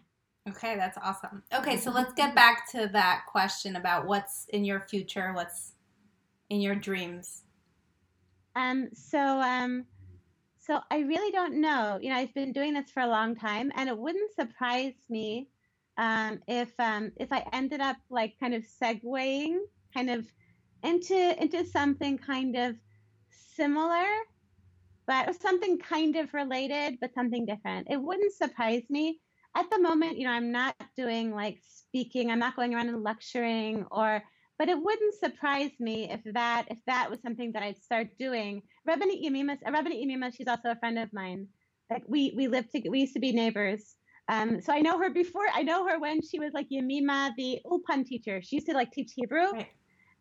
Okay, 0.47 0.75
that's 0.75 0.97
awesome. 1.01 1.41
Okay, 1.53 1.77
so 1.77 1.91
let's 1.91 2.13
get 2.13 2.35
back 2.35 2.69
to 2.71 2.87
that 2.93 3.23
question 3.27 3.75
about 3.75 4.05
what's 4.05 4.45
in 4.49 4.63
your 4.63 4.81
future, 4.81 5.33
what's 5.33 5.73
in 6.49 6.61
your 6.61 6.75
dreams. 6.75 7.43
Um, 8.55 8.89
so 8.93 9.19
um, 9.19 9.85
so 10.65 10.79
I 10.89 10.99
really 10.99 11.31
don't 11.31 11.61
know. 11.61 11.99
You 12.01 12.09
know, 12.09 12.15
I've 12.15 12.33
been 12.33 12.51
doing 12.51 12.73
this 12.73 12.89
for 12.91 13.01
a 13.01 13.07
long 13.07 13.35
time, 13.35 13.71
and 13.75 13.87
it 13.87 13.97
wouldn't 13.97 14.33
surprise 14.33 14.95
me 15.09 15.47
um, 15.97 16.39
if 16.47 16.71
um, 16.79 17.11
if 17.17 17.31
I 17.31 17.45
ended 17.53 17.81
up 17.81 17.97
like 18.09 18.33
kind 18.39 18.53
of 18.55 18.63
segueing 18.81 19.59
kind 19.93 20.09
of 20.09 20.25
into 20.83 21.41
into 21.41 21.65
something 21.65 22.17
kind 22.17 22.55
of 22.55 22.75
similar, 23.55 24.05
but 25.07 25.39
something 25.39 25.77
kind 25.77 26.15
of 26.15 26.33
related, 26.33 26.97
but 26.99 27.13
something 27.13 27.45
different. 27.45 27.87
It 27.89 28.01
wouldn't 28.01 28.33
surprise 28.33 28.83
me. 28.89 29.19
At 29.55 29.69
the 29.69 29.79
moment, 29.79 30.17
you 30.17 30.25
know, 30.25 30.33
I'm 30.33 30.51
not 30.51 30.75
doing 30.97 31.31
like 31.31 31.59
speaking. 31.63 32.31
I'm 32.31 32.39
not 32.39 32.55
going 32.55 32.73
around 32.73 32.89
and 32.89 33.03
lecturing 33.03 33.85
or 33.91 34.21
but 34.57 34.69
it 34.69 34.81
wouldn't 34.81 35.13
surprise 35.15 35.71
me 35.79 36.09
if 36.09 36.21
that 36.33 36.65
if 36.69 36.77
that 36.87 37.09
was 37.09 37.21
something 37.21 37.51
that 37.53 37.63
I'd 37.63 37.81
start 37.81 38.17
doing. 38.17 38.63
Rabbanit 38.87 39.23
Yemima, 39.23 39.57
Rabbanit 39.65 40.01
Yemima, 40.01 40.31
she's 40.31 40.47
also 40.47 40.71
a 40.71 40.75
friend 40.75 40.99
of 40.99 41.11
mine. 41.13 41.47
Like 41.89 42.03
we 42.07 42.33
we 42.35 42.47
lived 42.47 42.71
to, 42.71 42.89
we 42.89 43.01
used 43.01 43.13
to 43.13 43.19
be 43.19 43.31
neighbors. 43.31 43.95
Um, 44.27 44.59
so 44.61 44.73
I 44.73 44.81
know 44.81 44.97
her 44.97 45.11
before. 45.11 45.45
I 45.53 45.61
know 45.61 45.87
her 45.87 45.99
when 45.99 46.21
she 46.21 46.39
was 46.39 46.51
like 46.53 46.67
Yemima, 46.71 47.33
the 47.37 47.59
Ulpan 47.65 48.05
teacher. 48.05 48.41
She 48.41 48.55
used 48.57 48.67
to 48.67 48.73
like 48.73 48.91
teach 48.91 49.11
Hebrew. 49.15 49.51
Right. 49.51 49.67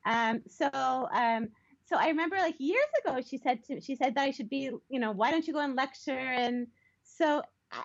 Um, 0.07 0.43
so 0.47 0.69
um, 0.71 1.49
so 1.87 1.97
I 1.97 2.09
remember 2.09 2.37
like 2.37 2.57
years 2.59 2.85
ago, 3.05 3.21
she 3.27 3.39
said 3.39 3.63
to 3.65 3.81
she 3.81 3.97
said 3.97 4.15
that 4.15 4.23
I 4.23 4.31
should 4.31 4.51
be, 4.51 4.71
you 4.89 5.01
know, 5.01 5.13
why 5.13 5.31
don't 5.31 5.47
you 5.47 5.53
go 5.53 5.61
and 5.61 5.75
lecture? 5.75 6.13
And 6.13 6.67
so 7.03 7.43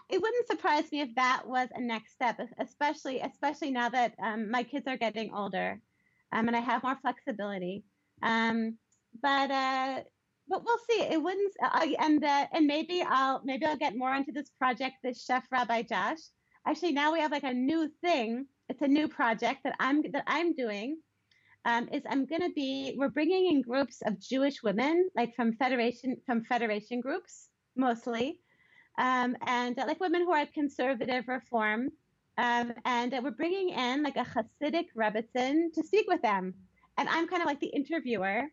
it 0.10 0.22
wouldn't 0.22 0.48
surprise 0.48 0.92
me 0.92 1.02
if 1.02 1.14
that 1.16 1.44
was 1.46 1.70
a 1.74 1.82
next 1.82 2.14
step, 2.14 2.40
especially 2.60 3.20
especially 3.20 3.72
now 3.72 3.90
that 3.90 4.14
um, 4.22 4.52
my 4.52 4.64
kids 4.64 4.88
are 4.88 4.98
getting 4.98 5.34
older, 5.34 5.80
um, 6.32 6.48
and 6.48 6.56
I 6.56 6.60
have 6.60 6.84
more 6.84 6.98
flexibility. 7.02 7.84
Um, 8.22 8.78
but 9.22 9.52
uh, 9.52 10.02
but 10.50 10.66
we'll 10.66 10.80
see. 10.90 11.02
It 11.04 11.22
wouldn't, 11.22 11.54
uh, 11.64 11.86
and 12.00 12.24
and 12.24 12.66
maybe 12.66 13.04
I'll 13.08 13.42
maybe 13.44 13.66
I'll 13.66 13.78
get 13.78 13.96
more 13.96 14.14
into 14.14 14.32
this 14.32 14.50
project, 14.58 14.96
this 15.04 15.24
Chef 15.24 15.46
Rabbi 15.52 15.84
Josh. 15.84 16.18
Actually, 16.68 16.94
now 16.94 17.14
we 17.14 17.22
have 17.22 17.32
like 17.32 17.44
a 17.44 17.54
new 17.54 17.90
thing. 18.02 18.48
It's 18.68 18.82
a 18.82 18.88
new 18.88 19.08
project 19.08 19.60
that 19.64 19.76
I'm 19.80 20.02
that 20.12 20.24
I'm 20.28 20.54
doing. 20.54 20.98
Um, 21.66 21.90
is 21.92 22.04
I'm 22.10 22.26
to 22.26 22.52
be 22.56 22.96
we're 22.98 23.10
bringing 23.10 23.48
in 23.48 23.62
groups 23.62 24.02
of 24.06 24.20
Jewish 24.20 24.64
women, 24.64 25.10
like 25.16 25.36
from 25.36 25.54
federation 25.54 26.18
from 26.26 26.44
federation 26.46 27.00
groups 27.00 27.50
mostly, 27.76 28.40
um, 28.98 29.36
and 29.46 29.78
uh, 29.78 29.86
like 29.86 30.00
women 30.00 30.22
who 30.22 30.32
are 30.32 30.46
conservative 30.48 31.28
reform, 31.28 31.90
um, 32.38 32.74
and 32.86 33.14
uh, 33.14 33.22
we're 33.24 33.32
bringing 33.32 33.70
in 33.70 34.04
like 34.04 34.16
a 34.16 34.26
Hasidic 34.26 34.88
rebbetzin 34.98 35.72
to 35.74 35.84
speak 35.84 36.08
with 36.08 36.22
them, 36.22 36.54
and 36.98 37.08
I'm 37.10 37.28
kind 37.28 37.42
of 37.42 37.46
like 37.46 37.60
the 37.60 37.68
interviewer 37.68 38.50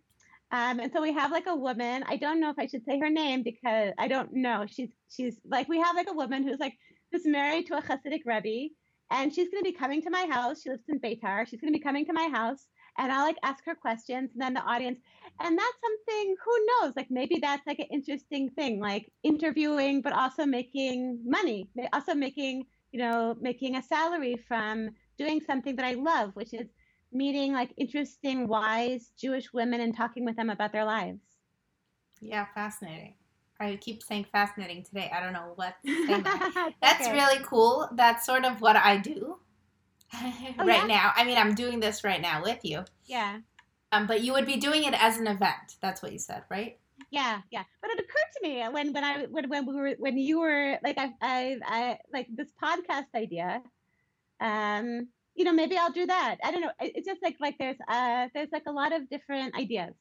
um, 0.53 0.79
and 0.79 0.93
so 0.93 1.03
we 1.03 1.13
have 1.13 1.33
like 1.33 1.47
a 1.49 1.57
woman. 1.57 2.05
I 2.07 2.17
don't 2.17 2.41
know 2.41 2.51
if 2.51 2.59
I 2.59 2.67
should 2.67 2.85
say 2.85 2.99
her 3.01 3.11
name 3.11 3.43
because 3.43 3.93
I 3.99 4.07
don't 4.07 4.33
know. 4.33 4.65
She's 4.69 4.91
she's 5.11 5.41
like 5.45 5.69
we 5.69 5.81
have 5.81 5.97
like 5.97 6.09
a 6.09 6.15
woman 6.15 6.47
who's 6.47 6.61
like 6.61 6.75
who's 7.11 7.27
married 7.27 7.67
to 7.67 7.79
a 7.79 7.83
Hasidic 7.83 8.21
Rebbe, 8.25 8.73
and 9.11 9.35
she's 9.35 9.49
going 9.49 9.63
to 9.65 9.71
be 9.71 9.77
coming 9.77 10.03
to 10.03 10.11
my 10.11 10.27
house. 10.31 10.63
She 10.63 10.71
lives 10.71 10.85
in 10.89 11.01
Beitar. 11.01 11.49
She's 11.49 11.61
going 11.61 11.73
to 11.73 11.79
be 11.79 11.83
coming 11.83 12.07
to 12.07 12.13
my 12.13 12.29
house, 12.29 12.69
and 12.97 13.11
I'll 13.11 13.25
like 13.25 13.39
ask 13.43 13.65
her 13.67 13.75
questions, 13.75 14.31
and 14.33 14.41
then 14.41 14.55
the 14.55 14.61
audience. 14.61 15.01
And 15.41 15.59
that's 15.59 15.79
something 15.85 16.37
who 16.45 16.67
knows? 16.67 16.93
Like 16.95 17.11
maybe 17.11 17.39
that's 17.41 17.67
like 17.67 17.81
an 17.81 17.89
interesting 17.91 18.51
thing, 18.51 18.81
like 18.81 19.11
interviewing, 19.25 20.01
but 20.01 20.13
also 20.13 20.47
making 20.47 21.23
money, 21.25 21.69
also 21.93 22.15
making 22.15 22.67
you 22.93 23.01
know 23.01 23.35
making 23.41 23.75
a 23.75 23.83
salary 23.83 24.37
from 24.47 24.91
doing 25.19 25.41
something 25.45 25.75
that 25.75 25.85
I 25.85 25.95
love, 25.95 26.31
which 26.35 26.55
is 26.55 26.69
meeting 27.13 27.53
like 27.53 27.73
interesting, 27.77 28.49
wise 28.49 29.13
Jewish 29.19 29.53
women 29.53 29.81
and 29.81 29.97
talking 29.97 30.25
with 30.25 30.37
them 30.37 30.51
about 30.51 30.73
their 30.73 30.85
lives. 30.85 31.21
Yeah, 32.21 32.47
fascinating. 32.55 33.15
I 33.59 33.77
keep 33.77 34.03
saying 34.03 34.27
fascinating 34.31 34.85
today. 34.85 35.11
I 35.15 35.21
don't 35.21 35.33
know 35.33 35.53
what. 35.55 35.77
That's 36.83 37.07
okay. 37.07 37.13
really 37.13 37.43
cool. 37.43 37.89
That's 37.93 38.27
sort 38.27 38.45
of 38.45 38.61
what 38.61 38.77
I 38.77 38.99
do 38.99 39.39
oh, 40.15 40.33
right 40.59 40.81
yeah? 40.81 40.87
now. 40.87 41.13
I 41.17 41.25
mean, 41.25 41.39
I'm 41.39 41.55
doing 41.55 41.81
this 41.81 42.05
right 42.05 42.21
now 42.21 42.43
with 42.43 42.65
you. 42.65 42.85
Yeah. 43.07 43.39
Um, 43.93 44.07
but 44.07 44.23
you 44.23 44.33
would 44.33 44.47
be 44.47 44.57
doing 44.57 44.85
it 44.85 44.95
as 45.03 45.17
an 45.19 45.27
event. 45.27 45.77
That's 45.81 46.03
what 46.03 46.13
you 46.13 46.19
said, 46.19 46.43
right? 46.51 46.79
Yeah, 47.11 47.41
yeah. 47.51 47.63
But 47.81 47.91
it 47.93 48.01
occurred 48.01 48.31
to 48.37 48.49
me 48.49 48.63
when 48.69 48.93
when 48.93 49.05
I 49.05 49.27
when 49.31 49.49
when 49.49 49.67
we 49.67 49.75
were 49.75 49.95
when 49.99 50.19
you 50.19 50.41
were 50.41 50.79
like 50.83 50.99
I 50.99 51.13
I, 51.23 51.57
I 51.65 51.99
like 52.13 52.27
this 52.35 52.49
podcast 52.63 53.07
idea. 53.15 53.63
Um, 54.41 55.09
you 55.37 55.45
know, 55.45 55.53
maybe 55.53 55.77
I'll 55.77 55.93
do 55.93 56.07
that. 56.07 56.39
I 56.43 56.51
don't 56.51 56.63
know. 56.63 56.71
It's 56.81 57.07
just 57.07 57.23
like 57.23 57.37
like 57.41 57.57
there's 57.59 57.77
uh 57.89 58.29
there's 58.35 58.49
like 58.53 58.65
a 58.67 58.73
lot 58.73 58.93
of 58.93 59.09
different 59.11 59.55
ideas. 59.55 59.95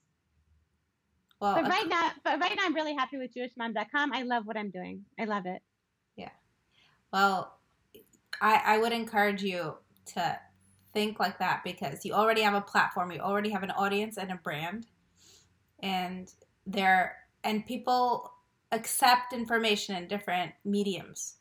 Well, 1.42 1.56
but 1.56 1.70
right 1.70 1.88
now, 1.88 2.12
but 2.24 2.40
right 2.40 2.56
now, 2.56 2.64
I'm 2.64 2.74
really 2.74 2.96
happy 2.96 3.18
with 3.18 3.36
JewishMom.com. 3.36 4.14
I 4.14 4.24
love 4.24 4.48
what 4.48 4.56
I'm 4.56 4.70
doing. 4.70 5.04
I 5.20 5.26
love 5.26 5.46
it. 5.46 5.62
Yeah. 6.16 6.30
Well, 7.12 7.60
I 8.42 8.62
I 8.66 8.78
would 8.78 8.94
encourage 8.94 9.44
you 9.44 9.76
to 10.14 10.40
think 10.94 11.20
like 11.20 11.38
that 11.40 11.62
because 11.66 12.06
you 12.06 12.14
already 12.14 12.42
have 12.42 12.54
a 12.54 12.62
platform, 12.62 13.12
you 13.12 13.20
already 13.20 13.50
have 13.50 13.64
an 13.64 13.72
audience 13.72 14.18
and 14.18 14.32
a 14.32 14.36
brand, 14.36 14.88
and 15.84 16.32
there 16.66 17.18
and 17.44 17.66
people 17.66 18.32
accept 18.72 19.34
information 19.34 19.98
in 19.98 20.08
different 20.08 20.54
mediums. 20.64 21.36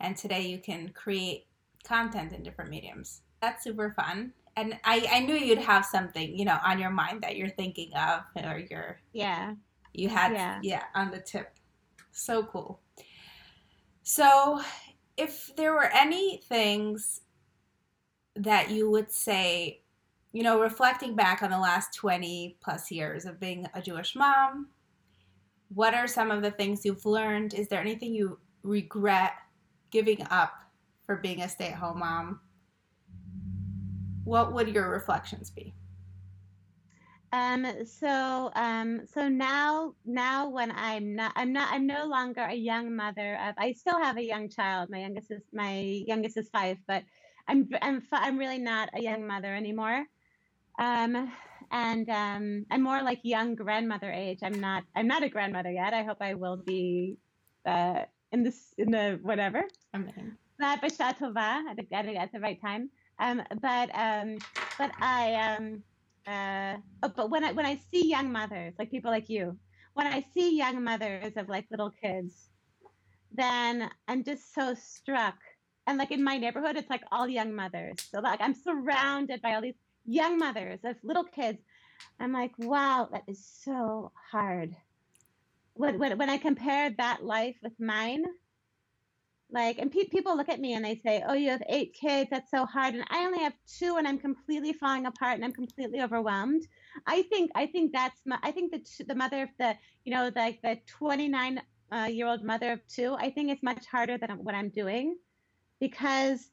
And 0.00 0.16
today 0.16 0.46
you 0.46 0.58
can 0.58 0.90
create 0.90 1.46
content 1.84 2.32
in 2.32 2.42
different 2.42 2.70
mediums 2.70 3.22
that's 3.40 3.64
super 3.64 3.92
fun. 3.96 4.32
And 4.56 4.78
I, 4.84 5.06
I 5.10 5.20
knew 5.20 5.34
you'd 5.34 5.58
have 5.58 5.84
something, 5.84 6.36
you 6.36 6.44
know, 6.44 6.58
on 6.64 6.78
your 6.78 6.90
mind 6.90 7.22
that 7.22 7.36
you're 7.36 7.50
thinking 7.50 7.92
of 7.94 8.22
or 8.42 8.58
you're 8.58 8.98
Yeah. 9.12 9.54
You 9.92 10.08
had 10.08 10.32
yeah, 10.32 10.60
yeah 10.62 10.82
on 10.94 11.10
the 11.10 11.20
tip. 11.20 11.54
So 12.12 12.42
cool. 12.44 12.80
So 14.02 14.60
if 15.16 15.50
there 15.56 15.72
were 15.72 15.90
any 15.92 16.38
things 16.48 17.22
that 18.36 18.70
you 18.70 18.90
would 18.90 19.10
say, 19.10 19.82
you 20.32 20.42
know, 20.42 20.60
reflecting 20.60 21.16
back 21.16 21.42
on 21.42 21.50
the 21.50 21.58
last 21.58 21.94
20 21.94 22.58
plus 22.62 22.90
years 22.90 23.24
of 23.24 23.40
being 23.40 23.66
a 23.74 23.80
Jewish 23.80 24.14
mom, 24.14 24.68
what 25.74 25.94
are 25.94 26.06
some 26.06 26.30
of 26.30 26.42
the 26.42 26.50
things 26.50 26.84
you've 26.84 27.06
learned? 27.06 27.54
Is 27.54 27.68
there 27.68 27.80
anything 27.80 28.14
you 28.14 28.38
regret 28.62 29.32
giving 29.90 30.26
up 30.30 30.52
for 31.06 31.16
being 31.16 31.42
a 31.42 31.48
stay 31.48 31.68
at 31.68 31.74
home 31.74 32.00
mom? 32.00 32.40
What 34.26 34.52
would 34.52 34.68
your 34.68 34.90
reflections 34.90 35.50
be? 35.50 35.72
Um, 37.32 37.66
so, 37.86 38.50
um, 38.54 39.06
so 39.06 39.28
now, 39.28 39.94
now 40.04 40.48
when 40.48 40.72
I'm 40.72 41.14
not, 41.14 41.32
I'm 41.36 41.52
not, 41.52 41.68
I'm 41.72 41.86
no 41.86 42.06
longer 42.06 42.42
a 42.42 42.54
young 42.54 42.94
mother 42.94 43.38
of, 43.46 43.54
I 43.58 43.72
still 43.72 44.00
have 44.00 44.16
a 44.16 44.22
young 44.22 44.48
child. 44.48 44.90
My 44.90 45.00
youngest 45.00 45.30
is, 45.30 45.42
my 45.52 45.80
youngest 46.06 46.36
is 46.36 46.48
five, 46.48 46.78
but 46.88 47.02
I'm, 47.48 47.68
I'm, 47.82 48.02
I'm 48.12 48.38
really 48.38 48.58
not 48.58 48.90
a 48.94 49.00
young 49.00 49.26
mother 49.26 49.54
anymore. 49.54 50.04
Um, 50.78 51.32
and, 51.70 52.08
um, 52.10 52.66
I'm 52.70 52.82
more 52.82 53.02
like 53.02 53.20
young 53.22 53.54
grandmother 53.54 54.10
age. 54.10 54.40
I'm 54.42 54.60
not, 54.60 54.84
I'm 54.94 55.06
not 55.06 55.22
a 55.22 55.28
grandmother 55.28 55.70
yet. 55.70 55.94
I 55.94 56.02
hope 56.02 56.18
I 56.20 56.34
will 56.34 56.56
be, 56.56 57.16
uh, 57.64 58.02
in 58.32 58.42
this, 58.42 58.74
in 58.78 58.90
the, 58.90 59.18
whatever. 59.22 59.64
Amen. 59.94 60.36
Not 60.58 60.80
Tova 60.82 61.62
at 61.68 62.32
the 62.32 62.40
right 62.40 62.60
time. 62.60 62.90
Um, 63.18 63.42
but 63.62 63.90
um, 63.94 64.38
but 64.78 64.90
I 65.00 65.34
um, 65.34 65.82
uh, 66.26 66.76
oh, 67.02 67.12
but 67.16 67.30
when 67.30 67.44
I 67.44 67.52
when 67.52 67.66
I 67.66 67.78
see 67.90 68.08
young 68.08 68.30
mothers 68.30 68.74
like 68.78 68.90
people 68.90 69.10
like 69.10 69.28
you, 69.28 69.56
when 69.94 70.06
I 70.06 70.24
see 70.34 70.56
young 70.56 70.82
mothers 70.84 71.32
of 71.36 71.48
like 71.48 71.66
little 71.70 71.90
kids, 71.90 72.50
then 73.32 73.90
I'm 74.08 74.24
just 74.24 74.54
so 74.54 74.74
struck. 74.74 75.36
And 75.86 75.98
like 75.98 76.10
in 76.10 76.22
my 76.22 76.36
neighborhood, 76.36 76.76
it's 76.76 76.90
like 76.90 77.02
all 77.12 77.28
young 77.28 77.54
mothers. 77.54 77.94
So 78.10 78.20
like 78.20 78.40
I'm 78.40 78.54
surrounded 78.54 79.40
by 79.40 79.54
all 79.54 79.62
these 79.62 79.78
young 80.04 80.38
mothers 80.38 80.80
of 80.84 80.96
little 81.02 81.24
kids. 81.24 81.58
I'm 82.20 82.32
like, 82.32 82.52
wow, 82.58 83.08
that 83.12 83.22
is 83.26 83.44
so 83.64 84.12
hard. 84.30 84.74
When, 85.74 85.98
when, 85.98 86.18
when 86.18 86.30
I 86.30 86.38
compare 86.38 86.90
that 86.98 87.24
life 87.24 87.56
with 87.62 87.78
mine, 87.78 88.24
like 89.50 89.78
and 89.78 89.92
pe- 89.92 90.08
people 90.08 90.36
look 90.36 90.48
at 90.48 90.60
me 90.60 90.74
and 90.74 90.84
they 90.84 90.96
say 91.04 91.22
oh 91.28 91.32
you 91.32 91.50
have 91.50 91.62
eight 91.68 91.94
kids 91.94 92.28
that's 92.30 92.50
so 92.50 92.66
hard 92.66 92.94
and 92.94 93.04
i 93.10 93.24
only 93.24 93.38
have 93.38 93.52
two 93.78 93.96
and 93.96 94.06
i'm 94.06 94.18
completely 94.18 94.72
falling 94.72 95.06
apart 95.06 95.34
and 95.34 95.44
i'm 95.44 95.52
completely 95.52 96.00
overwhelmed. 96.00 96.66
I 97.06 97.22
think 97.22 97.50
i 97.54 97.66
think 97.66 97.92
that's 97.92 98.20
my, 98.26 98.38
i 98.42 98.50
think 98.50 98.72
the 98.72 99.04
the 99.04 99.14
mother 99.14 99.42
of 99.42 99.48
the 99.58 99.76
you 100.04 100.12
know 100.12 100.30
like 100.34 100.60
the 100.62 100.78
29 100.86 101.62
uh, 101.92 102.08
year 102.10 102.26
old 102.26 102.42
mother 102.42 102.72
of 102.72 102.80
two 102.88 103.14
i 103.18 103.30
think 103.30 103.50
it's 103.50 103.62
much 103.62 103.86
harder 103.86 104.18
than 104.18 104.30
what 104.42 104.54
i'm 104.56 104.70
doing 104.70 105.16
because 105.80 106.50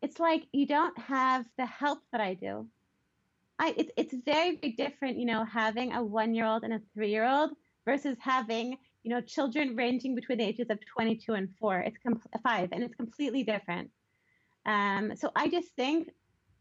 it's 0.00 0.18
like 0.18 0.44
you 0.52 0.66
don't 0.66 0.98
have 0.98 1.44
the 1.58 1.66
help 1.66 1.98
that 2.12 2.20
i 2.20 2.34
do. 2.34 2.66
I 3.58 3.74
it's, 3.76 3.90
it's 3.98 4.14
very, 4.24 4.56
very 4.56 4.72
different 4.72 5.18
you 5.18 5.26
know 5.26 5.44
having 5.44 5.92
a 5.92 6.02
one 6.02 6.34
year 6.34 6.46
old 6.46 6.64
and 6.64 6.72
a 6.72 6.80
three 6.94 7.10
year 7.10 7.28
old 7.28 7.50
versus 7.84 8.16
having 8.18 8.78
you 9.02 9.10
know, 9.10 9.20
children 9.20 9.76
ranging 9.76 10.14
between 10.14 10.38
the 10.38 10.44
ages 10.44 10.68
of 10.70 10.78
22 10.94 11.32
and 11.34 11.48
four. 11.58 11.78
It's 11.80 11.96
com- 12.06 12.20
five, 12.42 12.70
and 12.72 12.82
it's 12.84 12.94
completely 12.94 13.42
different. 13.44 13.90
Um, 14.66 15.16
so 15.16 15.30
I 15.34 15.48
just 15.48 15.68
think, 15.76 16.10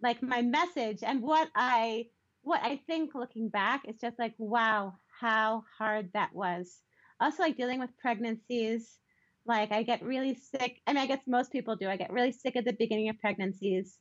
like, 0.01 0.21
my 0.23 0.41
message 0.41 0.99
and 1.03 1.21
what 1.21 1.49
I 1.55 2.05
what 2.41 2.61
I 2.63 2.77
think 2.87 3.15
looking 3.15 3.49
back 3.49 3.83
is 3.87 3.97
just 3.99 4.17
like, 4.17 4.33
wow, 4.37 4.95
how 5.19 5.63
hard 5.77 6.09
that 6.13 6.33
was. 6.33 6.81
Also, 7.19 7.43
like 7.43 7.57
dealing 7.57 7.79
with 7.79 7.89
pregnancies, 7.97 8.97
Like 9.45 9.71
I 9.71 9.83
get 9.83 10.03
really 10.03 10.35
sick. 10.35 10.81
I 10.87 10.93
mean, 10.93 11.03
I 11.03 11.07
guess 11.07 11.21
most 11.27 11.51
people 11.51 11.75
do. 11.75 11.89
I 11.89 11.97
get 11.97 12.11
really 12.13 12.31
sick 12.31 12.55
at 12.55 12.65
the 12.65 12.73
beginning 12.73 13.09
of 13.09 13.19
pregnancies, 13.19 13.97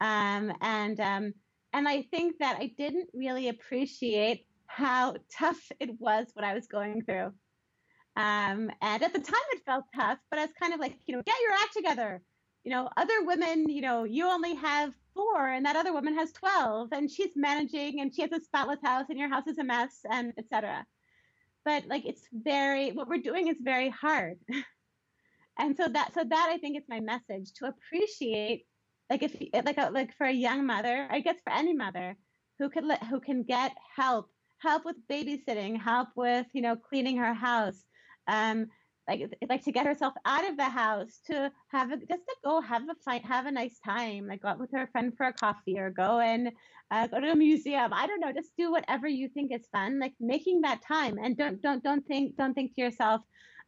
um, 0.00 0.52
and 0.60 1.00
um, 1.00 1.34
and 1.72 1.88
I 1.88 2.02
think 2.02 2.38
that 2.38 2.58
I 2.60 2.72
didn't 2.78 3.08
really 3.14 3.48
appreciate 3.48 4.46
how 4.66 5.16
tough 5.38 5.60
it 5.80 5.90
was 6.00 6.28
what 6.34 6.44
I 6.44 6.54
was 6.54 6.66
going 6.66 7.02
through. 7.04 7.32
Um, 8.16 8.70
and 8.82 9.02
at 9.02 9.12
the 9.12 9.20
time, 9.20 9.40
it 9.52 9.64
felt 9.64 9.84
tough, 9.94 10.18
but 10.30 10.38
I 10.38 10.44
was 10.44 10.54
kind 10.60 10.74
of 10.74 10.80
like, 10.80 10.98
you 11.06 11.16
know, 11.16 11.22
get 11.24 11.40
your 11.42 11.52
act 11.52 11.72
together. 11.74 12.22
You 12.64 12.70
know, 12.70 12.88
other 12.96 13.24
women, 13.24 13.68
you 13.68 13.80
know, 13.80 14.04
you 14.04 14.26
only 14.26 14.54
have 14.54 14.92
four, 15.14 15.48
and 15.48 15.64
that 15.66 15.76
other 15.76 15.92
woman 15.92 16.14
has 16.14 16.30
twelve, 16.32 16.90
and 16.92 17.10
she's 17.10 17.32
managing, 17.34 18.00
and 18.00 18.14
she 18.14 18.22
has 18.22 18.32
a 18.32 18.40
spotless 18.40 18.80
house, 18.84 19.06
and 19.08 19.18
your 19.18 19.28
house 19.28 19.46
is 19.46 19.58
a 19.58 19.64
mess, 19.64 20.00
and 20.10 20.32
etc. 20.38 20.86
But 21.64 21.86
like, 21.86 22.04
it's 22.04 22.22
very 22.32 22.92
what 22.92 23.08
we're 23.08 23.18
doing 23.18 23.48
is 23.48 23.56
very 23.60 23.88
hard. 23.88 24.38
and 25.58 25.76
so 25.76 25.88
that 25.88 26.14
so 26.14 26.22
that 26.24 26.50
I 26.52 26.58
think 26.58 26.76
is 26.76 26.84
my 26.88 27.00
message 27.00 27.52
to 27.54 27.66
appreciate 27.66 28.66
like 29.10 29.22
if 29.22 29.36
like 29.64 29.78
a, 29.78 29.90
like 29.90 30.16
for 30.16 30.26
a 30.26 30.32
young 30.32 30.66
mother, 30.66 31.06
I 31.10 31.20
guess 31.20 31.36
for 31.44 31.52
any 31.52 31.74
mother 31.74 32.16
who 32.58 32.70
could 32.70 32.84
who 33.10 33.20
can 33.20 33.42
get 33.42 33.72
help, 33.96 34.30
help 34.58 34.84
with 34.84 34.96
babysitting, 35.10 35.80
help 35.80 36.08
with 36.16 36.46
you 36.52 36.62
know 36.62 36.76
cleaning 36.76 37.18
her 37.18 37.34
house, 37.34 37.84
um, 38.28 38.66
like 39.08 39.22
like 39.48 39.64
to 39.64 39.72
get 39.72 39.86
herself 39.86 40.14
out 40.24 40.48
of 40.48 40.56
the 40.56 40.68
house, 40.68 41.20
to 41.26 41.50
have 41.68 41.90
a, 41.90 41.96
just 41.96 42.24
to 42.28 42.34
go 42.44 42.60
have 42.60 42.82
a 42.88 42.94
fight, 43.04 43.24
have 43.24 43.46
a 43.46 43.50
nice 43.50 43.78
time, 43.84 44.28
like 44.28 44.42
go 44.42 44.48
out 44.48 44.60
with 44.60 44.70
her 44.72 44.88
friend 44.92 45.12
for 45.16 45.26
a 45.26 45.32
coffee 45.32 45.78
or 45.78 45.90
go 45.90 46.20
and 46.20 46.52
uh, 46.90 47.06
go 47.08 47.20
to 47.20 47.32
a 47.32 47.36
museum. 47.36 47.92
I 47.92 48.06
don't 48.06 48.20
know, 48.20 48.32
just 48.32 48.52
do 48.56 48.70
whatever 48.70 49.08
you 49.08 49.28
think 49.28 49.52
is 49.52 49.66
fun, 49.72 49.98
like 49.98 50.14
making 50.20 50.60
that 50.62 50.82
time, 50.82 51.18
and 51.18 51.36
don't 51.36 51.60
don't 51.62 51.82
don't 51.82 52.06
think 52.06 52.36
don't 52.36 52.54
think 52.54 52.74
to 52.74 52.80
yourself, 52.80 53.22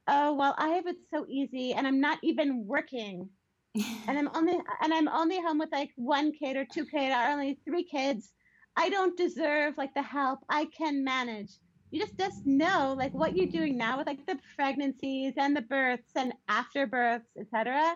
oh 0.09 0.35
well, 0.35 0.55
I 0.59 0.69
have 0.69 0.87
it 0.87 0.97
so 1.13 1.27
easy, 1.29 1.73
and 1.75 1.87
I'm 1.87 2.01
not 2.01 2.19
even 2.23 2.67
working 2.67 3.29
and 4.07 4.17
I'm 4.19 4.31
only 4.35 4.59
and 4.83 4.95
I'm 4.95 5.09
only 5.09 5.41
home 5.41 5.59
with 5.59 5.73
like 5.73 5.91
one 5.97 6.33
kid 6.33 6.57
or 6.57 6.65
two 6.65 6.87
kids 6.87 7.15
or 7.15 7.31
only 7.31 7.59
three 7.65 7.85
kids. 7.85 8.33
I 8.77 8.89
don't 8.89 9.17
deserve 9.17 9.77
like 9.77 9.95
the 9.95 10.03
help. 10.03 10.41
I 10.49 10.67
can 10.67 11.05
manage. 11.05 11.51
You 11.95 12.01
just 12.01 12.19
just 12.19 12.45
know 12.45 12.95
like 12.99 13.15
what 13.15 13.37
you're 13.37 13.47
doing 13.47 13.79
now 13.79 13.99
with 13.99 14.09
like 14.09 14.27
the 14.27 14.37
pregnancies 14.57 15.35
and 15.37 15.57
the 15.57 15.63
births 15.63 16.11
and 16.17 16.33
after 16.49 16.89
births, 16.89 17.31
etc., 17.39 17.95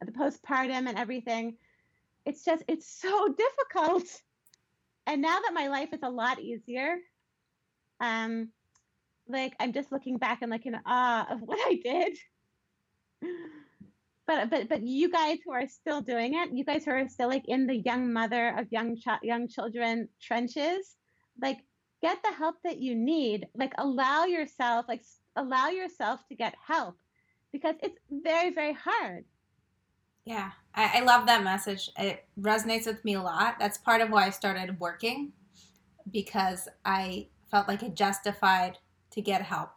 the 0.00 0.12
postpartum 0.12 0.88
and 0.88 0.96
everything. 0.96 1.56
It's 2.24 2.42
just 2.42 2.64
it's 2.68 2.88
so 2.88 3.28
difficult. 3.38 4.04
And 5.06 5.20
now 5.20 5.40
that 5.40 5.52
my 5.52 5.68
life 5.68 5.90
is 5.92 6.00
a 6.02 6.08
lot 6.08 6.40
easier, 6.40 6.96
um, 8.00 8.48
like 9.28 9.54
I'm 9.60 9.74
just 9.74 9.92
looking 9.92 10.16
back 10.16 10.40
and 10.40 10.50
like 10.50 10.64
in 10.64 10.76
awe 10.86 11.26
of 11.30 11.40
what 11.42 11.58
I 11.60 11.80
did 11.84 12.16
but 14.26 14.50
but 14.50 14.68
but 14.68 14.82
you 14.82 15.10
guys 15.10 15.38
who 15.44 15.52
are 15.52 15.68
still 15.68 16.00
doing 16.00 16.34
it, 16.34 16.50
you 16.52 16.64
guys 16.64 16.84
who 16.84 16.92
are 16.92 17.08
still 17.08 17.28
like 17.28 17.44
in 17.46 17.66
the 17.66 17.76
young 17.76 18.12
mother 18.12 18.56
of 18.58 18.66
young 18.70 18.96
ch- 18.96 19.22
young 19.22 19.48
children 19.48 20.08
trenches, 20.20 20.96
like 21.40 21.58
get 22.04 22.22
the 22.22 22.32
help 22.32 22.56
that 22.62 22.78
you 22.78 22.94
need. 22.94 23.48
Like 23.54 23.72
allow 23.78 24.26
yourself, 24.26 24.84
like 24.88 25.02
allow 25.36 25.68
yourself 25.68 26.20
to 26.28 26.34
get 26.34 26.54
help 26.66 26.98
because 27.50 27.76
it's 27.82 27.98
very 28.10 28.52
very 28.52 28.74
hard. 28.74 29.24
Yeah, 30.26 30.50
I, 30.74 30.98
I 30.98 31.00
love 31.00 31.26
that 31.26 31.42
message. 31.42 31.90
It 31.98 32.26
resonates 32.38 32.86
with 32.86 33.04
me 33.04 33.14
a 33.14 33.22
lot. 33.22 33.58
That's 33.58 33.78
part 33.78 34.02
of 34.02 34.10
why 34.10 34.26
I 34.26 34.30
started 34.30 34.78
working 34.78 35.32
because 36.10 36.68
I 36.84 37.28
felt 37.50 37.68
like 37.68 37.82
it 37.82 37.94
justified 37.94 38.78
to 39.12 39.22
get 39.22 39.40
help 39.42 39.70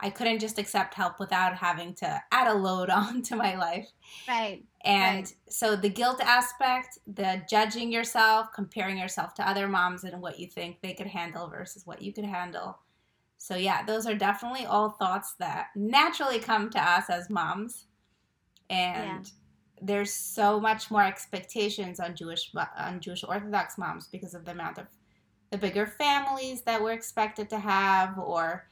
I 0.00 0.10
couldn't 0.10 0.38
just 0.38 0.58
accept 0.58 0.94
help 0.94 1.18
without 1.18 1.56
having 1.56 1.94
to 1.94 2.22
add 2.30 2.46
a 2.46 2.54
load 2.54 2.90
on 2.90 3.22
to 3.22 3.36
my 3.36 3.56
life. 3.56 3.88
Right. 4.28 4.64
And 4.84 5.26
right. 5.26 5.34
so 5.48 5.74
the 5.76 5.88
guilt 5.88 6.20
aspect, 6.20 6.98
the 7.06 7.42
judging 7.50 7.90
yourself, 7.90 8.48
comparing 8.54 8.96
yourself 8.96 9.34
to 9.34 9.48
other 9.48 9.66
moms 9.66 10.04
and 10.04 10.20
what 10.22 10.38
you 10.38 10.46
think 10.46 10.80
they 10.80 10.92
could 10.92 11.08
handle 11.08 11.48
versus 11.48 11.84
what 11.84 12.00
you 12.00 12.12
could 12.12 12.24
handle. 12.24 12.78
So 13.38 13.56
yeah, 13.56 13.84
those 13.84 14.06
are 14.06 14.14
definitely 14.14 14.66
all 14.66 14.90
thoughts 14.90 15.34
that 15.38 15.68
naturally 15.74 16.38
come 16.38 16.70
to 16.70 16.80
us 16.80 17.08
as 17.08 17.30
moms. 17.30 17.86
And 18.70 19.24
yeah. 19.24 19.32
there's 19.80 20.12
so 20.12 20.60
much 20.60 20.90
more 20.90 21.04
expectations 21.04 22.00
on 22.00 22.14
Jewish 22.14 22.52
on 22.76 23.00
Jewish 23.00 23.24
Orthodox 23.24 23.78
moms 23.78 24.08
because 24.08 24.34
of 24.34 24.44
the 24.44 24.50
amount 24.50 24.78
of 24.78 24.86
the 25.50 25.58
bigger 25.58 25.86
families 25.86 26.62
that 26.62 26.82
we're 26.82 26.92
expected 26.92 27.48
to 27.50 27.58
have 27.58 28.18
or 28.18 28.68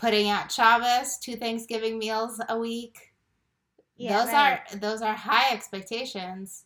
putting 0.00 0.30
out 0.30 0.50
Shabbos, 0.50 1.18
two 1.18 1.36
Thanksgiving 1.36 1.98
meals 1.98 2.40
a 2.48 2.58
week. 2.58 3.12
Yeah, 3.96 4.18
those 4.18 4.32
right. 4.32 4.60
are 4.72 4.76
those 4.78 5.02
are 5.02 5.14
high 5.14 5.52
expectations 5.52 6.64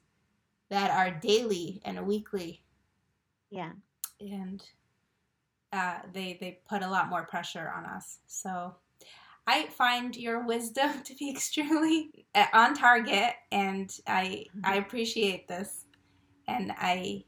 that 0.70 0.91
are 0.91 1.18
daily 1.20 1.82
and 1.85 2.07
weekly. 2.07 2.62
Yeah. 3.51 3.72
And 4.20 4.62
uh, 5.72 5.99
they 6.12 6.39
they 6.41 6.61
put 6.68 6.82
a 6.82 6.89
lot 6.89 7.11
more 7.11 7.24
pressure 7.24 7.72
on 7.76 7.85
us. 7.85 8.18
So 8.28 8.76
I 9.49 9.66
find 9.66 10.16
your 10.16 10.47
wisdom 10.47 11.03
to 11.05 11.14
be 11.16 11.28
extremely 11.28 12.26
uh, 12.37 12.47
on 12.53 12.74
target, 12.74 13.35
and 13.51 13.93
I 14.07 14.47
mm-hmm. 14.57 14.61
I 14.62 14.76
appreciate 14.76 15.49
this, 15.49 15.87
and 16.47 16.72
I 16.78 17.24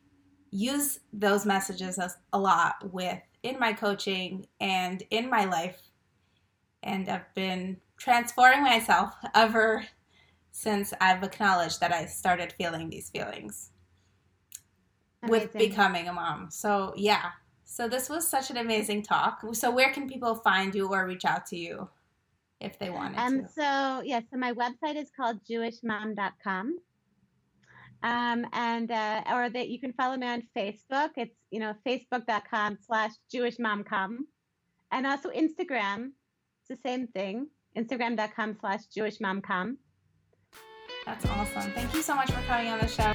use 0.53 1.01
those 1.13 1.45
messages 1.45 1.99
a 2.33 2.39
lot 2.39 2.77
with 2.93 3.19
in 3.43 3.59
my 3.59 3.73
coaching 3.73 4.47
and 4.61 5.03
in 5.11 5.29
my 5.29 5.45
life 5.45 5.83
and 6.87 7.09
I've 7.09 7.35
been 7.35 7.77
transforming 7.99 8.63
myself 8.63 9.13
ever 9.35 9.85
since 10.53 10.95
I've 11.01 11.23
acknowledged 11.23 11.81
that 11.81 11.93
I 11.93 12.07
started 12.07 12.53
feeling 12.53 12.89
these 12.89 13.11
feelings 13.11 13.73
amazing. 15.23 15.31
with 15.31 15.53
becoming 15.53 16.09
a 16.09 16.13
mom. 16.13 16.51
So, 16.51 16.95
yeah. 16.97 17.31
So, 17.65 17.89
this 17.89 18.09
was 18.09 18.27
such 18.27 18.51
an 18.51 18.57
amazing 18.57 19.03
talk. 19.03 19.43
So, 19.53 19.71
where 19.71 19.93
can 19.93 20.09
people 20.09 20.37
find 20.37 20.75
you 20.75 20.89
or 20.89 21.07
reach 21.07 21.25
out 21.25 21.45
to 21.47 21.59
you 21.59 21.89
if 22.61 22.79
they 22.79 22.89
wanted 22.89 23.17
to? 23.17 23.23
um, 23.23 23.43
to? 23.43 23.49
So, 23.49 24.03
yeah, 24.05 24.21
so 24.31 24.39
my 24.39 24.53
website 24.53 24.97
is 24.97 25.11
called 25.15 25.41
jewishmom.com. 25.45 26.79
Um, 28.03 28.47
and 28.53 28.91
uh, 28.91 29.23
or 29.33 29.51
that 29.51 29.69
you 29.69 29.81
can 29.81 29.93
follow 29.95 30.17
me 30.17 30.29
on 30.29 30.43
Facebook. 30.57 31.11
It's 31.17 31.35
you 31.51 31.59
know 31.59 31.75
facebook.com 31.85 32.79
slash 32.87 33.11
jewishmomcom, 33.35 34.19
and 34.93 35.07
also 35.07 35.31
Instagram 35.31 36.13
it's 36.69 36.81
the 36.81 36.89
same 36.89 37.07
thing. 37.07 37.49
Instagram.com 37.77 38.57
slash 38.61 38.81
jewishmomcom. 38.97 39.77
That's 41.05 41.27
awesome. 41.27 41.71
Thank 41.73 41.95
you 41.95 42.03
so 42.03 42.17
much 42.17 42.31
for 42.33 42.41
coming 42.43 42.69
on 42.69 42.81
the 42.81 42.89
show. 42.89 43.13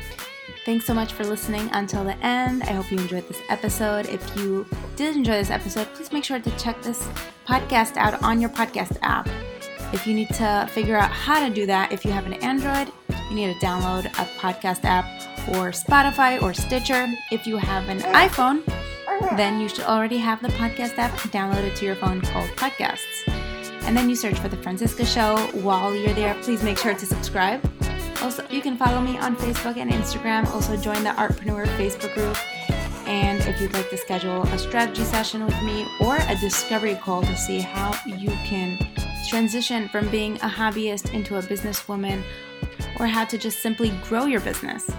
Thanks 0.65 0.85
so 0.85 0.93
much 0.93 1.13
for 1.13 1.25
listening 1.25 1.69
until 1.73 2.03
the 2.03 2.15
end. 2.17 2.63
I 2.63 2.73
hope 2.73 2.89
you 2.91 2.97
enjoyed 2.97 3.27
this 3.27 3.41
episode. 3.49 4.07
If 4.07 4.37
you 4.37 4.65
did 4.95 5.15
enjoy 5.15 5.33
this 5.33 5.49
episode, 5.49 5.87
please 5.87 6.11
make 6.13 6.23
sure 6.23 6.39
to 6.39 6.57
check 6.57 6.81
this 6.81 7.05
podcast 7.45 7.97
out 7.97 8.21
on 8.23 8.39
your 8.39 8.49
podcast 8.49 8.97
app. 9.01 9.27
If 9.93 10.07
you 10.07 10.13
need 10.13 10.29
to 10.29 10.69
figure 10.71 10.95
out 10.95 11.11
how 11.11 11.45
to 11.45 11.53
do 11.53 11.65
that, 11.65 11.91
if 11.91 12.05
you 12.05 12.11
have 12.11 12.25
an 12.25 12.33
Android, 12.35 12.93
you 13.29 13.35
need 13.35 13.59
to 13.59 13.65
download 13.65 14.05
a 14.05 14.39
podcast 14.39 14.85
app 14.85 15.05
or 15.49 15.71
Spotify 15.71 16.41
or 16.41 16.53
Stitcher. 16.53 17.07
If 17.31 17.45
you 17.45 17.57
have 17.57 17.89
an 17.89 17.99
iPhone, 17.99 18.63
then 19.35 19.59
you 19.59 19.67
should 19.67 19.83
already 19.83 20.17
have 20.17 20.41
the 20.41 20.49
podcast 20.49 20.97
app 20.97 21.11
downloaded 21.31 21.75
to 21.75 21.85
your 21.85 21.95
phone 21.95 22.21
called 22.21 22.49
Podcasts 22.51 23.40
and 23.83 23.95
then 23.95 24.09
you 24.09 24.15
search 24.15 24.39
for 24.39 24.47
The 24.47 24.57
Franciska 24.57 25.05
Show. 25.05 25.37
While 25.61 25.95
you're 25.95 26.13
there, 26.13 26.35
please 26.41 26.63
make 26.63 26.77
sure 26.77 26.93
to 26.93 27.05
subscribe. 27.05 27.61
Also, 28.21 28.45
you 28.49 28.61
can 28.61 28.77
follow 28.77 29.01
me 29.01 29.17
on 29.17 29.35
Facebook 29.35 29.77
and 29.77 29.91
Instagram. 29.91 30.45
Also, 30.47 30.77
join 30.77 31.03
the 31.03 31.09
Artpreneur 31.11 31.65
Facebook 31.77 32.13
group. 32.13 32.37
And 33.07 33.41
if 33.41 33.59
you'd 33.59 33.73
like 33.73 33.89
to 33.89 33.97
schedule 33.97 34.43
a 34.43 34.57
strategy 34.57 35.03
session 35.03 35.43
with 35.45 35.61
me 35.63 35.87
or 35.99 36.17
a 36.17 36.35
discovery 36.39 36.95
call 36.95 37.21
to 37.23 37.35
see 37.35 37.59
how 37.59 37.93
you 38.05 38.29
can 38.45 38.77
transition 39.27 39.89
from 39.89 40.09
being 40.09 40.35
a 40.37 40.49
hobbyist 40.49 41.13
into 41.13 41.37
a 41.37 41.41
businesswoman 41.41 42.23
or 42.99 43.07
how 43.07 43.25
to 43.25 43.37
just 43.37 43.61
simply 43.61 43.89
grow 44.03 44.25
your 44.25 44.41
business, 44.41 44.89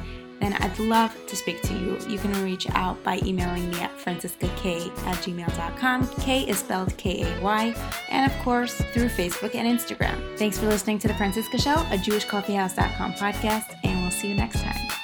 then 0.40 0.54
I'd 0.54 0.78
love 0.78 1.14
to 1.26 1.36
speak 1.36 1.62
to 1.62 1.74
you. 1.74 1.98
You 2.08 2.18
can 2.18 2.32
reach 2.42 2.68
out 2.70 3.02
by 3.02 3.20
emailing 3.24 3.70
me 3.70 3.80
at 3.80 3.96
franciskak 3.98 4.96
at 5.06 5.16
gmail.com. 5.16 6.08
K 6.20 6.42
is 6.42 6.58
spelled 6.58 6.96
K 6.96 7.22
A 7.22 7.40
Y, 7.40 7.74
and 8.08 8.30
of 8.30 8.38
course 8.40 8.74
through 8.92 9.08
Facebook 9.08 9.54
and 9.54 9.66
Instagram. 9.66 10.38
Thanks 10.38 10.58
for 10.58 10.66
listening 10.66 10.98
to 11.00 11.08
The 11.08 11.14
Franciska 11.14 11.58
Show, 11.58 11.74
a 11.94 11.98
JewishCoffeehouse.com 11.98 13.14
podcast, 13.14 13.76
and 13.84 14.02
we'll 14.02 14.10
see 14.10 14.28
you 14.28 14.34
next 14.34 14.62
time. 14.62 15.01